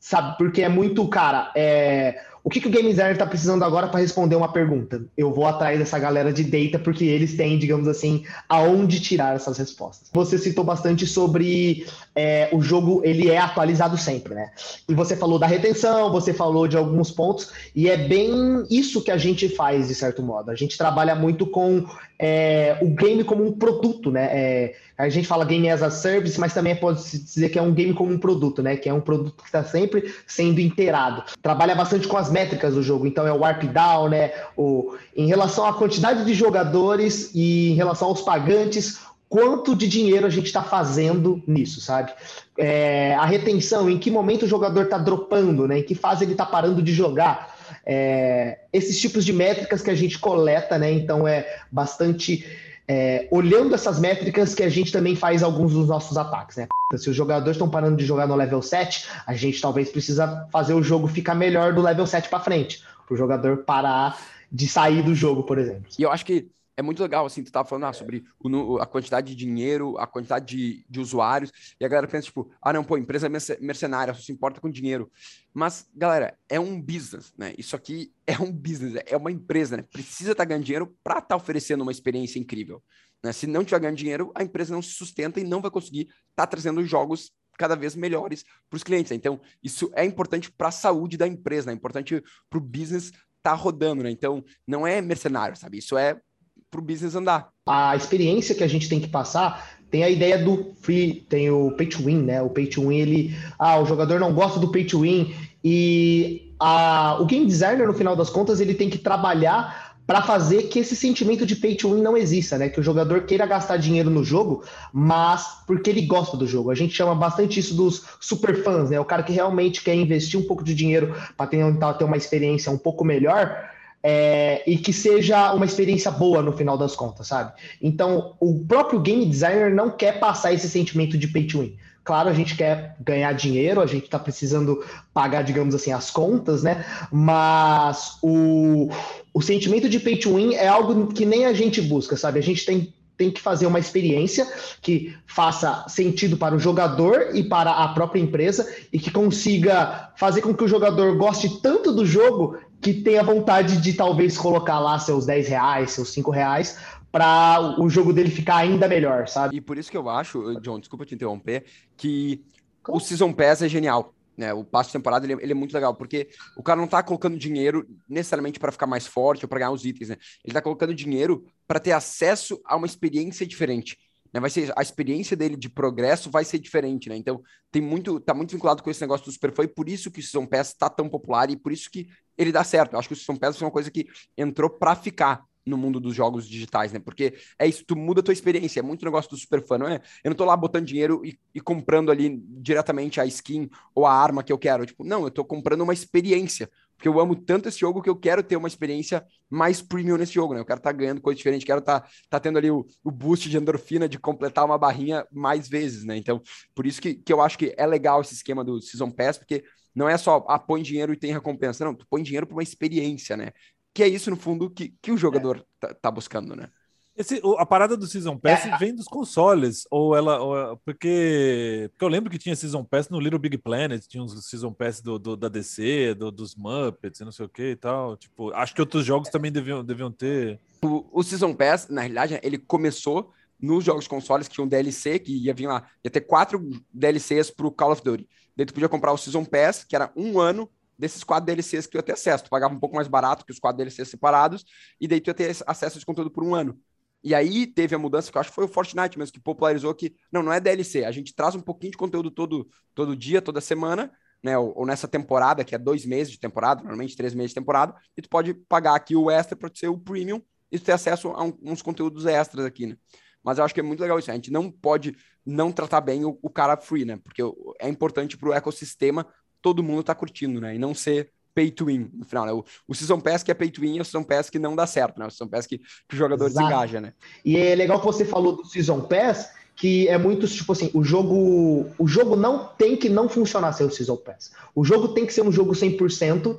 sabe, 0.00 0.36
porque 0.38 0.62
é 0.62 0.68
muito 0.68 1.06
cara, 1.08 1.50
é 1.54 2.22
o 2.48 2.50
que, 2.50 2.62
que 2.62 2.68
o 2.68 2.70
game 2.70 2.88
designer 2.88 3.12
está 3.12 3.26
precisando 3.26 3.62
agora 3.62 3.88
para 3.88 4.00
responder 4.00 4.34
uma 4.34 4.50
pergunta? 4.50 5.04
Eu 5.14 5.34
vou 5.34 5.46
atrás 5.46 5.78
dessa 5.78 5.98
galera 5.98 6.32
de 6.32 6.42
data 6.42 6.82
porque 6.82 7.04
eles 7.04 7.36
têm, 7.36 7.58
digamos 7.58 7.86
assim, 7.86 8.24
aonde 8.48 9.00
tirar 9.00 9.36
essas 9.36 9.58
respostas. 9.58 10.08
Você 10.14 10.38
citou 10.38 10.64
bastante 10.64 11.06
sobre 11.06 11.86
é, 12.16 12.48
o 12.50 12.62
jogo, 12.62 13.02
ele 13.04 13.28
é 13.28 13.36
atualizado 13.36 13.98
sempre, 13.98 14.34
né? 14.34 14.50
E 14.88 14.94
você 14.94 15.14
falou 15.14 15.38
da 15.38 15.46
retenção, 15.46 16.10
você 16.10 16.32
falou 16.32 16.66
de 16.66 16.74
alguns 16.74 17.10
pontos, 17.10 17.52
e 17.76 17.86
é 17.86 17.98
bem 17.98 18.64
isso 18.70 19.02
que 19.02 19.10
a 19.10 19.18
gente 19.18 19.50
faz, 19.50 19.88
de 19.88 19.94
certo 19.94 20.22
modo. 20.22 20.50
A 20.50 20.54
gente 20.54 20.78
trabalha 20.78 21.14
muito 21.14 21.46
com 21.46 21.84
é, 22.18 22.76
o 22.82 22.88
game 22.88 23.22
como 23.22 23.46
um 23.46 23.52
produto, 23.52 24.10
né? 24.10 24.28
É, 24.32 24.74
a 24.96 25.08
gente 25.08 25.28
fala 25.28 25.44
game 25.44 25.70
as 25.70 25.82
a 25.82 25.90
service, 25.90 26.38
mas 26.40 26.52
também 26.52 26.74
pode 26.74 27.00
se 27.02 27.18
dizer 27.18 27.48
que 27.50 27.58
é 27.58 27.62
um 27.62 27.72
game 27.72 27.94
como 27.94 28.12
um 28.12 28.18
produto, 28.18 28.62
né? 28.62 28.76
Que 28.76 28.88
é 28.88 28.92
um 28.92 29.00
produto 29.00 29.36
que 29.36 29.48
está 29.48 29.62
sempre 29.62 30.12
sendo 30.26 30.60
inteirado. 30.60 31.22
Trabalha 31.40 31.74
bastante 31.76 32.08
com 32.08 32.16
as 32.16 32.30
métricas 32.30 32.74
do 32.74 32.82
jogo, 32.82 33.06
então 33.06 33.26
é 33.26 33.32
o 33.32 33.38
warp 33.38 33.62
down, 33.64 34.08
né? 34.08 34.32
O, 34.56 34.96
em 35.16 35.26
relação 35.26 35.64
à 35.64 35.72
quantidade 35.72 36.24
de 36.24 36.34
jogadores 36.34 37.30
e 37.32 37.70
em 37.70 37.74
relação 37.74 38.08
aos 38.08 38.22
pagantes, 38.22 38.98
quanto 39.28 39.76
de 39.76 39.86
dinheiro 39.86 40.26
a 40.26 40.30
gente 40.30 40.46
está 40.46 40.62
fazendo 40.62 41.40
nisso, 41.46 41.80
sabe? 41.80 42.12
É, 42.56 43.14
a 43.14 43.24
retenção, 43.24 43.88
em 43.88 43.98
que 43.98 44.10
momento 44.10 44.44
o 44.44 44.48
jogador 44.48 44.84
está 44.84 44.98
dropando, 44.98 45.68
né? 45.68 45.78
Em 45.78 45.82
que 45.84 45.94
fase 45.94 46.24
ele 46.24 46.32
está 46.32 46.44
parando 46.44 46.82
de 46.82 46.92
jogar. 46.92 47.57
É, 47.90 48.58
esses 48.70 49.00
tipos 49.00 49.24
de 49.24 49.32
métricas 49.32 49.80
que 49.80 49.90
a 49.90 49.94
gente 49.94 50.18
coleta, 50.18 50.78
né? 50.78 50.92
Então 50.92 51.26
é 51.26 51.62
bastante 51.72 52.44
é, 52.86 53.26
olhando 53.30 53.74
essas 53.74 53.98
métricas 53.98 54.54
que 54.54 54.62
a 54.62 54.68
gente 54.68 54.92
também 54.92 55.16
faz 55.16 55.42
alguns 55.42 55.72
dos 55.72 55.88
nossos 55.88 56.18
ataques, 56.18 56.58
né? 56.58 56.66
Se 56.96 57.08
os 57.08 57.16
jogadores 57.16 57.56
estão 57.56 57.68
parando 57.68 57.96
de 57.96 58.04
jogar 58.04 58.26
no 58.26 58.34
level 58.34 58.60
7, 58.60 59.06
a 59.26 59.34
gente 59.34 59.60
talvez 59.60 59.90
precisa 59.90 60.46
fazer 60.50 60.74
o 60.74 60.82
jogo 60.82 61.08
ficar 61.08 61.34
melhor 61.34 61.74
do 61.74 61.82
level 61.82 62.06
7 62.06 62.28
para 62.28 62.40
frente, 62.40 62.82
para 63.06 63.14
o 63.14 63.16
jogador 63.16 63.58
parar 63.58 64.18
de 64.50 64.66
sair 64.66 65.02
do 65.02 65.14
jogo, 65.14 65.42
por 65.42 65.58
exemplo. 65.58 65.84
E 65.98 66.02
eu 66.02 66.10
acho 66.10 66.24
que 66.24 66.46
é 66.78 66.82
muito 66.82 67.02
legal, 67.02 67.26
assim, 67.26 67.42
tu 67.42 67.50
tava 67.50 67.68
falando 67.68 67.86
ah, 67.86 67.92
sobre 67.92 68.24
o, 68.38 68.78
a 68.78 68.86
quantidade 68.86 69.34
de 69.34 69.34
dinheiro, 69.34 69.98
a 69.98 70.06
quantidade 70.06 70.46
de, 70.46 70.86
de 70.88 71.00
usuários, 71.00 71.50
e 71.80 71.84
a 71.84 71.88
galera 71.88 72.06
pensa, 72.06 72.26
tipo, 72.26 72.48
ah, 72.62 72.72
não, 72.72 72.84
pô, 72.84 72.96
empresa 72.96 73.26
é 73.26 73.60
mercenária, 73.60 74.14
só 74.14 74.20
se 74.20 74.30
importa 74.30 74.60
com 74.60 74.70
dinheiro. 74.70 75.10
Mas, 75.52 75.90
galera, 75.92 76.38
é 76.48 76.60
um 76.60 76.80
business, 76.80 77.34
né? 77.36 77.52
Isso 77.58 77.74
aqui 77.74 78.12
é 78.24 78.38
um 78.38 78.52
business, 78.52 79.02
é 79.06 79.16
uma 79.16 79.32
empresa, 79.32 79.76
né? 79.76 79.82
Precisa 79.82 80.30
estar 80.30 80.44
tá 80.44 80.48
ganhando 80.48 80.64
dinheiro 80.64 80.96
para 81.02 81.14
estar 81.14 81.26
tá 81.26 81.36
oferecendo 81.36 81.82
uma 81.82 81.90
experiência 81.90 82.38
incrível. 82.38 82.80
Né? 83.24 83.32
Se 83.32 83.48
não 83.48 83.64
tiver 83.64 83.80
ganhando 83.80 83.96
dinheiro, 83.96 84.30
a 84.32 84.44
empresa 84.44 84.72
não 84.72 84.80
se 84.80 84.92
sustenta 84.92 85.40
e 85.40 85.44
não 85.44 85.60
vai 85.60 85.72
conseguir 85.72 86.02
estar 86.02 86.16
tá 86.36 86.46
trazendo 86.46 86.84
jogos 86.84 87.32
cada 87.58 87.74
vez 87.74 87.96
melhores 87.96 88.44
para 88.70 88.76
os 88.76 88.84
clientes. 88.84 89.10
Né? 89.10 89.16
Então, 89.16 89.40
isso 89.60 89.90
é 89.96 90.04
importante 90.04 90.48
para 90.48 90.68
a 90.68 90.70
saúde 90.70 91.16
da 91.16 91.26
empresa, 91.26 91.66
né? 91.66 91.72
é 91.72 91.76
importante 91.76 92.22
para 92.48 92.58
o 92.58 92.62
business 92.62 93.06
estar 93.06 93.22
tá 93.42 93.54
rodando, 93.54 94.04
né? 94.04 94.10
Então, 94.10 94.44
não 94.64 94.86
é 94.86 95.00
mercenário, 95.00 95.56
sabe? 95.56 95.78
Isso 95.78 95.98
é 95.98 96.20
para 96.70 96.80
o 96.80 96.84
business 96.84 97.14
andar. 97.14 97.48
A 97.66 97.96
experiência 97.96 98.54
que 98.54 98.64
a 98.64 98.68
gente 98.68 98.88
tem 98.88 99.00
que 99.00 99.08
passar 99.08 99.78
tem 99.90 100.04
a 100.04 100.10
ideia 100.10 100.38
do 100.38 100.74
free, 100.82 101.26
tem 101.28 101.50
o 101.50 101.70
pay 101.72 101.86
to 101.86 102.02
win, 102.02 102.22
né? 102.22 102.42
O 102.42 102.50
pay 102.50 102.66
to 102.66 102.88
win, 102.88 102.98
ele, 102.98 103.36
ah, 103.58 103.78
o 103.78 103.86
jogador 103.86 104.20
não 104.20 104.34
gosta 104.34 104.60
do 104.60 104.70
pay 104.70 104.84
to 104.84 105.00
win 105.00 105.34
e 105.64 106.52
a, 106.60 107.16
o 107.20 107.24
game 107.24 107.46
designer, 107.46 107.86
no 107.86 107.94
final 107.94 108.14
das 108.14 108.30
contas, 108.30 108.60
ele 108.60 108.74
tem 108.74 108.90
que 108.90 108.98
trabalhar 108.98 109.88
para 110.06 110.22
fazer 110.22 110.64
que 110.64 110.78
esse 110.78 110.96
sentimento 110.96 111.44
de 111.44 111.54
pay 111.54 111.74
to 111.74 111.94
win 111.94 112.00
não 112.00 112.16
exista, 112.16 112.56
né? 112.56 112.68
Que 112.68 112.80
o 112.80 112.82
jogador 112.82 113.22
queira 113.24 113.44
gastar 113.44 113.76
dinheiro 113.76 114.08
no 114.08 114.24
jogo, 114.24 114.64
mas 114.92 115.62
porque 115.66 115.90
ele 115.90 116.02
gosta 116.02 116.36
do 116.36 116.46
jogo. 116.46 116.70
A 116.70 116.74
gente 116.74 116.94
chama 116.94 117.14
bastante 117.14 117.60
isso 117.60 117.74
dos 117.74 118.04
super 118.18 118.62
fãs, 118.62 118.88
né? 118.88 118.98
O 118.98 119.04
cara 119.04 119.22
que 119.22 119.32
realmente 119.32 119.82
quer 119.82 119.94
investir 119.94 120.40
um 120.40 120.44
pouco 120.44 120.64
de 120.64 120.74
dinheiro 120.74 121.14
para 121.36 121.46
tentar 121.46 121.94
ter 121.94 122.04
uma 122.04 122.16
experiência 122.16 122.72
um 122.72 122.78
pouco 122.78 123.04
melhor. 123.04 123.70
É, 124.10 124.62
e 124.66 124.78
que 124.78 124.90
seja 124.90 125.52
uma 125.52 125.66
experiência 125.66 126.10
boa 126.10 126.40
no 126.40 126.50
final 126.50 126.78
das 126.78 126.96
contas, 126.96 127.26
sabe? 127.26 127.52
Então, 127.82 128.32
o 128.40 128.58
próprio 128.64 128.98
game 129.00 129.26
designer 129.26 129.70
não 129.70 129.90
quer 129.90 130.18
passar 130.18 130.50
esse 130.50 130.66
sentimento 130.66 131.18
de 131.18 131.28
pay 131.28 131.46
to 131.46 131.60
win. 131.60 131.76
Claro, 132.02 132.30
a 132.30 132.32
gente 132.32 132.56
quer 132.56 132.96
ganhar 132.98 133.30
dinheiro, 133.34 133.82
a 133.82 133.86
gente 133.86 134.04
está 134.04 134.18
precisando 134.18 134.82
pagar, 135.12 135.42
digamos 135.42 135.74
assim, 135.74 135.92
as 135.92 136.10
contas, 136.10 136.62
né? 136.62 136.86
Mas 137.12 138.16
o, 138.22 138.88
o 139.34 139.42
sentimento 139.42 139.90
de 139.90 140.00
pay 140.00 140.16
to 140.16 140.36
win 140.36 140.54
é 140.54 140.68
algo 140.68 141.08
que 141.08 141.26
nem 141.26 141.44
a 141.44 141.52
gente 141.52 141.82
busca, 141.82 142.16
sabe? 142.16 142.38
A 142.38 142.42
gente 142.42 142.64
tem, 142.64 142.94
tem 143.14 143.30
que 143.30 143.42
fazer 143.42 143.66
uma 143.66 143.78
experiência 143.78 144.50
que 144.80 145.14
faça 145.26 145.84
sentido 145.86 146.38
para 146.38 146.54
o 146.54 146.58
jogador 146.58 147.32
e 147.34 147.44
para 147.44 147.72
a 147.72 147.88
própria 147.88 148.22
empresa 148.22 148.66
e 148.90 148.98
que 148.98 149.10
consiga 149.10 150.10
fazer 150.16 150.40
com 150.40 150.54
que 150.54 150.64
o 150.64 150.68
jogador 150.68 151.14
goste 151.18 151.60
tanto 151.60 151.92
do 151.92 152.06
jogo 152.06 152.56
que 152.80 152.94
tenha 152.94 153.22
vontade 153.22 153.80
de 153.80 153.92
talvez 153.92 154.36
colocar 154.36 154.78
lá 154.78 154.98
seus 154.98 155.26
10 155.26 155.48
reais, 155.48 155.90
seus 155.92 156.12
5 156.12 156.30
reais 156.30 156.78
para 157.10 157.80
o 157.80 157.88
jogo 157.88 158.12
dele 158.12 158.30
ficar 158.30 158.56
ainda 158.56 158.86
melhor, 158.86 159.28
sabe? 159.28 159.56
E 159.56 159.60
por 159.60 159.78
isso 159.78 159.90
que 159.90 159.96
eu 159.96 160.08
acho, 160.08 160.60
John, 160.60 160.78
desculpa 160.78 161.06
te 161.06 161.14
interromper, 161.14 161.64
que 161.96 162.44
Como? 162.82 162.98
o 162.98 163.00
Season 163.00 163.32
Pass 163.32 163.62
é 163.62 163.68
genial. 163.68 164.14
Né, 164.36 164.54
o 164.54 164.62
passo 164.62 164.90
de 164.90 164.92
temporada 164.92 165.26
ele, 165.26 165.32
ele, 165.42 165.50
é 165.50 165.54
muito 165.54 165.74
legal, 165.74 165.96
porque 165.96 166.28
o 166.56 166.62
cara 166.62 166.80
não 166.80 166.86
tá 166.86 167.02
colocando 167.02 167.36
dinheiro 167.36 167.84
necessariamente 168.08 168.60
para 168.60 168.70
ficar 168.70 168.86
mais 168.86 169.04
forte 169.04 169.44
ou 169.44 169.48
para 169.48 169.58
ganhar 169.58 169.72
os 169.72 169.84
itens, 169.84 170.10
né? 170.10 170.16
Ele 170.44 170.54
tá 170.54 170.62
colocando 170.62 170.94
dinheiro 170.94 171.44
para 171.66 171.80
ter 171.80 171.90
acesso 171.90 172.60
a 172.64 172.76
uma 172.76 172.86
experiência 172.86 173.44
diferente. 173.44 173.98
Né? 174.32 174.38
Vai 174.38 174.48
ser 174.48 174.72
a 174.76 174.82
experiência 174.82 175.36
dele 175.36 175.56
de 175.56 175.68
progresso 175.68 176.30
vai 176.30 176.44
ser 176.44 176.60
diferente, 176.60 177.08
né? 177.08 177.16
Então 177.16 177.42
tem 177.70 177.82
muito, 177.82 178.20
tá 178.20 178.32
muito 178.32 178.52
vinculado 178.52 178.80
com 178.80 178.90
esse 178.90 179.00
negócio 179.00 179.26
do 179.26 179.32
Super 179.32 179.52
Foi, 179.52 179.66
por 179.66 179.88
isso 179.88 180.08
que 180.08 180.20
o 180.20 180.22
Season 180.22 180.46
Pass 180.46 180.72
tá 180.72 180.88
tão 180.88 181.08
popular 181.08 181.50
e 181.50 181.56
por 181.56 181.72
isso 181.72 181.90
que 181.90 182.06
ele 182.38 182.52
dá 182.52 182.64
certo. 182.64 182.92
Eu 182.92 182.98
acho 182.98 183.08
que 183.08 183.14
o 183.14 183.16
Season 183.16 183.36
Pass 183.36 183.58
foi 183.58 183.66
uma 183.66 183.72
coisa 183.72 183.90
que 183.90 184.06
entrou 184.36 184.70
para 184.70 184.94
ficar 184.94 185.44
no 185.68 185.76
mundo 185.76 186.00
dos 186.00 186.14
jogos 186.14 186.48
digitais, 186.48 186.92
né? 186.92 186.98
Porque 186.98 187.34
é 187.58 187.66
isso, 187.66 187.84
tu 187.84 187.94
muda 187.94 188.20
a 188.20 188.22
tua 188.22 188.32
experiência, 188.32 188.80
é 188.80 188.82
muito 188.82 189.04
negócio 189.04 189.30
do 189.30 189.36
super 189.36 189.64
fã, 189.64 189.78
não 189.78 189.86
é? 189.86 190.00
Eu 190.24 190.30
não 190.30 190.36
tô 190.36 190.44
lá 190.44 190.56
botando 190.56 190.86
dinheiro 190.86 191.20
e, 191.24 191.38
e, 191.54 191.60
comprando 191.60 192.10
ali 192.10 192.42
diretamente 192.48 193.20
a 193.20 193.26
skin 193.26 193.68
ou 193.94 194.06
a 194.06 194.12
arma 194.12 194.42
que 194.42 194.52
eu 194.52 194.58
quero. 194.58 194.86
Tipo, 194.86 195.04
não, 195.04 195.24
eu 195.24 195.30
tô 195.30 195.44
comprando 195.44 195.82
uma 195.82 195.92
experiência. 195.92 196.70
Porque 196.96 197.08
eu 197.08 197.20
amo 197.20 197.36
tanto 197.36 197.68
esse 197.68 197.78
jogo 197.78 198.02
que 198.02 198.10
eu 198.10 198.16
quero 198.16 198.42
ter 198.42 198.56
uma 198.56 198.66
experiência 198.66 199.24
mais 199.48 199.80
premium 199.80 200.16
nesse 200.16 200.32
jogo, 200.32 200.52
né? 200.52 200.60
Eu 200.60 200.64
quero 200.64 200.78
estar 200.78 200.90
tá 200.90 200.96
ganhando 200.96 201.20
coisa 201.20 201.36
diferente, 201.36 201.64
quero 201.64 201.78
estar 201.78 202.00
tá, 202.00 202.08
tá 202.28 202.40
tendo 202.40 202.58
ali 202.58 202.72
o, 202.72 202.84
o 203.04 203.10
boost 203.10 203.48
de 203.48 203.56
endorfina 203.56 204.08
de 204.08 204.18
completar 204.18 204.64
uma 204.64 204.76
barrinha 204.76 205.24
mais 205.30 205.68
vezes, 205.68 206.04
né? 206.04 206.16
Então, 206.16 206.42
por 206.74 206.86
isso 206.86 207.00
que, 207.00 207.14
que 207.14 207.32
eu 207.32 207.40
acho 207.40 207.56
que 207.56 207.72
é 207.76 207.86
legal 207.86 208.20
esse 208.20 208.34
esquema 208.34 208.64
do 208.64 208.80
Season 208.80 209.10
Pass, 209.12 209.38
porque 209.38 209.62
não 209.94 210.08
é 210.08 210.16
só, 210.16 210.44
ah, 210.48 210.58
põe 210.58 210.82
dinheiro 210.82 211.12
e 211.12 211.16
tem 211.16 211.32
recompensa. 211.32 211.84
Não, 211.84 211.94
tu 211.94 212.06
põe 212.08 212.22
dinheiro 212.22 212.46
para 212.46 212.54
uma 212.54 212.62
experiência, 212.62 213.36
né? 213.36 213.52
que 213.98 214.02
é 214.04 214.08
isso, 214.08 214.30
no 214.30 214.36
fundo, 214.36 214.70
que, 214.70 214.94
que 215.02 215.10
o 215.10 215.16
jogador 215.16 215.56
é. 215.56 215.62
tá, 215.80 215.94
tá, 215.94 216.10
buscando, 216.10 216.54
né? 216.54 216.68
Esse, 217.16 217.42
a 217.58 217.66
parada 217.66 217.96
do 217.96 218.06
Season 218.06 218.38
Pass 218.38 218.64
é. 218.64 218.78
vem 218.78 218.94
dos 218.94 219.06
consoles, 219.06 219.82
ou 219.90 220.14
ela. 220.14 220.40
Ou, 220.40 220.76
porque, 220.84 221.88
porque 221.90 222.04
eu 222.04 222.08
lembro 222.08 222.30
que 222.30 222.38
tinha 222.38 222.54
Season 222.54 222.84
Pass 222.84 223.08
no 223.08 223.18
Little 223.18 223.40
Big 223.40 223.58
Planet, 223.58 224.00
tinha 224.06 224.22
uns 224.22 224.48
Season 224.48 224.72
Pass 224.72 225.00
do, 225.00 225.18
do 225.18 225.36
da 225.36 225.48
DC, 225.48 226.14
do, 226.14 226.30
dos 226.30 226.54
Muppets, 226.54 227.18
não 227.22 227.32
sei 227.32 227.46
o 227.46 227.48
que 227.48 227.70
e 227.70 227.76
tal. 227.76 228.16
Tipo, 228.16 228.52
acho 228.52 228.72
que 228.72 228.80
outros 228.80 229.04
jogos 229.04 229.30
também 229.30 229.50
deviam, 229.50 229.84
deviam 229.84 230.12
ter. 230.12 230.60
O, 230.80 231.04
o 231.10 231.24
Season 231.24 231.52
Pass, 231.52 231.88
na 231.88 232.02
realidade, 232.02 232.38
ele 232.40 232.56
começou 232.56 233.32
nos 233.60 233.82
jogos 233.82 234.06
consoles 234.06 234.46
que 234.46 234.54
tinha 234.54 234.64
um 234.64 234.68
DLC, 234.68 235.18
que 235.18 235.36
ia 235.36 235.52
vir 235.52 235.66
lá, 235.66 235.88
ia 236.04 236.10
ter 236.12 236.20
quatro 236.20 236.70
DLCs 236.94 237.50
pro 237.50 237.72
Call 237.72 237.90
of 237.90 238.02
Duty. 238.04 238.28
Daí 238.58 238.66
tu 238.66 238.74
podia 238.74 238.88
comprar 238.88 239.12
o 239.12 239.16
Season 239.16 239.44
Pass, 239.44 239.84
que 239.84 239.94
era 239.94 240.12
um 240.16 240.40
ano 240.40 240.68
desses 240.98 241.22
quatro 241.22 241.46
DLCs 241.46 241.86
que 241.86 241.96
eu 241.96 242.00
ia 242.00 242.02
ter 242.02 242.14
acesso. 242.14 242.42
Tu 242.42 242.50
pagava 242.50 242.74
um 242.74 242.80
pouco 242.80 242.96
mais 242.96 243.06
barato 243.06 243.46
que 243.46 243.52
os 243.52 243.60
quatro 243.60 243.78
DLCs 243.78 244.08
separados, 244.08 244.64
e 245.00 245.06
daí 245.06 245.20
tu 245.20 245.28
ia 245.28 245.34
ter 245.34 245.56
acesso 245.64 245.96
esse 245.96 246.04
conteúdo 246.04 246.28
por 246.28 246.42
um 246.42 246.56
ano. 246.56 246.76
E 247.22 247.36
aí 247.36 247.68
teve 247.68 247.94
a 247.94 247.98
mudança, 248.00 248.32
que 248.32 248.36
eu 248.36 248.40
acho 248.40 248.50
que 248.50 248.56
foi 248.56 248.64
o 248.64 248.68
Fortnite 248.68 249.16
mesmo, 249.16 249.32
que 249.32 249.40
popularizou 249.40 249.94
que, 249.94 250.12
não, 250.32 250.42
não 250.42 250.52
é 250.52 250.58
DLC, 250.58 251.04
a 251.04 251.12
gente 251.12 251.32
traz 251.36 251.54
um 251.54 251.60
pouquinho 251.60 251.92
de 251.92 251.98
conteúdo 251.98 252.32
todo, 252.32 252.68
todo 252.96 253.14
dia, 253.14 253.40
toda 253.40 253.60
semana, 253.60 254.10
né, 254.42 254.58
ou, 254.58 254.76
ou, 254.76 254.84
nessa 254.84 255.06
temporada, 255.06 255.64
que 255.64 255.76
é 255.76 255.78
dois 255.78 256.04
meses 256.04 256.32
de 256.32 256.40
temporada, 256.40 256.80
normalmente 256.80 257.16
três 257.16 257.34
meses 257.34 257.52
de 257.52 257.54
temporada, 257.54 257.94
e 258.16 258.22
tu 258.22 258.28
pode 258.28 258.54
pagar 258.54 258.96
aqui 258.96 259.14
o 259.14 259.30
extra 259.30 259.56
para 259.56 259.70
ser 259.72 259.86
o 259.86 259.96
premium 259.96 260.42
e 260.70 260.80
ter 260.80 260.92
acesso 260.92 261.28
a 261.28 261.44
um, 261.44 261.56
uns 261.62 261.80
conteúdos 261.80 262.26
extras 262.26 262.64
aqui, 262.64 262.86
né? 262.86 262.96
Mas 263.42 263.58
eu 263.58 263.64
acho 263.64 263.72
que 263.72 263.80
é 263.80 263.82
muito 263.82 264.00
legal 264.00 264.18
isso, 264.18 264.30
a 264.30 264.34
gente 264.34 264.50
não 264.50 264.70
pode 264.70 265.16
não 265.44 265.72
tratar 265.72 266.00
bem 266.00 266.24
o, 266.24 266.38
o 266.42 266.50
cara 266.50 266.76
free, 266.76 267.04
né? 267.04 267.18
Porque 267.22 267.42
é 267.80 267.88
importante 267.88 268.36
para 268.36 268.48
o 268.48 268.52
ecossistema 268.52 269.26
todo 269.60 269.82
mundo 269.82 270.02
tá 270.02 270.14
curtindo, 270.14 270.60
né? 270.60 270.74
E 270.74 270.78
não 270.78 270.94
ser 270.94 271.30
pay 271.54 271.70
to 271.70 271.86
win 271.86 272.08
no 272.14 272.24
final, 272.24 272.46
né? 272.46 272.52
O, 272.52 272.64
o 272.86 272.94
Season 272.94 273.20
Pass 273.20 273.42
que 273.42 273.50
é 273.50 273.54
pay 273.54 273.70
to 273.70 273.80
win 273.80 273.98
é 273.98 274.02
o 274.02 274.04
Season 274.04 274.22
Pass 274.22 274.48
que 274.48 274.58
não 274.58 274.76
dá 274.76 274.86
certo, 274.86 275.18
né? 275.18 275.26
O 275.26 275.30
Season 275.30 275.48
Pass 275.48 275.66
que, 275.66 275.78
que 275.78 276.14
o 276.14 276.16
jogador 276.16 276.46
Exato. 276.46 276.66
desengaja, 276.66 277.00
né? 277.00 277.12
E 277.44 277.56
é 277.56 277.74
legal 277.74 277.98
que 277.98 278.06
você 278.06 278.24
falou 278.24 278.56
do 278.56 278.64
Season 278.64 279.00
Pass, 279.00 279.50
que 279.74 280.08
é 280.08 280.16
muito 280.18 280.46
tipo 280.46 280.72
assim, 280.72 280.90
o 280.94 281.02
jogo, 281.02 281.86
o 281.98 282.06
jogo 282.06 282.36
não 282.36 282.66
tem 282.66 282.96
que 282.96 283.08
não 283.08 283.28
funcionar 283.28 283.72
sem 283.72 283.86
o 283.86 283.90
Season 283.90 284.16
Pass. 284.16 284.52
O 284.74 284.84
jogo 284.84 285.08
tem 285.08 285.26
que 285.26 285.32
ser 285.32 285.42
um 285.42 285.52
jogo 285.52 285.72
100%, 285.72 286.56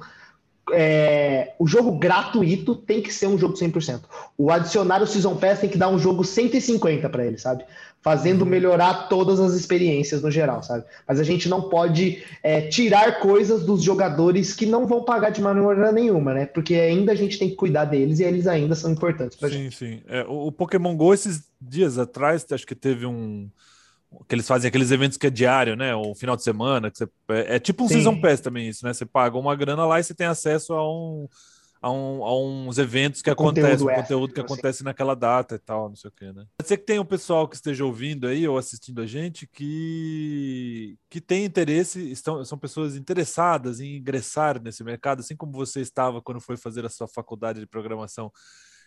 é, 0.74 1.54
o 1.60 1.68
jogo 1.68 1.92
gratuito 1.94 2.76
tem 2.76 3.02
que 3.02 3.14
ser 3.14 3.28
um 3.28 3.38
jogo 3.38 3.54
100%. 3.54 4.02
O 4.38 4.52
adicionar 4.52 5.02
o 5.02 5.08
Season 5.08 5.36
Pass 5.36 5.60
tem 5.60 5.70
que 5.70 5.78
dar 5.78 5.90
um 5.90 6.00
jogo 6.00 6.24
150 6.24 7.10
para 7.10 7.26
ele, 7.26 7.38
sabe? 7.38 7.64
Fazendo 8.02 8.44
uhum. 8.44 8.48
melhorar 8.48 9.10
todas 9.10 9.40
as 9.40 9.54
experiências 9.54 10.22
no 10.22 10.32
geral, 10.32 10.64
sabe? 10.64 10.86
Mas 11.08 11.20
a 11.20 11.24
gente 11.24 11.50
não 11.50 11.64
pode 11.64 12.24
é, 12.42 12.62
tirar 12.62 13.20
coisas 13.20 13.66
dos 13.66 13.84
jogadores 13.84 14.54
que 14.54 14.66
não 14.66 14.88
vão 14.88 15.04
pagar 15.04 15.32
de 15.32 15.42
maneira 15.42 15.92
nenhuma, 15.92 16.34
né? 16.34 16.46
Porque 16.46 16.76
ainda 16.76 17.12
a 17.12 17.16
gente 17.16 17.38
tem 17.38 17.50
que 17.50 17.56
cuidar 17.56 17.86
deles 17.86 18.20
e 18.20 18.24
eles 18.24 18.48
ainda 18.48 18.76
são 18.76 18.92
importantes 18.92 19.38
pra 19.38 19.50
sim, 19.50 19.56
gente. 19.56 19.76
Sim, 19.76 19.94
sim. 19.98 20.02
É, 20.08 20.26
o 20.28 20.52
Pokémon 20.52 20.96
GO, 20.96 21.14
esses 21.14 21.44
dias 21.62 21.98
atrás, 21.98 22.46
acho 22.52 22.66
que 22.66 22.76
teve 22.76 23.06
um 23.06 23.50
que 24.28 24.36
eles 24.36 24.48
fazem 24.48 24.67
aqueles 24.67 24.91
eventos 24.91 25.17
que 25.17 25.28
é 25.28 25.30
diário, 25.30 25.76
né? 25.76 25.95
O 25.95 26.15
final 26.15 26.36
de 26.36 26.43
semana, 26.43 26.89
que 26.89 26.98
você, 26.98 27.10
é, 27.30 27.56
é 27.56 27.60
tipo 27.60 27.84
um 27.84 27.88
Sim. 27.88 27.95
Season 27.95 28.19
Pass 28.19 28.41
também 28.41 28.67
isso, 28.67 28.86
né? 28.86 28.93
Você 28.93 29.06
paga 29.06 29.38
uma 29.38 29.56
grana 29.56 29.86
lá 29.86 30.00
e 30.00 30.04
você 30.04 30.13
tem 30.13 30.28
acesso 30.28 30.74
a 30.74 30.88
um 30.88 31.28
a, 31.82 31.89
um, 31.91 32.24
a 32.24 32.38
uns 32.38 32.78
eventos 32.78 33.22
que 33.22 33.30
acontecem, 33.30 33.88
um 33.88 33.93
conteúdo 33.93 34.34
que 34.34 34.41
acontece 34.41 34.84
naquela 34.84 35.15
data 35.15 35.56
e 35.56 35.60
tal, 35.60 35.89
não 35.89 35.95
sei 35.95 36.10
o 36.10 36.13
que, 36.13 36.26
né? 36.32 36.45
Pode 36.58 36.67
ser 36.67 36.78
que 36.78 36.86
tenha 36.86 37.02
um 37.02 37.06
pessoal 37.06 37.48
que 37.48 37.56
esteja 37.56 37.86
ouvindo 37.86 38.28
aí 38.28 38.48
ou 38.48 38.58
assistindo 38.58 39.02
a 39.02 39.06
gente 39.06 39.48
que, 39.48 40.98
que 41.10 41.22
tem 41.22 41.45
interesse, 41.45 42.12
estão, 42.12 42.43
são 42.43 42.58
pessoas 42.58 42.95
interessadas 42.95 43.80
em 43.80 43.95
ingressar 43.95 44.62
nesse 44.62 44.84
mercado, 44.84 45.22
assim 45.22 45.36
como 45.36 45.54
você 45.54 45.80
estava 45.80 46.22
quando 46.22 46.41
foi 46.41 46.58
fazer 46.58 46.86
a 46.86 46.89
sua 46.89 47.08
faculdade 47.08 47.60
de 47.60 47.67
programação. 47.67 48.32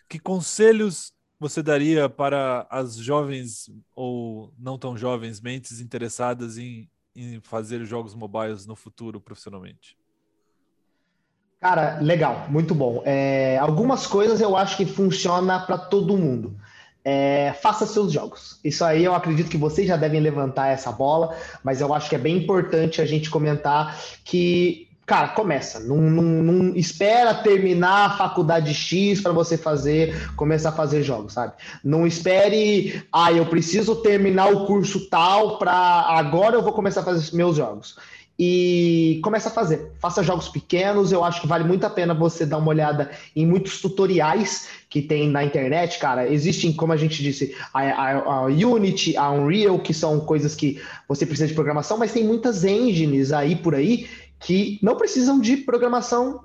Que 0.07 0.19
conselhos 0.19 1.13
você 1.43 1.61
daria 1.61 2.07
para 2.07 2.65
as 2.69 2.95
jovens 2.95 3.69
ou 3.93 4.53
não 4.57 4.77
tão 4.77 4.97
jovens 4.97 5.41
mentes 5.41 5.81
interessadas 5.81 6.57
em, 6.57 6.89
em 7.13 7.41
fazer 7.41 7.83
jogos 7.83 8.15
mobiles 8.15 8.65
no 8.65 8.77
futuro 8.77 9.19
profissionalmente? 9.19 9.97
Cara, 11.59 11.99
legal, 11.99 12.45
muito 12.49 12.73
bom. 12.73 13.03
É, 13.05 13.57
algumas 13.57 14.07
coisas 14.07 14.39
eu 14.39 14.55
acho 14.55 14.77
que 14.77 14.85
funciona 14.85 15.59
para 15.59 15.77
todo 15.77 16.17
mundo. 16.17 16.55
É, 17.03 17.53
faça 17.61 17.85
seus 17.85 18.13
jogos. 18.13 18.61
Isso 18.63 18.83
aí 18.85 19.03
eu 19.03 19.13
acredito 19.13 19.49
que 19.49 19.57
vocês 19.57 19.85
já 19.85 19.97
devem 19.97 20.21
levantar 20.21 20.67
essa 20.67 20.93
bola, 20.93 21.35
mas 21.61 21.81
eu 21.81 21.93
acho 21.93 22.09
que 22.09 22.15
é 22.15 22.19
bem 22.19 22.37
importante 22.37 23.01
a 23.01 23.05
gente 23.05 23.29
comentar 23.29 23.99
que 24.23 24.92
Cara, 25.05 25.29
começa. 25.29 25.81
Não, 25.81 25.97
não, 25.97 26.23
não, 26.23 26.75
espera 26.75 27.33
terminar 27.33 28.05
a 28.05 28.17
faculdade 28.17 28.73
X 28.73 29.19
para 29.19 29.33
você 29.33 29.57
fazer, 29.57 30.31
começar 30.35 30.69
a 30.69 30.73
fazer 30.73 31.03
jogos, 31.03 31.33
sabe? 31.33 31.53
Não 31.83 32.07
espere, 32.07 33.03
ah, 33.11 33.31
eu 33.31 33.45
preciso 33.45 33.97
terminar 33.97 34.53
o 34.53 34.65
curso 34.65 35.09
tal 35.09 35.57
para 35.57 35.73
agora 35.73 36.55
eu 36.55 36.61
vou 36.61 36.71
começar 36.71 37.01
a 37.01 37.03
fazer 37.03 37.35
meus 37.35 37.57
jogos. 37.57 37.97
E 38.37 39.19
começa 39.23 39.49
a 39.49 39.51
fazer. 39.51 39.91
Faça 39.99 40.23
jogos 40.23 40.49
pequenos. 40.49 41.11
Eu 41.11 41.23
acho 41.23 41.39
que 41.39 41.47
vale 41.47 41.63
muito 41.63 41.85
a 41.85 41.89
pena 41.89 42.15
você 42.15 42.45
dar 42.45 42.57
uma 42.57 42.69
olhada 42.69 43.11
em 43.35 43.45
muitos 43.45 43.79
tutoriais 43.79 44.67
que 44.89 45.01
tem 45.03 45.29
na 45.29 45.43
internet, 45.43 45.99
cara. 45.99 46.27
Existem, 46.27 46.73
como 46.73 46.93
a 46.93 46.97
gente 46.97 47.21
disse, 47.21 47.55
a, 47.71 47.81
a, 47.81 48.11
a 48.13 48.41
Unity, 48.45 49.15
a 49.15 49.29
Unreal, 49.29 49.77
que 49.77 49.93
são 49.93 50.19
coisas 50.19 50.55
que 50.55 50.81
você 51.07 51.25
precisa 51.25 51.47
de 51.47 51.53
programação, 51.53 51.97
mas 51.97 52.11
tem 52.11 52.23
muitas 52.23 52.63
engines 52.63 53.31
aí 53.31 53.55
por 53.55 53.75
aí 53.75 54.07
que 54.43 54.79
não 54.81 54.95
precisam 54.95 55.39
de 55.39 55.57
programação 55.57 56.41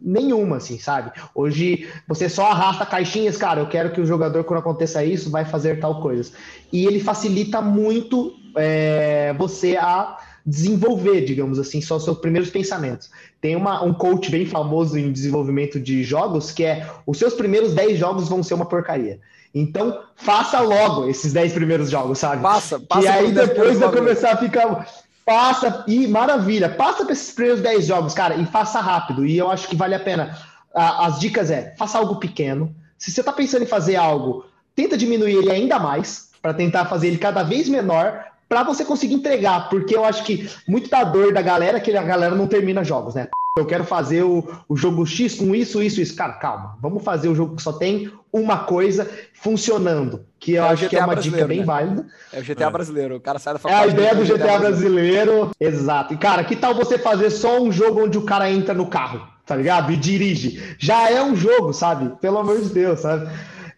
nenhuma, 0.00 0.56
assim, 0.56 0.78
sabe? 0.78 1.12
Hoje 1.34 1.88
você 2.06 2.28
só 2.28 2.46
arrasta 2.46 2.84
caixinhas, 2.84 3.36
cara, 3.36 3.60
eu 3.60 3.68
quero 3.68 3.92
que 3.92 4.00
o 4.00 4.06
jogador, 4.06 4.44
quando 4.44 4.60
aconteça 4.60 5.04
isso, 5.04 5.30
vai 5.30 5.44
fazer 5.44 5.80
tal 5.80 6.00
coisa. 6.00 6.30
E 6.72 6.84
ele 6.86 7.00
facilita 7.00 7.62
muito 7.62 8.34
é, 8.56 9.34
você 9.38 9.76
a 9.76 10.18
desenvolver, 10.44 11.24
digamos 11.24 11.58
assim, 11.58 11.80
só 11.80 11.96
os 11.96 12.04
seus 12.04 12.18
primeiros 12.18 12.50
pensamentos. 12.50 13.10
Tem 13.40 13.56
uma, 13.56 13.82
um 13.82 13.92
coach 13.92 14.30
bem 14.30 14.46
famoso 14.46 14.96
em 14.96 15.10
desenvolvimento 15.10 15.80
de 15.80 16.04
jogos 16.04 16.52
que 16.52 16.64
é 16.64 16.88
os 17.04 17.18
seus 17.18 17.34
primeiros 17.34 17.74
10 17.74 17.98
jogos 17.98 18.28
vão 18.28 18.42
ser 18.42 18.54
uma 18.54 18.66
porcaria. 18.66 19.18
Então, 19.52 20.02
faça 20.14 20.60
logo 20.60 21.08
esses 21.08 21.32
10 21.32 21.54
primeiros 21.54 21.90
jogos, 21.90 22.18
sabe? 22.18 22.42
Passa, 22.42 22.78
passa. 22.78 23.04
E 23.04 23.08
aí 23.08 23.32
depois 23.32 23.78
vai 23.78 23.90
começar 23.90 24.32
a 24.32 24.36
ficar. 24.36 24.86
Passa, 25.26 25.84
e 25.88 26.06
maravilha, 26.06 26.68
passa 26.68 27.04
para 27.04 27.12
esses 27.12 27.34
primeiros 27.34 27.60
10 27.60 27.86
jogos, 27.86 28.14
cara, 28.14 28.36
e 28.36 28.46
faça 28.46 28.80
rápido. 28.80 29.26
E 29.26 29.36
eu 29.36 29.50
acho 29.50 29.66
que 29.66 29.74
vale 29.74 29.96
a 29.96 29.98
pena. 29.98 30.38
As 30.72 31.18
dicas 31.18 31.50
é: 31.50 31.74
faça 31.76 31.98
algo 31.98 32.16
pequeno. 32.16 32.72
Se 32.96 33.10
você 33.10 33.20
está 33.20 33.32
pensando 33.32 33.64
em 33.64 33.66
fazer 33.66 33.96
algo, 33.96 34.46
tenta 34.76 34.96
diminuir 34.96 35.34
ele 35.34 35.50
ainda 35.50 35.80
mais, 35.80 36.30
para 36.40 36.54
tentar 36.54 36.84
fazer 36.84 37.08
ele 37.08 37.18
cada 37.18 37.42
vez 37.42 37.68
menor, 37.68 38.24
para 38.48 38.62
você 38.62 38.84
conseguir 38.84 39.14
entregar, 39.14 39.68
porque 39.68 39.96
eu 39.96 40.04
acho 40.04 40.22
que 40.22 40.48
muito 40.68 40.88
da 40.88 41.02
dor 41.02 41.32
da 41.32 41.42
galera 41.42 41.78
é 41.78 41.80
que 41.80 41.96
a 41.96 42.02
galera 42.04 42.36
não 42.36 42.46
termina 42.46 42.84
jogos, 42.84 43.16
né? 43.16 43.26
Eu 43.56 43.64
quero 43.64 43.84
fazer 43.84 44.22
o, 44.22 44.46
o 44.68 44.76
jogo 44.76 45.06
X 45.06 45.34
com 45.34 45.54
isso, 45.54 45.82
isso, 45.82 45.98
isso. 45.98 46.14
Cara, 46.14 46.34
calma. 46.34 46.76
Vamos 46.78 47.02
fazer 47.02 47.28
o 47.28 47.34
jogo 47.34 47.56
que 47.56 47.62
só 47.62 47.72
tem 47.72 48.12
uma 48.30 48.58
coisa 48.58 49.10
funcionando. 49.32 50.26
Que 50.38 50.52
eu 50.52 50.64
é 50.64 50.68
acho 50.68 50.88
que 50.90 50.96
é 50.96 51.02
uma 51.02 51.16
dica 51.16 51.46
bem 51.46 51.60
né? 51.60 51.64
válida. 51.64 52.06
É 52.30 52.40
o 52.40 52.44
GTA 52.44 52.66
é. 52.66 52.70
brasileiro. 52.70 53.16
O 53.16 53.20
cara 53.20 53.38
sai 53.38 53.54
da 53.54 53.58
faculdade. 53.58 53.88
É 53.88 53.90
a 53.90 53.94
ideia 53.94 54.14
do 54.14 54.24
GTA, 54.24 54.34
GTA 54.34 54.58
brasileiro. 54.58 55.32
brasileiro. 55.32 55.50
Exato. 55.58 56.12
E, 56.12 56.18
cara, 56.18 56.44
que 56.44 56.54
tal 56.54 56.74
você 56.74 56.98
fazer 56.98 57.30
só 57.30 57.58
um 57.58 57.72
jogo 57.72 58.04
onde 58.04 58.18
o 58.18 58.26
cara 58.26 58.50
entra 58.50 58.74
no 58.74 58.88
carro, 58.88 59.26
tá 59.46 59.56
ligado? 59.56 59.90
E 59.90 59.96
dirige. 59.96 60.62
Já 60.78 61.10
é 61.10 61.22
um 61.22 61.34
jogo, 61.34 61.72
sabe? 61.72 62.14
Pelo 62.20 62.36
amor 62.36 62.60
de 62.60 62.68
Deus, 62.68 63.00
sabe? 63.00 63.26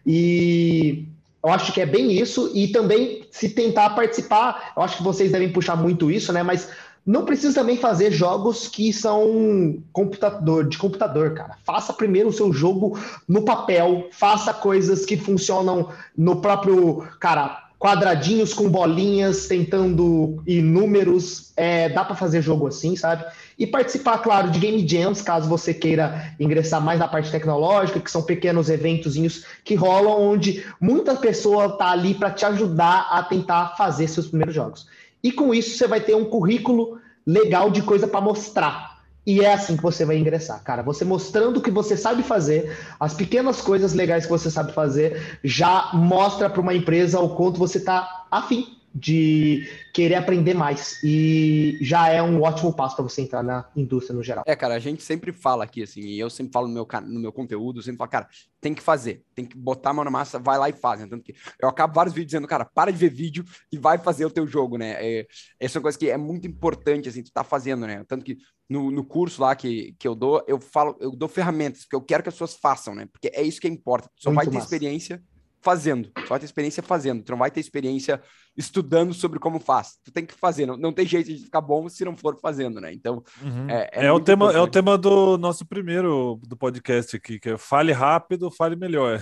E 0.05 1.07
eu 1.41 1.51
acho 1.51 1.71
que 1.71 1.79
é 1.79 1.85
bem 1.85 2.11
isso, 2.11 2.51
e 2.53 2.67
também 2.67 3.25
se 3.31 3.49
tentar 3.49 3.91
participar, 3.91 4.73
eu 4.75 4.83
acho 4.83 4.97
que 4.97 5.03
vocês 5.03 5.31
devem 5.31 5.53
puxar 5.53 5.77
muito 5.77 6.11
isso, 6.11 6.33
né? 6.33 6.43
Mas 6.43 6.69
não 7.09 7.25
precisa 7.25 7.55
também 7.61 7.75
fazer 7.75 8.11
jogos 8.11 8.67
que 8.67 8.93
são 8.93 9.81
computador, 9.91 10.69
de 10.69 10.77
computador, 10.77 11.33
cara. 11.33 11.57
Faça 11.65 11.91
primeiro 11.91 12.29
o 12.29 12.31
seu 12.31 12.53
jogo 12.53 12.99
no 13.27 13.41
papel, 13.41 14.09
faça 14.11 14.53
coisas 14.53 15.07
que 15.07 15.17
funcionam 15.17 15.89
no 16.15 16.39
próprio, 16.39 17.07
cara, 17.19 17.67
quadradinhos 17.79 18.53
com 18.53 18.69
bolinhas, 18.69 19.47
tentando 19.47 20.39
e 20.45 20.61
números. 20.61 21.51
É, 21.57 21.89
dá 21.89 22.05
para 22.05 22.15
fazer 22.15 22.43
jogo 22.43 22.67
assim, 22.67 22.95
sabe? 22.95 23.25
E 23.57 23.65
participar, 23.65 24.19
claro, 24.19 24.51
de 24.51 24.59
game 24.59 24.87
jams, 24.87 25.23
caso 25.23 25.49
você 25.49 25.73
queira 25.73 26.35
ingressar 26.39 26.79
mais 26.79 26.99
na 26.99 27.07
parte 27.07 27.31
tecnológica, 27.31 27.99
que 27.99 28.11
são 28.11 28.21
pequenos 28.21 28.69
eventozinhos 28.69 29.45
que 29.63 29.73
rolam, 29.73 30.21
onde 30.21 30.63
muita 30.79 31.15
pessoa 31.15 31.75
tá 31.75 31.89
ali 31.89 32.13
para 32.13 32.29
te 32.29 32.45
ajudar 32.45 33.07
a 33.09 33.23
tentar 33.23 33.73
fazer 33.75 34.07
seus 34.07 34.27
primeiros 34.27 34.53
jogos. 34.53 34.87
E 35.23 35.31
com 35.31 35.53
isso 35.53 35.77
você 35.77 35.87
vai 35.87 36.01
ter 36.01 36.15
um 36.15 36.25
currículo 36.25 36.99
legal 37.25 37.69
de 37.69 37.81
coisa 37.81 38.07
para 38.07 38.21
mostrar. 38.21 38.99
E 39.25 39.41
é 39.41 39.53
assim 39.53 39.77
que 39.77 39.83
você 39.83 40.05
vai 40.05 40.17
ingressar, 40.17 40.63
cara. 40.63 40.81
Você 40.81 41.05
mostrando 41.05 41.57
o 41.57 41.61
que 41.61 41.69
você 41.69 41.95
sabe 41.95 42.23
fazer, 42.23 42.75
as 42.99 43.13
pequenas 43.13 43.61
coisas 43.61 43.93
legais 43.93 44.25
que 44.25 44.31
você 44.31 44.49
sabe 44.49 44.73
fazer, 44.73 45.39
já 45.43 45.91
mostra 45.93 46.49
para 46.49 46.61
uma 46.61 46.73
empresa 46.73 47.19
o 47.19 47.35
quanto 47.35 47.59
você 47.59 47.77
está 47.77 48.25
afim 48.31 48.78
de 48.93 49.67
querer 49.93 50.15
aprender 50.15 50.53
mais. 50.53 50.99
E 51.03 51.77
já 51.81 52.09
é 52.09 52.21
um 52.21 52.41
ótimo 52.41 52.73
passo 52.73 52.95
para 52.95 53.03
você 53.03 53.21
entrar 53.21 53.43
na 53.43 53.69
indústria 53.75 54.15
no 54.15 54.23
geral. 54.23 54.43
É, 54.47 54.55
cara, 54.55 54.75
a 54.75 54.79
gente 54.79 55.03
sempre 55.03 55.31
fala 55.31 55.63
aqui, 55.63 55.83
assim, 55.83 56.01
e 56.01 56.19
eu 56.19 56.29
sempre 56.29 56.51
falo 56.51 56.67
no 56.67 56.73
meu, 56.73 56.87
no 57.03 57.19
meu 57.19 57.31
conteúdo, 57.31 57.81
sempre 57.81 57.97
falo, 57.97 58.09
cara, 58.09 58.27
tem 58.59 58.73
que 58.73 58.81
fazer, 58.81 59.23
tem 59.33 59.45
que 59.45 59.57
botar 59.57 59.91
a 59.91 59.93
mão 59.93 60.03
na 60.03 60.11
massa, 60.11 60.39
vai 60.39 60.57
lá 60.57 60.69
e 60.69 60.73
faz. 60.73 60.99
Né? 60.99 61.07
Tanto 61.07 61.23
que 61.23 61.35
eu 61.61 61.69
acabo 61.69 61.93
vários 61.93 62.13
vídeos 62.13 62.31
dizendo, 62.31 62.47
cara, 62.47 62.65
para 62.65 62.91
de 62.91 62.97
ver 62.97 63.09
vídeo 63.09 63.45
e 63.71 63.77
vai 63.77 63.97
fazer 63.97 64.25
o 64.25 64.31
teu 64.31 64.45
jogo, 64.45 64.77
né? 64.77 64.95
É, 64.99 65.27
essa 65.59 65.77
é 65.77 65.79
uma 65.79 65.83
coisa 65.83 65.97
que 65.97 66.09
é 66.09 66.17
muito 66.17 66.47
importante, 66.47 67.09
assim, 67.09 67.23
tu 67.23 67.31
tá 67.31 67.43
fazendo, 67.43 67.85
né? 67.85 68.03
Tanto 68.07 68.25
que 68.25 68.37
no, 68.69 68.91
no 68.91 69.03
curso 69.03 69.41
lá 69.41 69.55
que, 69.55 69.95
que 69.97 70.07
eu 70.07 70.13
dou, 70.13 70.43
eu 70.47 70.59
falo, 70.59 70.95
eu 70.99 71.11
dou 71.11 71.27
ferramentas, 71.27 71.81
porque 71.81 71.95
eu 71.95 72.01
quero 72.01 72.21
que 72.21 72.29
as 72.29 72.35
pessoas 72.35 72.53
façam, 72.53 72.93
né? 72.93 73.07
Porque 73.11 73.31
é 73.33 73.41
isso 73.41 73.59
que 73.59 73.67
importa. 73.67 74.09
Tu 74.15 74.23
só 74.23 74.29
muito 74.29 74.37
vai 74.37 74.45
ter 74.45 74.53
massa. 74.53 74.65
experiência 74.65 75.23
fazendo. 75.61 76.09
Tu 76.09 76.27
vai 76.27 76.39
ter 76.39 76.45
experiência 76.45 76.83
fazendo. 76.83 77.23
Tu 77.23 77.31
não 77.31 77.37
vai 77.37 77.51
ter 77.51 77.59
experiência 77.59 78.21
estudando 78.55 79.13
sobre 79.13 79.39
como 79.39 79.59
faz. 79.59 79.97
Tu 80.03 80.11
tem 80.11 80.25
que 80.25 80.33
fazer. 80.33 80.65
Não, 80.65 80.77
não 80.77 80.93
tem 80.93 81.05
jeito 81.05 81.33
de 81.33 81.43
ficar 81.43 81.61
bom 81.61 81.87
se 81.89 82.03
não 82.05 82.15
for 82.15 82.37
fazendo, 82.39 82.79
né? 82.79 82.93
Então, 82.93 83.23
uhum. 83.41 83.69
é, 83.69 83.89
é, 83.93 84.05
é 84.05 84.11
o 84.11 84.19
tema, 84.19 84.51
é 84.51 84.59
o 84.59 84.67
tema 84.67 84.97
do 84.97 85.37
nosso 85.37 85.65
primeiro 85.65 86.39
do 86.47 86.57
podcast 86.57 87.15
aqui, 87.15 87.39
que 87.39 87.51
é 87.51 87.57
fale 87.57 87.91
rápido, 87.91 88.51
fale 88.51 88.75
melhor. 88.75 89.21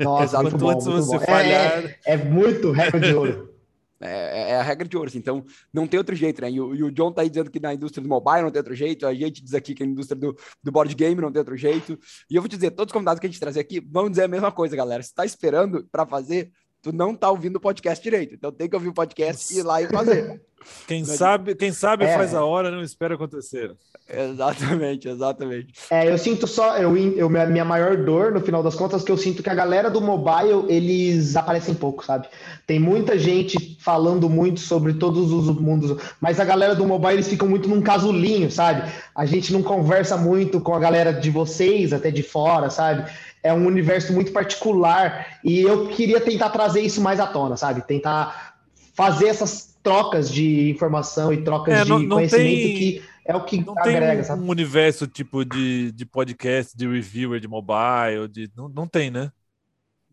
Nossa, 0.00 0.38
Quanto 0.42 0.58
bom, 0.58 0.70
antes 0.70 0.86
você 0.86 1.16
bom. 1.16 1.22
É, 1.22 1.26
falhar... 1.26 1.84
É, 1.84 1.98
é, 2.04 2.16
muito 2.16 2.72
regra 2.72 3.00
de 3.00 3.14
ouro. 3.14 3.55
É, 4.00 4.08
é, 4.08 4.50
é, 4.50 4.56
a 4.56 4.62
regra 4.62 4.86
de 4.86 4.94
ouro, 4.96 5.08
assim. 5.08 5.18
então 5.18 5.44
não 5.72 5.86
tem 5.86 5.96
outro 5.96 6.14
jeito, 6.14 6.42
né? 6.42 6.50
E 6.50 6.60
o, 6.60 6.74
e 6.74 6.82
o, 6.82 6.90
John 6.90 7.10
tá 7.12 7.22
aí 7.22 7.30
dizendo 7.30 7.50
que 7.50 7.58
na 7.58 7.72
indústria 7.72 8.02
do 8.02 8.08
mobile 8.08 8.42
não 8.42 8.50
tem 8.50 8.60
outro 8.60 8.74
jeito, 8.74 9.06
a 9.06 9.14
gente 9.14 9.42
diz 9.42 9.54
aqui 9.54 9.74
que 9.74 9.84
na 9.84 9.90
indústria 9.90 10.18
do, 10.18 10.36
do 10.62 10.70
board 10.70 10.94
game 10.94 11.20
não 11.20 11.32
tem 11.32 11.38
outro 11.38 11.56
jeito. 11.56 11.98
E 12.30 12.36
eu 12.36 12.42
vou 12.42 12.48
te 12.48 12.56
dizer, 12.56 12.72
todos 12.72 12.90
os 12.90 12.92
convidados 12.92 13.20
que 13.20 13.26
a 13.26 13.30
gente 13.30 13.40
trazer 13.40 13.60
aqui 13.60 13.80
vão 13.80 14.10
dizer 14.10 14.24
a 14.24 14.28
mesma 14.28 14.52
coisa, 14.52 14.76
galera. 14.76 15.02
Se 15.02 15.14
tá 15.14 15.24
esperando 15.24 15.86
para 15.90 16.04
fazer, 16.04 16.50
tu 16.86 16.92
não 16.92 17.16
tá 17.16 17.28
ouvindo 17.28 17.56
o 17.56 17.60
podcast 17.60 18.02
direito. 18.02 18.34
Então 18.34 18.52
tem 18.52 18.68
que 18.68 18.76
ouvir 18.76 18.88
o 18.88 18.94
podcast 18.94 19.52
e 19.52 19.58
ir 19.58 19.62
lá 19.64 19.82
e 19.82 19.88
fazer. 19.88 20.40
Quem 20.86 21.04
sabe, 21.04 21.54
quem 21.54 21.72
sabe 21.72 22.04
é. 22.04 22.14
faz 22.14 22.34
a 22.34 22.44
hora, 22.44 22.70
não 22.70 22.82
espera 22.82 23.14
acontecer. 23.14 23.72
Exatamente, 24.08 25.08
exatamente. 25.08 25.74
É, 25.90 26.08
eu 26.08 26.16
sinto 26.16 26.46
só, 26.46 26.76
eu, 26.76 26.96
eu 26.96 27.28
minha 27.28 27.64
maior 27.64 27.96
dor 27.96 28.32
no 28.32 28.40
final 28.40 28.62
das 28.62 28.74
contas 28.76 29.02
que 29.02 29.10
eu 29.10 29.16
sinto 29.16 29.42
que 29.42 29.50
a 29.50 29.54
galera 29.54 29.90
do 29.90 30.00
mobile 30.00 30.64
eles 30.68 31.36
aparecem 31.36 31.74
pouco, 31.74 32.04
sabe? 32.04 32.28
Tem 32.66 32.78
muita 32.78 33.18
gente 33.18 33.76
falando 33.80 34.28
muito 34.28 34.60
sobre 34.60 34.94
todos 34.94 35.32
os 35.32 35.46
mundos, 35.60 36.00
mas 36.20 36.38
a 36.38 36.44
galera 36.44 36.74
do 36.74 36.86
mobile 36.86 37.14
eles 37.14 37.28
ficam 37.28 37.48
muito 37.48 37.68
num 37.68 37.82
casulinho, 37.82 38.50
sabe? 38.50 38.88
A 39.14 39.26
gente 39.26 39.52
não 39.52 39.62
conversa 39.62 40.16
muito 40.16 40.60
com 40.60 40.74
a 40.74 40.80
galera 40.80 41.12
de 41.12 41.30
vocês, 41.30 41.92
até 41.92 42.10
de 42.12 42.22
fora, 42.22 42.70
sabe? 42.70 43.10
É 43.42 43.52
um 43.52 43.66
universo 43.66 44.12
muito 44.12 44.32
particular 44.32 45.38
e 45.44 45.60
eu 45.60 45.88
queria 45.88 46.20
tentar 46.20 46.50
trazer 46.50 46.80
isso 46.80 47.00
mais 47.00 47.20
à 47.20 47.26
tona, 47.26 47.56
sabe? 47.56 47.82
Tentar 47.82 48.56
fazer 48.94 49.28
essas 49.28 49.76
trocas 49.82 50.32
de 50.32 50.70
informação 50.70 51.32
e 51.32 51.42
trocas 51.42 51.74
é, 51.74 51.84
não, 51.84 52.00
de 52.00 52.06
não 52.06 52.16
conhecimento 52.16 52.66
tem, 52.66 52.76
que 52.76 53.02
é 53.24 53.36
o 53.36 53.44
que 53.44 53.64
não 53.64 53.78
agrega, 53.78 54.08
tem 54.10 54.20
um 54.20 54.24
sabe? 54.24 54.48
universo 54.48 55.06
tipo 55.06 55.44
de, 55.44 55.92
de 55.92 56.04
podcast, 56.06 56.76
de 56.76 56.88
reviewer 56.88 57.38
de 57.40 57.46
mobile, 57.46 58.28
de 58.28 58.50
não, 58.56 58.68
não 58.68 58.86
tem, 58.86 59.10
né? 59.10 59.30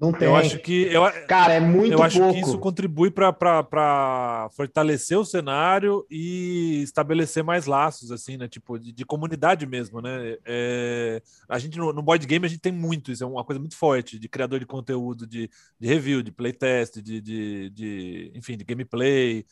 Não 0.04 0.12
tem. 0.12 0.28
Eu 0.28 0.36
acho 0.36 0.60
que 0.60 0.84
eu, 0.84 1.02
cara 1.28 1.54
é 1.54 1.62
muito 1.62 1.94
Eu 1.94 2.04
acho 2.04 2.20
pouco. 2.20 2.34
que 2.34 2.42
isso 2.42 2.58
contribui 2.58 3.10
para 3.10 4.50
fortalecer 4.54 5.18
o 5.18 5.24
cenário 5.24 6.06
e 6.12 6.82
estabelecer 6.84 7.42
mais 7.42 7.66
laços 7.66 8.12
assim, 8.12 8.36
né? 8.36 8.50
Tipo 8.50 8.78
de, 8.78 8.92
de 8.92 9.06
comunidade 9.06 9.66
mesmo, 9.66 10.02
né? 10.02 10.38
É, 10.44 11.22
a 11.48 11.58
gente 11.58 11.78
no, 11.78 11.94
no, 11.94 12.02
board 12.02 12.28
game 12.28 12.46
a 12.46 12.50
gente 12.50 12.60
tem 12.60 12.74
muito 12.74 13.14
isso, 13.14 13.24
é 13.24 13.28
uma 13.28 13.46
coisa 13.46 13.62
muito 13.62 13.78
forte 13.78 14.20
de 14.20 14.28
criador 14.28 14.60
de 14.60 14.66
conteúdo, 14.66 15.26
de, 15.26 15.50
de 15.80 15.88
review, 15.88 16.22
de 16.22 16.34
playtest, 16.34 17.02
de, 17.02 17.22
de, 17.22 17.70
de 17.70 18.32
enfim, 18.36 18.58
de 18.58 18.66
gameplay. 18.66 19.46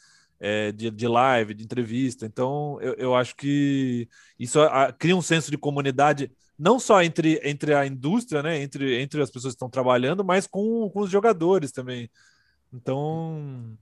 É, 0.44 0.72
de, 0.72 0.90
de, 0.90 1.08
live, 1.08 1.54
de 1.54 1.64
entrevista. 1.64 2.26
Então, 2.26 2.80
eu, 2.82 2.96
eu 2.96 3.16
acho 3.16 3.36
que 3.36 4.10
isso 4.40 4.60
a, 4.60 4.92
cria 4.92 5.16
um 5.16 5.22
senso 5.22 5.52
de 5.52 5.58
comunidade 5.58 6.32
não 6.62 6.80
só 6.80 7.02
entre, 7.02 7.42
entre 7.44 7.74
a 7.74 7.88
indústria, 7.88 8.44
né, 8.44 8.62
entre, 8.62 9.02
entre 9.02 9.20
as 9.20 9.32
pessoas 9.32 9.54
que 9.54 9.56
estão 9.56 9.70
trabalhando, 9.70 10.24
mas 10.24 10.46
com, 10.46 10.88
com 10.94 11.00
os 11.00 11.10
jogadores 11.10 11.72
também. 11.72 12.08
Então. 12.72 13.76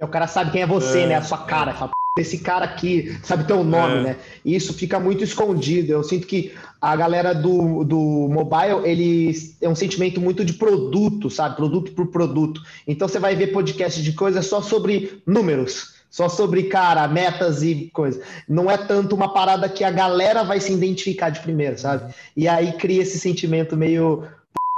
O 0.00 0.08
cara 0.08 0.26
sabe 0.26 0.50
quem 0.50 0.62
é 0.62 0.66
você, 0.66 1.02
é, 1.02 1.06
né? 1.08 1.14
A 1.16 1.22
sua 1.22 1.44
cara. 1.44 1.74
Fala, 1.74 1.90
esse 2.18 2.38
cara 2.38 2.64
aqui 2.64 3.18
sabe 3.22 3.46
teu 3.46 3.62
nome, 3.62 3.98
é. 3.98 4.02
né? 4.02 4.18
E 4.42 4.56
isso 4.56 4.72
fica 4.72 4.98
muito 4.98 5.22
escondido. 5.22 5.92
Eu 5.92 6.02
sinto 6.02 6.26
que 6.26 6.54
a 6.80 6.96
galera 6.96 7.34
do, 7.34 7.84
do 7.84 8.00
mobile, 8.30 8.80
eles 8.84 9.58
é 9.60 9.68
um 9.68 9.74
sentimento 9.74 10.18
muito 10.18 10.42
de 10.42 10.54
produto, 10.54 11.28
sabe? 11.28 11.54
Produto 11.54 11.92
por 11.92 12.06
produto. 12.06 12.62
Então 12.86 13.06
você 13.06 13.18
vai 13.18 13.36
ver 13.36 13.48
podcast 13.48 14.02
de 14.02 14.12
coisas 14.14 14.46
só 14.46 14.62
sobre 14.62 15.22
números 15.26 15.91
só 16.12 16.28
sobre, 16.28 16.64
cara, 16.64 17.08
metas 17.08 17.62
e 17.62 17.90
coisa. 17.90 18.20
Não 18.46 18.70
é 18.70 18.76
tanto 18.76 19.16
uma 19.16 19.32
parada 19.32 19.66
que 19.66 19.82
a 19.82 19.90
galera 19.90 20.44
vai 20.44 20.60
se 20.60 20.70
identificar 20.70 21.30
de 21.30 21.40
primeiro, 21.40 21.78
sabe? 21.78 22.14
E 22.36 22.46
aí 22.46 22.74
cria 22.74 23.00
esse 23.00 23.18
sentimento 23.18 23.78
meio. 23.78 24.22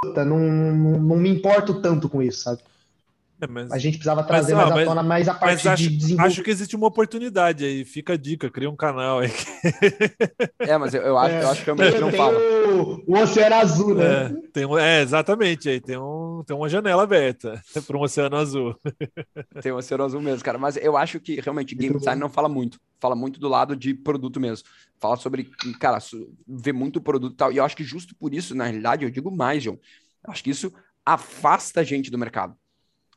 Puta, 0.00 0.24
não, 0.24 0.38
não, 0.38 1.00
não 1.00 1.16
me 1.16 1.28
importo 1.28 1.82
tanto 1.82 2.08
com 2.08 2.22
isso, 2.22 2.44
sabe? 2.44 2.60
É, 3.40 3.46
mas, 3.46 3.70
a 3.72 3.78
gente 3.78 3.94
precisava 3.94 4.22
trazer 4.22 4.54
mas, 4.54 4.70
mais 4.70 4.82
à 4.82 4.84
tona 4.84 5.02
mais 5.02 5.28
a 5.28 5.34
parte 5.34 5.68
acho, 5.68 5.82
de 5.82 5.88
desenvolvimento. 5.96 6.26
Acho 6.26 6.42
que 6.42 6.50
existe 6.50 6.76
uma 6.76 6.86
oportunidade 6.86 7.64
aí, 7.64 7.84
fica 7.84 8.12
a 8.12 8.16
dica, 8.16 8.48
cria 8.48 8.70
um 8.70 8.76
canal 8.76 9.20
aí. 9.20 9.30
É, 10.60 10.78
mas 10.78 10.94
eu, 10.94 11.02
eu 11.02 11.18
acho, 11.18 11.34
é, 11.34 11.42
eu 11.42 11.48
acho 11.48 11.64
que 11.64 11.72
realmente 11.72 12.00
não 12.00 12.12
fala. 12.12 12.38
O, 12.38 13.02
o 13.06 13.18
Oceano 13.18 13.54
Azul, 13.56 13.94
né? 13.94 14.04
É, 14.04 14.28
tem 14.52 14.78
é, 14.78 15.02
exatamente, 15.02 15.68
aí 15.68 15.80
tem, 15.80 15.98
um, 15.98 16.42
tem 16.46 16.56
uma 16.56 16.68
janela 16.68 17.02
aberta 17.02 17.60
para 17.86 17.96
um 17.96 18.02
Oceano 18.02 18.36
Azul. 18.36 18.78
Tem 19.60 19.72
um 19.72 19.76
Oceano 19.76 20.04
Azul 20.04 20.20
mesmo, 20.20 20.44
cara, 20.44 20.58
mas 20.58 20.76
eu 20.76 20.96
acho 20.96 21.18
que 21.18 21.40
realmente 21.40 21.74
game 21.74 21.98
design 21.98 22.20
não 22.20 22.30
fala 22.30 22.48
muito, 22.48 22.80
fala 23.00 23.16
muito 23.16 23.40
do 23.40 23.48
lado 23.48 23.74
de 23.76 23.94
produto 23.94 24.38
mesmo. 24.40 24.66
Fala 25.00 25.16
sobre, 25.16 25.50
cara, 25.80 25.98
ver 26.46 26.72
muito 26.72 27.00
produto 27.00 27.34
e 27.34 27.36
tal, 27.36 27.52
e 27.52 27.56
eu 27.56 27.64
acho 27.64 27.76
que 27.76 27.84
justo 27.84 28.14
por 28.14 28.32
isso, 28.32 28.54
na 28.54 28.64
realidade, 28.64 29.04
eu 29.04 29.10
digo 29.10 29.30
mais, 29.30 29.62
João, 29.62 29.78
eu 30.24 30.32
acho 30.32 30.42
que 30.42 30.50
isso 30.50 30.72
afasta 31.04 31.80
a 31.80 31.84
gente 31.84 32.10
do 32.10 32.18
mercado. 32.18 32.56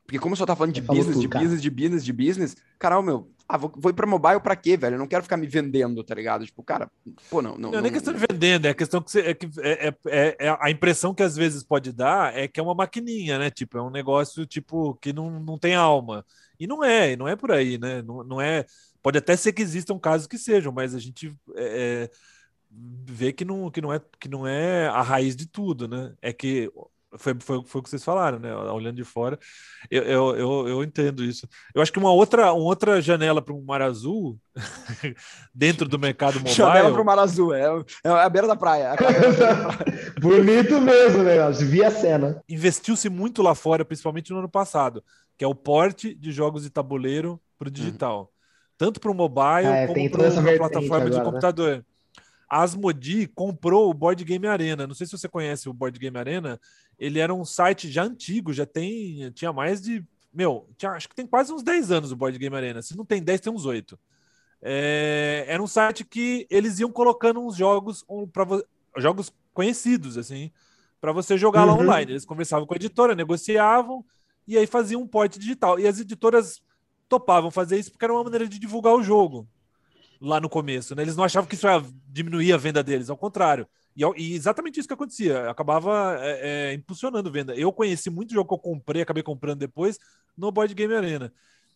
Porque 0.08 0.20
como 0.20 0.32
eu 0.32 0.38
só 0.38 0.46
tá 0.46 0.56
falando 0.56 0.74
de 0.74 0.80
business, 0.80 1.08
tudo, 1.08 1.20
de 1.20 1.28
cara. 1.28 1.44
business, 1.44 1.62
de 1.62 1.70
business, 1.70 2.06
de 2.06 2.14
business, 2.14 2.56
caralho, 2.80 3.04
meu, 3.04 3.30
ah, 3.46 3.58
vou, 3.58 3.70
vou 3.76 3.92
ir 3.92 3.94
pra 3.94 4.08
mobile 4.08 4.40
pra 4.40 4.56
quê, 4.56 4.78
velho? 4.78 4.96
Eu 4.96 5.00
não 5.00 5.06
quero 5.06 5.22
ficar 5.22 5.36
me 5.36 5.46
vendendo, 5.46 6.02
tá 6.02 6.16
ligado? 6.16 6.46
Tipo, 6.46 6.64
cara, 6.64 6.90
pô, 7.30 7.42
não. 7.42 7.52
Não, 7.52 7.58
não, 7.58 7.72
não 7.72 7.82
nem 7.82 7.92
questão 7.92 8.14
de 8.14 8.20
vendendo, 8.20 8.68
é 8.68 8.70
a 8.70 8.74
questão 8.74 9.02
que, 9.02 9.12
você, 9.12 9.20
é, 9.20 9.34
que 9.34 9.50
é, 9.60 9.94
é, 10.08 10.38
é, 10.40 10.58
a 10.62 10.72
impressão 10.72 11.14
que 11.14 11.24
às 11.24 11.36
vezes 11.36 11.62
pode 11.62 11.92
dar 11.92 12.34
é 12.34 12.48
que 12.48 12.58
é 12.58 12.64
uma 12.64 12.74
maquininha, 12.74 13.38
né? 13.38 13.50
Tipo, 13.50 13.78
é 13.78 13.82
um 13.82 13.90
negócio, 13.90 14.46
tipo, 14.46 14.96
que 14.96 15.12
não, 15.12 15.42
não 15.42 15.58
tem 15.58 15.76
alma. 15.76 16.26
E 16.58 16.66
não 16.66 16.86
é, 16.86 17.18
não 17.18 17.28
é 17.28 17.36
por 17.36 17.52
aí, 17.52 17.78
né? 17.78 18.02
Não, 18.02 18.24
não 18.24 18.40
é. 18.40 18.66
Pode 19.04 19.18
até 19.18 19.36
ser 19.36 19.52
que 19.52 19.62
existam 19.62 20.00
casos 20.00 20.26
que 20.26 20.38
sejam, 20.38 20.72
mas 20.72 20.96
a 20.96 21.00
gente 21.00 21.36
é, 21.54 22.06
é 22.06 22.10
vê 22.70 23.34
que 23.34 23.44
não, 23.44 23.70
que, 23.70 23.82
não 23.82 23.94
é, 23.94 24.02
que 24.20 24.30
não 24.30 24.48
é 24.48 24.88
a 24.88 25.02
raiz 25.02 25.36
de 25.36 25.48
tudo, 25.48 25.86
né? 25.86 26.14
É 26.22 26.32
que 26.32 26.72
foi, 27.16 27.36
foi, 27.40 27.64
foi 27.66 27.80
o 27.80 27.84
que 27.84 27.90
vocês 27.90 28.04
falaram, 28.04 28.40
né? 28.40 28.54
Olhando 28.56 28.96
de 28.96 29.04
fora, 29.04 29.40
eu, 29.90 30.04
eu, 30.04 30.36
eu, 30.36 30.68
eu 30.68 30.84
entendo 30.84 31.24
isso. 31.24 31.48
Eu 31.74 31.82
acho 31.82 31.92
que 31.92 32.00
uma 32.00 32.12
outra, 32.12 32.52
uma 32.52 32.66
outra 32.66 33.02
janela 33.02 33.42
para 33.42 33.54
um 33.54 33.64
mar 33.64 33.82
azul, 33.82 34.38
dentro 35.54 35.88
do 35.88 35.98
mercado 35.98 36.36
mobile. 36.36 36.54
Janela 36.54 36.92
para 36.92 37.02
o 37.02 37.06
mar 37.06 37.20
azul, 37.20 37.54
é, 37.54 37.64
é 38.04 38.10
a 38.10 38.30
beira 38.30 38.48
da 38.48 38.56
praia. 38.56 38.96
Bonito 40.20 40.82
mesmo, 40.82 41.24
né? 41.24 41.38
Via 41.52 41.90
cena. 41.90 42.44
Investiu-se 42.50 43.10
muito 43.10 43.42
lá 43.42 43.56
fora, 43.56 43.86
principalmente 43.86 44.32
no 44.32 44.40
ano 44.40 44.50
passado, 44.50 45.04
que 45.38 45.46
é 45.46 45.48
o 45.48 45.56
porte 45.56 46.14
de 46.14 46.32
jogos 46.32 46.64
de 46.64 46.70
tabuleiro 46.70 47.40
para 47.58 47.70
o 47.70 47.72
digital. 47.72 48.20
Uhum. 48.20 48.28
Tanto 48.78 49.00
para 49.00 49.12
o 49.12 49.14
mobile 49.14 49.66
é, 49.66 49.88
como 49.88 50.10
para 50.12 50.28
a 50.28 50.58
plataforma 50.58 50.96
agora, 50.98 51.10
de 51.10 51.18
né? 51.18 51.24
computador. 51.24 51.78
Né? 51.78 51.84
Asmodi 52.50 53.28
comprou 53.28 53.90
o 53.90 53.94
Board 53.94 54.24
Game 54.24 54.48
Arena. 54.48 54.88
Não 54.88 54.96
sei 54.96 55.06
se 55.06 55.18
você 55.18 55.28
conhece 55.28 55.68
o 55.68 55.74
Board 55.74 55.98
Game 56.00 56.18
Arena. 56.18 56.60
Ele 56.98 57.20
era 57.20 57.34
um 57.34 57.44
site 57.44 57.92
já 57.92 58.04
antigo, 58.04 58.54
já 58.54 58.66
tem. 58.66 59.32
Tinha 59.32 59.52
mais 59.52 59.82
de. 59.82 60.04
Meu, 60.34 60.70
tinha, 60.78 60.92
acho 60.92 61.10
que 61.10 61.16
tem 61.16 61.28
quase 61.28 61.52
uns 61.52 61.64
10 61.64 61.92
anos 61.92 62.12
o 62.12 62.16
Board 62.16 62.38
Game 62.38 62.56
Arena. 62.56 62.82
Se 62.82 62.96
não 62.96 63.06
tem 63.06 63.22
10, 63.22 63.42
tem 63.42 63.54
uns 63.54 63.66
8. 63.66 64.00
É, 64.62 65.46
era 65.48 65.62
um 65.62 65.68
site 65.68 66.04
que 66.06 66.48
eles 66.50 66.80
iam 66.80 66.92
colocando 66.92 67.40
uns 67.40 67.56
jogos 67.56 68.04
um, 68.10 68.28
para 68.28 68.46
jogos 68.98 69.32
conhecidos, 69.54 70.18
assim, 70.18 70.52
para 71.00 71.12
você 71.12 71.38
jogar 71.38 71.68
uhum. 71.68 71.76
lá 71.76 71.82
online. 71.82 72.12
Eles 72.14 72.26
conversavam 72.26 72.66
com 72.66 72.74
a 72.74 72.78
editora, 72.78 73.16
negociavam 73.16 74.06
e 74.48 74.58
aí 74.58 74.66
faziam 74.66 75.02
um 75.02 75.08
porte 75.08 75.38
digital. 75.38 75.80
E 75.80 75.88
as 75.88 76.00
editoras 76.00 76.62
topavam 77.10 77.52
fazer 77.52 77.78
isso 77.78 77.92
porque 77.92 78.06
era 78.06 78.14
uma 78.14 78.24
maneira 78.24 78.48
de 78.48 78.58
divulgar 78.58 78.94
o 78.94 79.04
jogo 79.04 79.48
lá 80.20 80.40
no 80.40 80.50
começo, 80.50 80.96
né? 80.96 81.02
Eles 81.02 81.16
não 81.16 81.24
achavam 81.24 81.48
que 81.48 81.56
isso 81.56 81.68
ia 81.68 81.84
diminuir 82.08 82.54
a 82.54 82.58
venda 82.58 82.84
deles, 82.84 83.10
ao 83.10 83.18
contrário. 83.18 83.68
E, 83.96 84.04
e 84.18 84.36
exatamente 84.36 84.80
isso 84.80 84.88
que 84.88 84.94
acontecia, 84.94 85.50
acabava 85.50 86.18
é, 86.22 86.70
é, 86.70 86.74
impulsionando 86.74 87.32
venda. 87.32 87.56
Eu 87.56 87.72
conheci 87.72 88.10
muito 88.10 88.34
jogo 88.34 88.48
que 88.48 88.54
eu 88.54 88.60
comprei, 88.60 89.02
acabei 89.02 89.24
comprando 89.24 89.60
depois 89.60 89.98
no 90.38 90.52
Board 90.52 90.74
Game 90.74 90.94
Arena. 90.94 91.34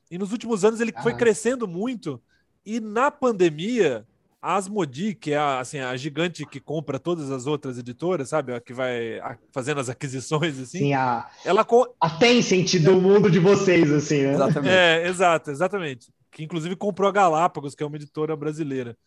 E 0.10 0.18
nos 0.18 0.32
últimos 0.32 0.64
anos 0.64 0.80
ele 0.80 0.94
ah. 0.96 1.02
foi 1.02 1.16
crescendo 1.16 1.68
muito. 1.68 2.22
E 2.64 2.80
na 2.80 3.10
pandemia, 3.10 4.06
a 4.40 4.56
Asmodi, 4.56 5.16
que 5.16 5.32
é 5.32 5.38
a, 5.38 5.60
assim, 5.60 5.80
a 5.80 5.96
gigante 5.96 6.46
que 6.46 6.60
compra 6.60 7.00
todas 7.00 7.32
as 7.32 7.48
outras 7.48 7.80
editoras, 7.80 8.30
sabe? 8.30 8.54
A 8.54 8.60
que 8.60 8.74
vai 8.74 9.20
fazendo 9.52 9.80
as 9.80 9.90
aquisições, 9.90 10.60
assim. 10.60 10.80
Sim, 10.80 10.94
a, 10.94 11.28
ela 11.44 11.66
a 12.00 12.10
Tencent 12.10 12.80
do 12.84 13.02
mundo 13.02 13.32
de 13.32 13.40
vocês, 13.40 13.92
assim, 13.92 14.22
né? 14.22 14.34
Exatamente. 14.34 14.74
É, 14.74 15.08
exato, 15.08 15.50
exatamente 15.50 16.12
que 16.32 16.44
inclusive 16.44 16.76
comprou 16.76 17.10
a 17.10 17.12
Galápagos, 17.12 17.76
que 17.76 17.84
é 17.84 17.86
uma 17.86 17.98
editora 17.98 18.36
brasileira. 18.36 18.98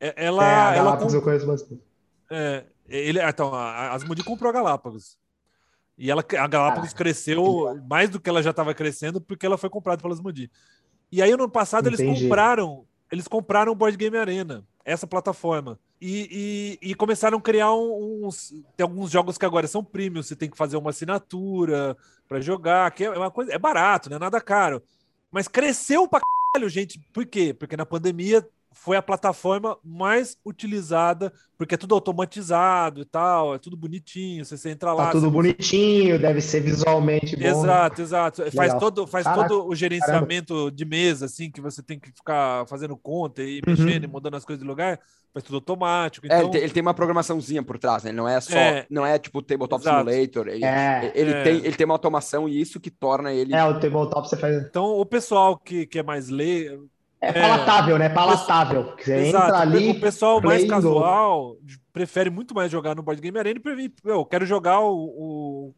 É, 0.00 0.14
ela, 0.16 0.44
é, 0.44 0.54
a 0.54 0.74
Galápagos 0.74 1.12
ela 1.12 1.20
eu 1.20 1.24
conheço 1.24 1.46
bastante. 1.46 1.82
É, 2.30 2.64
ele, 2.88 3.20
então, 3.20 3.54
a 3.54 3.92
Asmodi 3.92 4.24
comprou 4.24 4.48
a 4.48 4.52
Galápagos. 4.52 5.18
E 5.96 6.10
ela, 6.10 6.22
a 6.22 6.46
Galápagos 6.46 6.92
cresceu 6.92 7.78
mais 7.88 8.08
do 8.08 8.20
que 8.20 8.30
ela 8.30 8.42
já 8.42 8.50
estava 8.50 8.72
crescendo 8.72 9.20
porque 9.20 9.44
ela 9.44 9.58
foi 9.58 9.68
comprada 9.68 10.00
pela 10.00 10.14
Asmodi. 10.14 10.50
E 11.10 11.20
aí, 11.20 11.36
no 11.36 11.48
passado, 11.48 11.88
Entendi. 11.88 12.02
eles 12.02 12.22
compraram 12.22 12.86
eles 13.10 13.26
compraram 13.26 13.72
o 13.72 13.74
Board 13.74 13.96
Game 13.96 14.16
Arena, 14.16 14.64
essa 14.84 15.06
plataforma. 15.06 15.78
E, 16.00 16.78
e, 16.80 16.90
e, 16.90 16.94
começaram 16.94 17.38
a 17.38 17.40
criar 17.40 17.72
uns. 17.74 18.54
Tem 18.76 18.84
alguns 18.84 19.10
jogos 19.10 19.36
que 19.36 19.44
agora 19.44 19.66
são 19.66 19.82
premium, 19.82 20.22
você 20.22 20.36
tem 20.36 20.48
que 20.48 20.56
fazer 20.56 20.76
uma 20.76 20.90
assinatura 20.90 21.96
para 22.28 22.40
jogar, 22.40 22.90
que 22.92 23.04
é 23.04 23.10
uma 23.10 23.30
coisa. 23.30 23.52
É 23.52 23.58
barato, 23.58 24.08
não 24.08 24.16
é 24.16 24.20
nada 24.20 24.40
caro. 24.40 24.82
Mas 25.30 25.48
cresceu 25.48 26.06
pra 26.06 26.20
gente. 26.68 26.98
Por 27.12 27.26
quê? 27.26 27.54
Porque 27.54 27.76
na 27.76 27.86
pandemia 27.86 28.46
foi 28.80 28.96
a 28.96 29.02
plataforma 29.02 29.76
mais 29.84 30.36
utilizada, 30.46 31.32
porque 31.56 31.74
é 31.74 31.78
tudo 31.78 31.94
automatizado 31.94 33.00
e 33.00 33.04
tal, 33.04 33.54
é 33.54 33.58
tudo 33.58 33.76
bonitinho, 33.76 34.44
você 34.44 34.70
entra 34.70 34.92
lá. 34.92 35.06
Tá 35.06 35.12
tudo 35.12 35.26
você... 35.26 35.32
bonitinho, 35.32 36.18
deve 36.18 36.40
ser 36.40 36.60
visualmente 36.60 37.36
bom. 37.36 37.44
Exato, 37.44 38.00
exato. 38.00 38.42
Legal. 38.42 38.56
Faz 38.56 38.74
todo, 38.74 39.06
faz 39.06 39.26
todo 39.26 39.66
o 39.66 39.74
gerenciamento 39.74 40.54
caramba. 40.54 40.70
de 40.70 40.84
mesa, 40.84 41.26
assim, 41.26 41.50
que 41.50 41.60
você 41.60 41.82
tem 41.82 41.98
que 41.98 42.10
ficar 42.12 42.66
fazendo 42.68 42.96
conta 42.96 43.42
e 43.42 43.56
uhum. 43.56 43.62
mexendo 43.66 44.04
e 44.04 44.06
mudando 44.06 44.36
as 44.36 44.44
coisas 44.44 44.62
de 44.62 44.68
lugar, 44.68 45.00
faz 45.34 45.42
tudo 45.42 45.56
automático. 45.56 46.26
Então... 46.26 46.38
É, 46.38 46.42
ele, 46.42 46.50
tem, 46.50 46.60
ele, 46.62 46.72
tem, 46.72 46.80
uma 46.80 46.94
programaçãozinha 46.94 47.62
por 47.62 47.78
trás, 47.78 48.04
né? 48.04 48.10
Ele 48.10 48.16
não 48.16 48.28
é 48.28 48.40
só, 48.40 48.56
é, 48.56 48.86
não 48.88 49.04
é 49.04 49.18
tipo 49.18 49.42
Tabletop 49.42 49.82
exato. 49.82 50.08
Simulator. 50.08 50.48
Ele, 50.48 50.64
é, 50.64 51.12
ele, 51.14 51.32
é. 51.32 51.42
Tem, 51.42 51.56
ele 51.56 51.76
tem 51.76 51.84
uma 51.84 51.94
automação 51.94 52.48
e 52.48 52.60
isso 52.60 52.78
que 52.78 52.90
torna 52.90 53.32
ele. 53.32 53.54
É, 53.54 53.64
o 53.64 53.80
Tabletop 53.80 54.28
você 54.28 54.36
faz. 54.36 54.62
Então, 54.62 54.86
o 54.86 55.04
pessoal 55.04 55.58
que, 55.58 55.84
que 55.84 55.98
é 55.98 56.02
mais 56.02 56.28
leigo 56.28 56.88
é 57.20 57.32
palatável, 57.32 57.96
é, 57.96 57.98
né? 57.98 58.08
Palatável. 58.08 58.94
Você 58.96 59.14
Exato. 59.14 59.46
entra 59.46 59.58
ali. 59.58 59.90
O 59.90 60.00
pessoal 60.00 60.40
mais 60.40 60.64
casual 60.64 61.56
prefere 61.92 62.30
muito 62.30 62.54
mais 62.54 62.70
jogar 62.70 62.94
no 62.94 63.02
Board 63.02 63.20
Game 63.20 63.36
Arena 63.38 63.60
e 63.60 63.92
eu 64.04 64.24
quero 64.24 64.46
jogar 64.46 64.80
o, 64.80 64.94
o 64.94 65.74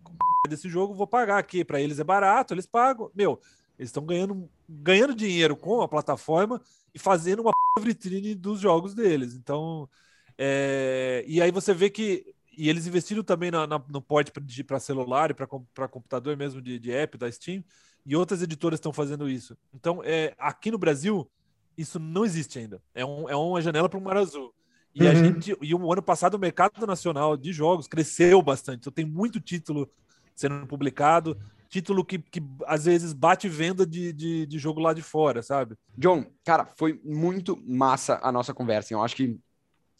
desse 0.48 0.68
jogo, 0.68 0.94
vou 0.94 1.06
pagar 1.06 1.38
aqui. 1.38 1.64
Para 1.64 1.80
eles 1.80 1.98
é 1.98 2.04
barato, 2.04 2.52
eles 2.52 2.66
pagam. 2.66 3.10
Meu, 3.14 3.40
eles 3.78 3.88
estão 3.88 4.04
ganhando, 4.04 4.48
ganhando 4.68 5.14
dinheiro 5.14 5.56
com 5.56 5.80
a 5.80 5.88
plataforma 5.88 6.60
e 6.94 6.98
fazendo 6.98 7.40
uma 7.40 7.52
vitrine 7.80 8.34
dos 8.34 8.60
jogos 8.60 8.94
deles. 8.94 9.34
Então, 9.34 9.88
é... 10.36 11.24
e 11.26 11.40
aí 11.40 11.50
você 11.50 11.72
vê 11.72 11.88
que. 11.88 12.24
E 12.58 12.68
eles 12.68 12.86
investiram 12.86 13.22
também 13.22 13.50
na, 13.50 13.66
na 13.66 13.82
no 13.88 14.02
port 14.02 14.28
para 14.66 14.80
celular 14.80 15.30
e 15.30 15.34
para 15.34 15.88
computador 15.88 16.36
mesmo 16.36 16.60
de, 16.60 16.78
de 16.78 16.92
app 16.92 17.16
da 17.16 17.30
Steam 17.30 17.64
e 18.10 18.16
outras 18.16 18.42
editoras 18.42 18.78
estão 18.78 18.92
fazendo 18.92 19.28
isso. 19.28 19.56
Então, 19.72 20.02
é, 20.04 20.34
aqui 20.36 20.68
no 20.68 20.76
Brasil, 20.76 21.30
isso 21.78 22.00
não 22.00 22.24
existe 22.24 22.58
ainda. 22.58 22.82
É, 22.92 23.06
um, 23.06 23.30
é 23.30 23.36
uma 23.36 23.62
janela 23.62 23.88
para 23.88 24.00
o 24.00 24.02
Mar 24.02 24.16
Azul. 24.16 24.52
E 24.92 25.04
uhum. 25.04 25.10
a 25.10 25.14
gente, 25.14 25.56
e 25.62 25.72
o 25.72 25.92
ano 25.92 26.02
passado 26.02 26.34
o 26.34 26.38
mercado 26.38 26.84
nacional 26.88 27.36
de 27.36 27.52
jogos 27.52 27.86
cresceu 27.86 28.42
bastante. 28.42 28.80
Então 28.80 28.92
tem 28.92 29.04
muito 29.04 29.38
título 29.38 29.88
sendo 30.34 30.66
publicado, 30.66 31.38
título 31.68 32.04
que, 32.04 32.18
que 32.18 32.42
às 32.66 32.86
vezes 32.86 33.12
bate 33.12 33.48
venda 33.48 33.86
de, 33.86 34.12
de, 34.12 34.44
de 34.44 34.58
jogo 34.58 34.80
lá 34.80 34.92
de 34.92 35.02
fora, 35.02 35.40
sabe? 35.40 35.76
John, 35.96 36.26
cara, 36.44 36.68
foi 36.76 37.00
muito 37.04 37.56
massa 37.64 38.18
a 38.24 38.32
nossa 38.32 38.52
conversa. 38.52 38.92
Eu 38.92 39.04
acho 39.04 39.14
que 39.14 39.38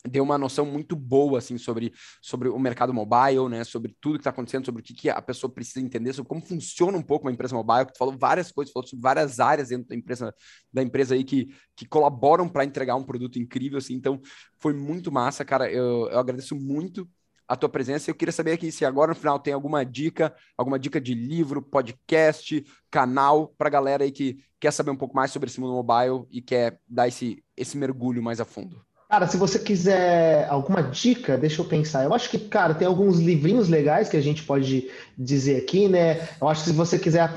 deu 0.06 0.22
uma 0.24 0.38
noção 0.38 0.64
muito 0.64 0.96
boa 0.96 1.38
assim 1.38 1.58
sobre, 1.58 1.92
sobre 2.22 2.48
o 2.48 2.58
mercado 2.58 2.92
mobile, 2.92 3.48
né, 3.48 3.64
sobre 3.64 3.94
tudo 4.00 4.14
que 4.14 4.20
está 4.20 4.30
acontecendo, 4.30 4.64
sobre 4.64 4.80
o 4.80 4.84
que, 4.84 4.94
que, 4.94 5.10
a 5.10 5.20
pessoa 5.20 5.52
precisa 5.52 5.80
entender, 5.80 6.12
sobre 6.12 6.28
como 6.28 6.40
funciona 6.40 6.96
um 6.96 7.02
pouco 7.02 7.26
uma 7.26 7.32
empresa 7.32 7.54
mobile. 7.54 7.86
Tu 7.86 7.98
falou 7.98 8.16
várias 8.18 8.50
coisas, 8.50 8.72
falou 8.72 8.88
sobre 8.88 9.02
várias 9.02 9.40
áreas 9.40 9.68
dentro 9.68 9.88
da 9.88 9.94
empresa 9.94 10.34
da 10.72 10.82
empresa 10.82 11.14
aí 11.14 11.24
que, 11.24 11.48
que 11.76 11.86
colaboram 11.86 12.48
para 12.48 12.64
entregar 12.64 12.96
um 12.96 13.04
produto 13.04 13.38
incrível 13.38 13.78
assim. 13.78 13.94
Então, 13.94 14.20
foi 14.58 14.72
muito 14.72 15.12
massa, 15.12 15.44
cara. 15.44 15.70
Eu, 15.70 16.08
eu 16.10 16.18
agradeço 16.18 16.54
muito 16.56 17.08
a 17.50 17.56
tua 17.56 17.68
presença. 17.68 18.08
Eu 18.08 18.14
queria 18.14 18.30
saber 18.30 18.52
aqui 18.52 18.70
se 18.70 18.84
agora 18.84 19.08
no 19.08 19.18
final 19.18 19.36
tem 19.40 19.52
alguma 19.52 19.84
dica, 19.84 20.32
alguma 20.56 20.78
dica 20.78 21.00
de 21.00 21.14
livro, 21.14 21.60
podcast, 21.60 22.64
canal 22.88 23.48
para 23.58 23.68
galera 23.68 24.04
aí 24.04 24.12
que 24.12 24.38
quer 24.60 24.70
saber 24.70 24.92
um 24.92 24.96
pouco 24.96 25.16
mais 25.16 25.32
sobre 25.32 25.48
esse 25.50 25.60
mundo 25.60 25.72
mobile 25.72 26.26
e 26.30 26.40
quer 26.40 26.78
dar 26.88 27.08
esse, 27.08 27.42
esse 27.56 27.76
mergulho 27.76 28.22
mais 28.22 28.40
a 28.40 28.44
fundo. 28.44 28.80
Cara, 29.10 29.26
se 29.26 29.36
você 29.36 29.58
quiser 29.58 30.46
alguma 30.48 30.84
dica, 30.84 31.36
deixa 31.36 31.60
eu 31.60 31.64
pensar. 31.64 32.04
Eu 32.04 32.14
acho 32.14 32.30
que, 32.30 32.38
cara, 32.38 32.74
tem 32.74 32.86
alguns 32.86 33.18
livrinhos 33.18 33.68
legais 33.68 34.08
que 34.08 34.16
a 34.16 34.20
gente 34.20 34.44
pode 34.44 34.88
dizer 35.18 35.56
aqui, 35.56 35.88
né? 35.88 36.28
Eu 36.40 36.48
acho 36.48 36.62
que 36.62 36.70
se 36.70 36.76
você 36.76 36.96
quiser 36.96 37.28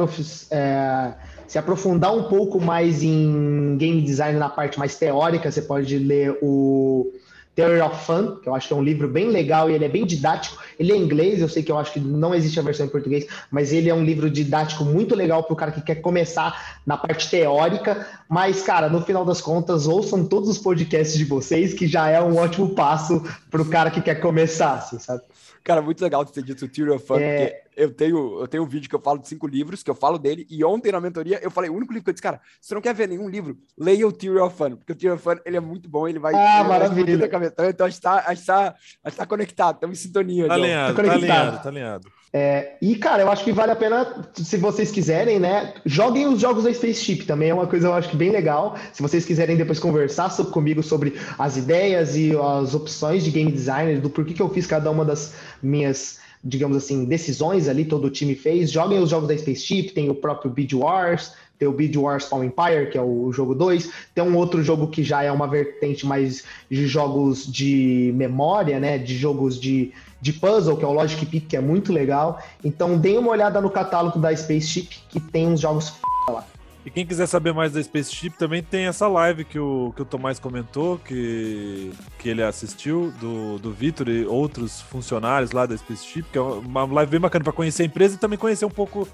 é, 0.51 1.13
se 1.47 1.57
aprofundar 1.57 2.15
um 2.15 2.25
pouco 2.25 2.61
mais 2.61 3.01
em 3.01 3.75
game 3.75 4.03
design 4.03 4.37
na 4.37 4.49
parte 4.49 4.77
mais 4.77 4.95
teórica, 4.97 5.51
você 5.51 5.63
pode 5.63 5.97
ler 5.97 6.37
o 6.43 7.11
Theory 7.55 7.81
of 7.81 8.05
Fun, 8.05 8.37
que 8.37 8.49
eu 8.49 8.55
acho 8.55 8.67
que 8.67 8.73
é 8.73 8.77
um 8.77 8.83
livro 8.83 9.07
bem 9.07 9.29
legal 9.29 9.69
e 9.69 9.73
ele 9.73 9.85
é 9.85 9.89
bem 9.89 10.05
didático. 10.05 10.61
Ele 10.79 10.91
é 10.91 10.95
em 10.95 11.03
inglês, 11.03 11.39
eu 11.39 11.47
sei 11.47 11.61
que 11.61 11.71
eu 11.71 11.77
acho 11.77 11.93
que 11.93 11.99
não 11.99 12.33
existe 12.33 12.59
a 12.59 12.63
versão 12.63 12.85
em 12.85 12.89
português, 12.89 13.27
mas 13.51 13.71
ele 13.71 13.89
é 13.89 13.93
um 13.93 14.03
livro 14.03 14.29
didático 14.29 14.83
muito 14.83 15.15
legal 15.15 15.43
para 15.43 15.53
o 15.53 15.55
cara 15.55 15.71
que 15.71 15.81
quer 15.81 15.95
começar 15.95 16.79
na 16.85 16.97
parte 16.97 17.29
teórica. 17.29 18.07
Mas, 18.27 18.61
cara, 18.63 18.89
no 18.89 19.01
final 19.01 19.23
das 19.23 19.39
contas, 19.39 19.87
ouçam 19.87 20.25
todos 20.25 20.49
os 20.49 20.57
podcasts 20.57 21.17
de 21.17 21.25
vocês, 21.25 21.73
que 21.73 21.87
já 21.87 22.09
é 22.09 22.21
um 22.21 22.37
ótimo 22.37 22.69
passo 22.69 23.23
para 23.51 23.61
o 23.61 23.65
cara 23.65 23.91
que 23.91 24.01
quer 24.01 24.15
começar, 24.15 24.73
assim, 24.73 24.97
sabe? 24.97 25.21
Cara, 25.63 25.81
muito 25.81 26.01
legal 26.01 26.25
ter 26.25 26.43
dito 26.43 26.67
Theory 26.67 26.91
of 26.91 27.05
Fun, 27.05 27.17
é... 27.17 27.45
porque 27.45 27.62
eu 27.75 27.91
tenho, 27.91 28.39
eu 28.39 28.47
tenho 28.47 28.63
um 28.63 28.67
vídeo 28.67 28.89
que 28.89 28.95
eu 28.95 28.99
falo 28.99 29.19
de 29.19 29.27
cinco 29.27 29.47
livros, 29.47 29.83
que 29.83 29.89
eu 29.89 29.95
falo 29.95 30.17
dele, 30.17 30.45
e 30.49 30.63
ontem 30.63 30.91
na 30.91 31.01
mentoria 31.01 31.39
eu 31.41 31.51
falei, 31.51 31.69
o 31.69 31.75
único 31.75 31.93
livro 31.93 32.03
que 32.03 32.09
eu 32.09 32.13
disse, 32.13 32.23
cara, 32.23 32.39
se 32.59 32.67
você 32.67 32.75
não 32.75 32.81
quer 32.81 32.93
ver 32.93 33.07
nenhum 33.07 33.29
livro, 33.29 33.57
leia 33.77 34.07
o 34.07 34.11
Theory 34.11 34.39
of 34.39 34.55
Fun, 34.55 34.75
porque 34.75 34.91
o 34.91 34.95
Theory 34.95 35.15
of 35.15 35.23
Fun, 35.23 35.41
ele 35.45 35.57
é 35.57 35.59
muito 35.59 35.89
bom, 35.89 36.07
ele 36.07 36.19
vai... 36.19 36.33
Ah, 36.33 36.63
maravilha! 36.63 37.13
Então, 37.25 37.69
então 37.69 37.85
a 37.85 37.89
gente 37.89 38.01
tá, 38.01 38.23
a 38.25 38.33
gente 38.33 38.45
tá, 38.45 38.75
a 39.03 39.09
gente 39.09 39.17
tá 39.17 39.25
conectado, 39.25 39.75
estamos 39.75 39.99
em 39.99 40.01
sintonia. 40.01 40.47
Tá 40.47 40.53
alinhado, 40.53 40.95
tá, 40.95 41.03
tá 41.03 41.13
alinhado, 41.13 41.63
tá 41.63 41.69
alinhado. 41.69 42.07
É, 42.35 42.77
e, 42.81 42.95
cara, 42.95 43.21
eu 43.21 43.31
acho 43.31 43.43
que 43.43 43.51
vale 43.51 43.71
a 43.71 43.75
pena, 43.75 44.27
se 44.33 44.57
vocês 44.57 44.91
quiserem, 44.91 45.39
né? 45.39 45.75
Joguem 45.85 46.25
os 46.25 46.41
jogos 46.41 46.63
da 46.63 46.73
Spaceship 46.73 47.25
também, 47.27 47.51
é 47.51 47.53
uma 47.53 47.67
coisa 47.67 47.89
eu 47.89 47.93
acho 47.93 48.09
que 48.09 48.17
bem 48.17 48.31
legal. 48.31 48.75
Se 48.91 49.03
vocês 49.03 49.23
quiserem 49.23 49.55
depois 49.55 49.77
conversar 49.77 50.31
sobre, 50.31 50.51
comigo 50.51 50.81
sobre 50.81 51.13
as 51.37 51.57
ideias 51.57 52.15
e 52.15 52.35
as 52.35 52.73
opções 52.73 53.23
de 53.23 53.29
game 53.29 53.51
designer, 53.51 54.01
do 54.01 54.09
porquê 54.09 54.33
que 54.33 54.41
eu 54.41 54.49
fiz 54.49 54.65
cada 54.65 54.89
uma 54.89 55.05
das 55.05 55.35
minhas, 55.61 56.17
digamos 56.43 56.75
assim, 56.75 57.05
decisões 57.05 57.69
ali, 57.69 57.85
todo 57.85 58.05
o 58.05 58.09
time 58.09 58.35
fez. 58.35 58.71
Joguem 58.71 58.99
os 58.99 59.09
jogos 59.09 59.27
da 59.27 59.37
Spaceship, 59.37 59.93
tem 59.93 60.09
o 60.09 60.15
próprio 60.15 60.51
Beat 60.51 60.73
Wars, 60.73 61.33
tem 61.57 61.67
o 61.67 61.71
Beat 61.71 61.95
Wars 61.95 62.25
Fall 62.25 62.43
Empire, 62.43 62.89
que 62.91 62.97
é 62.97 63.01
o 63.01 63.31
jogo 63.31 63.55
2. 63.55 63.89
Tem 64.13 64.23
um 64.23 64.35
outro 64.35 64.61
jogo 64.61 64.87
que 64.87 65.03
já 65.03 65.23
é 65.23 65.31
uma 65.31 65.47
vertente 65.47 66.05
mais 66.05 66.43
de 66.69 66.85
jogos 66.87 67.45
de 67.45 68.11
memória, 68.15 68.79
né? 68.79 68.97
De 68.97 69.15
jogos 69.15 69.59
de 69.59 69.93
de 70.23 70.31
puzzle, 70.31 70.77
que 70.77 70.85
é 70.85 70.87
o 70.87 70.93
Logic 70.93 71.25
Pick, 71.25 71.47
que 71.47 71.57
é 71.57 71.59
muito 71.59 71.91
legal. 71.91 72.41
Então 72.63 72.97
deem 72.97 73.17
uma 73.17 73.31
olhada 73.31 73.59
no 73.59 73.69
catálogo 73.69 74.17
da 74.19 74.33
Spaceship, 74.33 74.87
que 75.09 75.19
tem 75.19 75.47
uns 75.47 75.59
jogos 75.59 75.89
f... 75.89 75.99
lá. 76.29 76.45
E 76.85 76.91
quem 76.91 77.05
quiser 77.05 77.27
saber 77.27 77.53
mais 77.53 77.71
da 77.71 77.81
Spaceship, 77.81 78.31
também 78.31 78.61
tem 78.61 78.85
essa 78.85 79.07
live 79.07 79.45
que 79.45 79.57
o, 79.57 79.93
que 79.95 80.01
o 80.01 80.05
Tomás 80.05 80.37
comentou, 80.37 80.97
que, 80.97 81.91
que 82.19 82.27
ele 82.27 82.43
assistiu, 82.43 83.13
do, 83.21 83.57
do 83.57 83.71
Vitor 83.71 84.09
e 84.09 84.25
outros 84.25 84.81
funcionários 84.81 85.51
lá 85.51 85.65
da 85.65 85.77
Spaceship, 85.77 86.25
que 86.31 86.37
é 86.37 86.41
uma 86.41 86.83
live 86.85 87.11
bem 87.11 87.21
bacana 87.21 87.43
para 87.43 87.53
conhecer 87.53 87.83
a 87.83 87.85
empresa 87.85 88.15
e 88.15 88.17
também 88.17 88.37
conhecer 88.37 88.65
um 88.65 88.69
pouco 88.69 89.07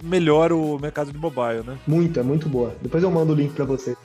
melhor 0.00 0.52
o 0.52 0.78
mercado 0.78 1.10
de 1.10 1.18
mobile, 1.18 1.64
né? 1.66 1.76
Muito, 1.86 2.20
é 2.20 2.22
muito 2.22 2.48
boa. 2.48 2.76
Depois 2.80 3.02
eu 3.02 3.10
mando 3.10 3.32
o 3.32 3.36
link 3.36 3.52
para 3.52 3.64
você. 3.64 3.96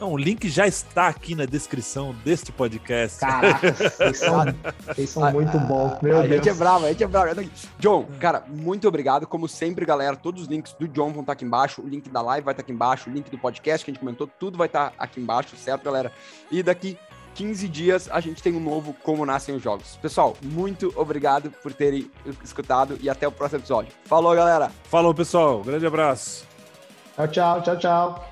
Não, 0.00 0.12
o 0.12 0.16
link 0.16 0.48
já 0.48 0.66
está 0.66 1.08
aqui 1.08 1.34
na 1.34 1.44
descrição 1.44 2.14
deste 2.24 2.50
podcast. 2.50 3.20
Caraca, 3.20 3.72
vocês 3.76 4.18
são, 4.18 4.44
vocês 4.86 5.10
são 5.10 5.30
muito 5.30 5.58
bons. 5.58 6.00
Meu 6.00 6.18
a 6.18 6.22
Deus. 6.22 6.36
gente 6.36 6.48
é 6.48 6.54
bravo, 6.54 6.86
a 6.86 6.88
gente 6.88 7.04
é 7.04 7.06
bravo. 7.06 7.50
John, 7.78 8.06
cara, 8.18 8.42
muito 8.48 8.88
obrigado. 8.88 9.26
Como 9.26 9.46
sempre, 9.46 9.84
galera, 9.84 10.16
todos 10.16 10.42
os 10.42 10.48
links 10.48 10.72
do 10.72 10.88
John 10.88 11.12
vão 11.12 11.20
estar 11.20 11.34
aqui 11.34 11.44
embaixo. 11.44 11.82
O 11.82 11.86
link 11.86 12.08
da 12.08 12.22
live 12.22 12.42
vai 12.42 12.52
estar 12.52 12.62
aqui 12.62 12.72
embaixo. 12.72 13.10
O 13.10 13.12
link 13.12 13.30
do 13.30 13.36
podcast 13.36 13.84
que 13.84 13.90
a 13.90 13.92
gente 13.92 14.00
comentou, 14.00 14.26
tudo 14.26 14.56
vai 14.56 14.68
estar 14.68 14.94
aqui 14.98 15.20
embaixo, 15.20 15.54
certo, 15.54 15.84
galera? 15.84 16.10
E 16.50 16.62
daqui 16.62 16.96
15 17.34 17.68
dias 17.68 18.08
a 18.10 18.20
gente 18.20 18.42
tem 18.42 18.54
um 18.54 18.60
novo 18.60 18.94
Como 19.02 19.26
Nascem 19.26 19.54
os 19.54 19.62
Jogos. 19.62 19.98
Pessoal, 20.00 20.34
muito 20.42 20.94
obrigado 20.96 21.50
por 21.62 21.74
terem 21.74 22.10
escutado 22.42 22.96
e 23.02 23.10
até 23.10 23.28
o 23.28 23.32
próximo 23.32 23.60
episódio. 23.60 23.92
Falou, 24.06 24.34
galera. 24.34 24.72
Falou, 24.84 25.12
pessoal. 25.14 25.62
Grande 25.62 25.86
abraço. 25.86 26.46
Tchau, 27.16 27.28
tchau, 27.28 27.62
tchau, 27.62 27.76
tchau. 27.78 28.29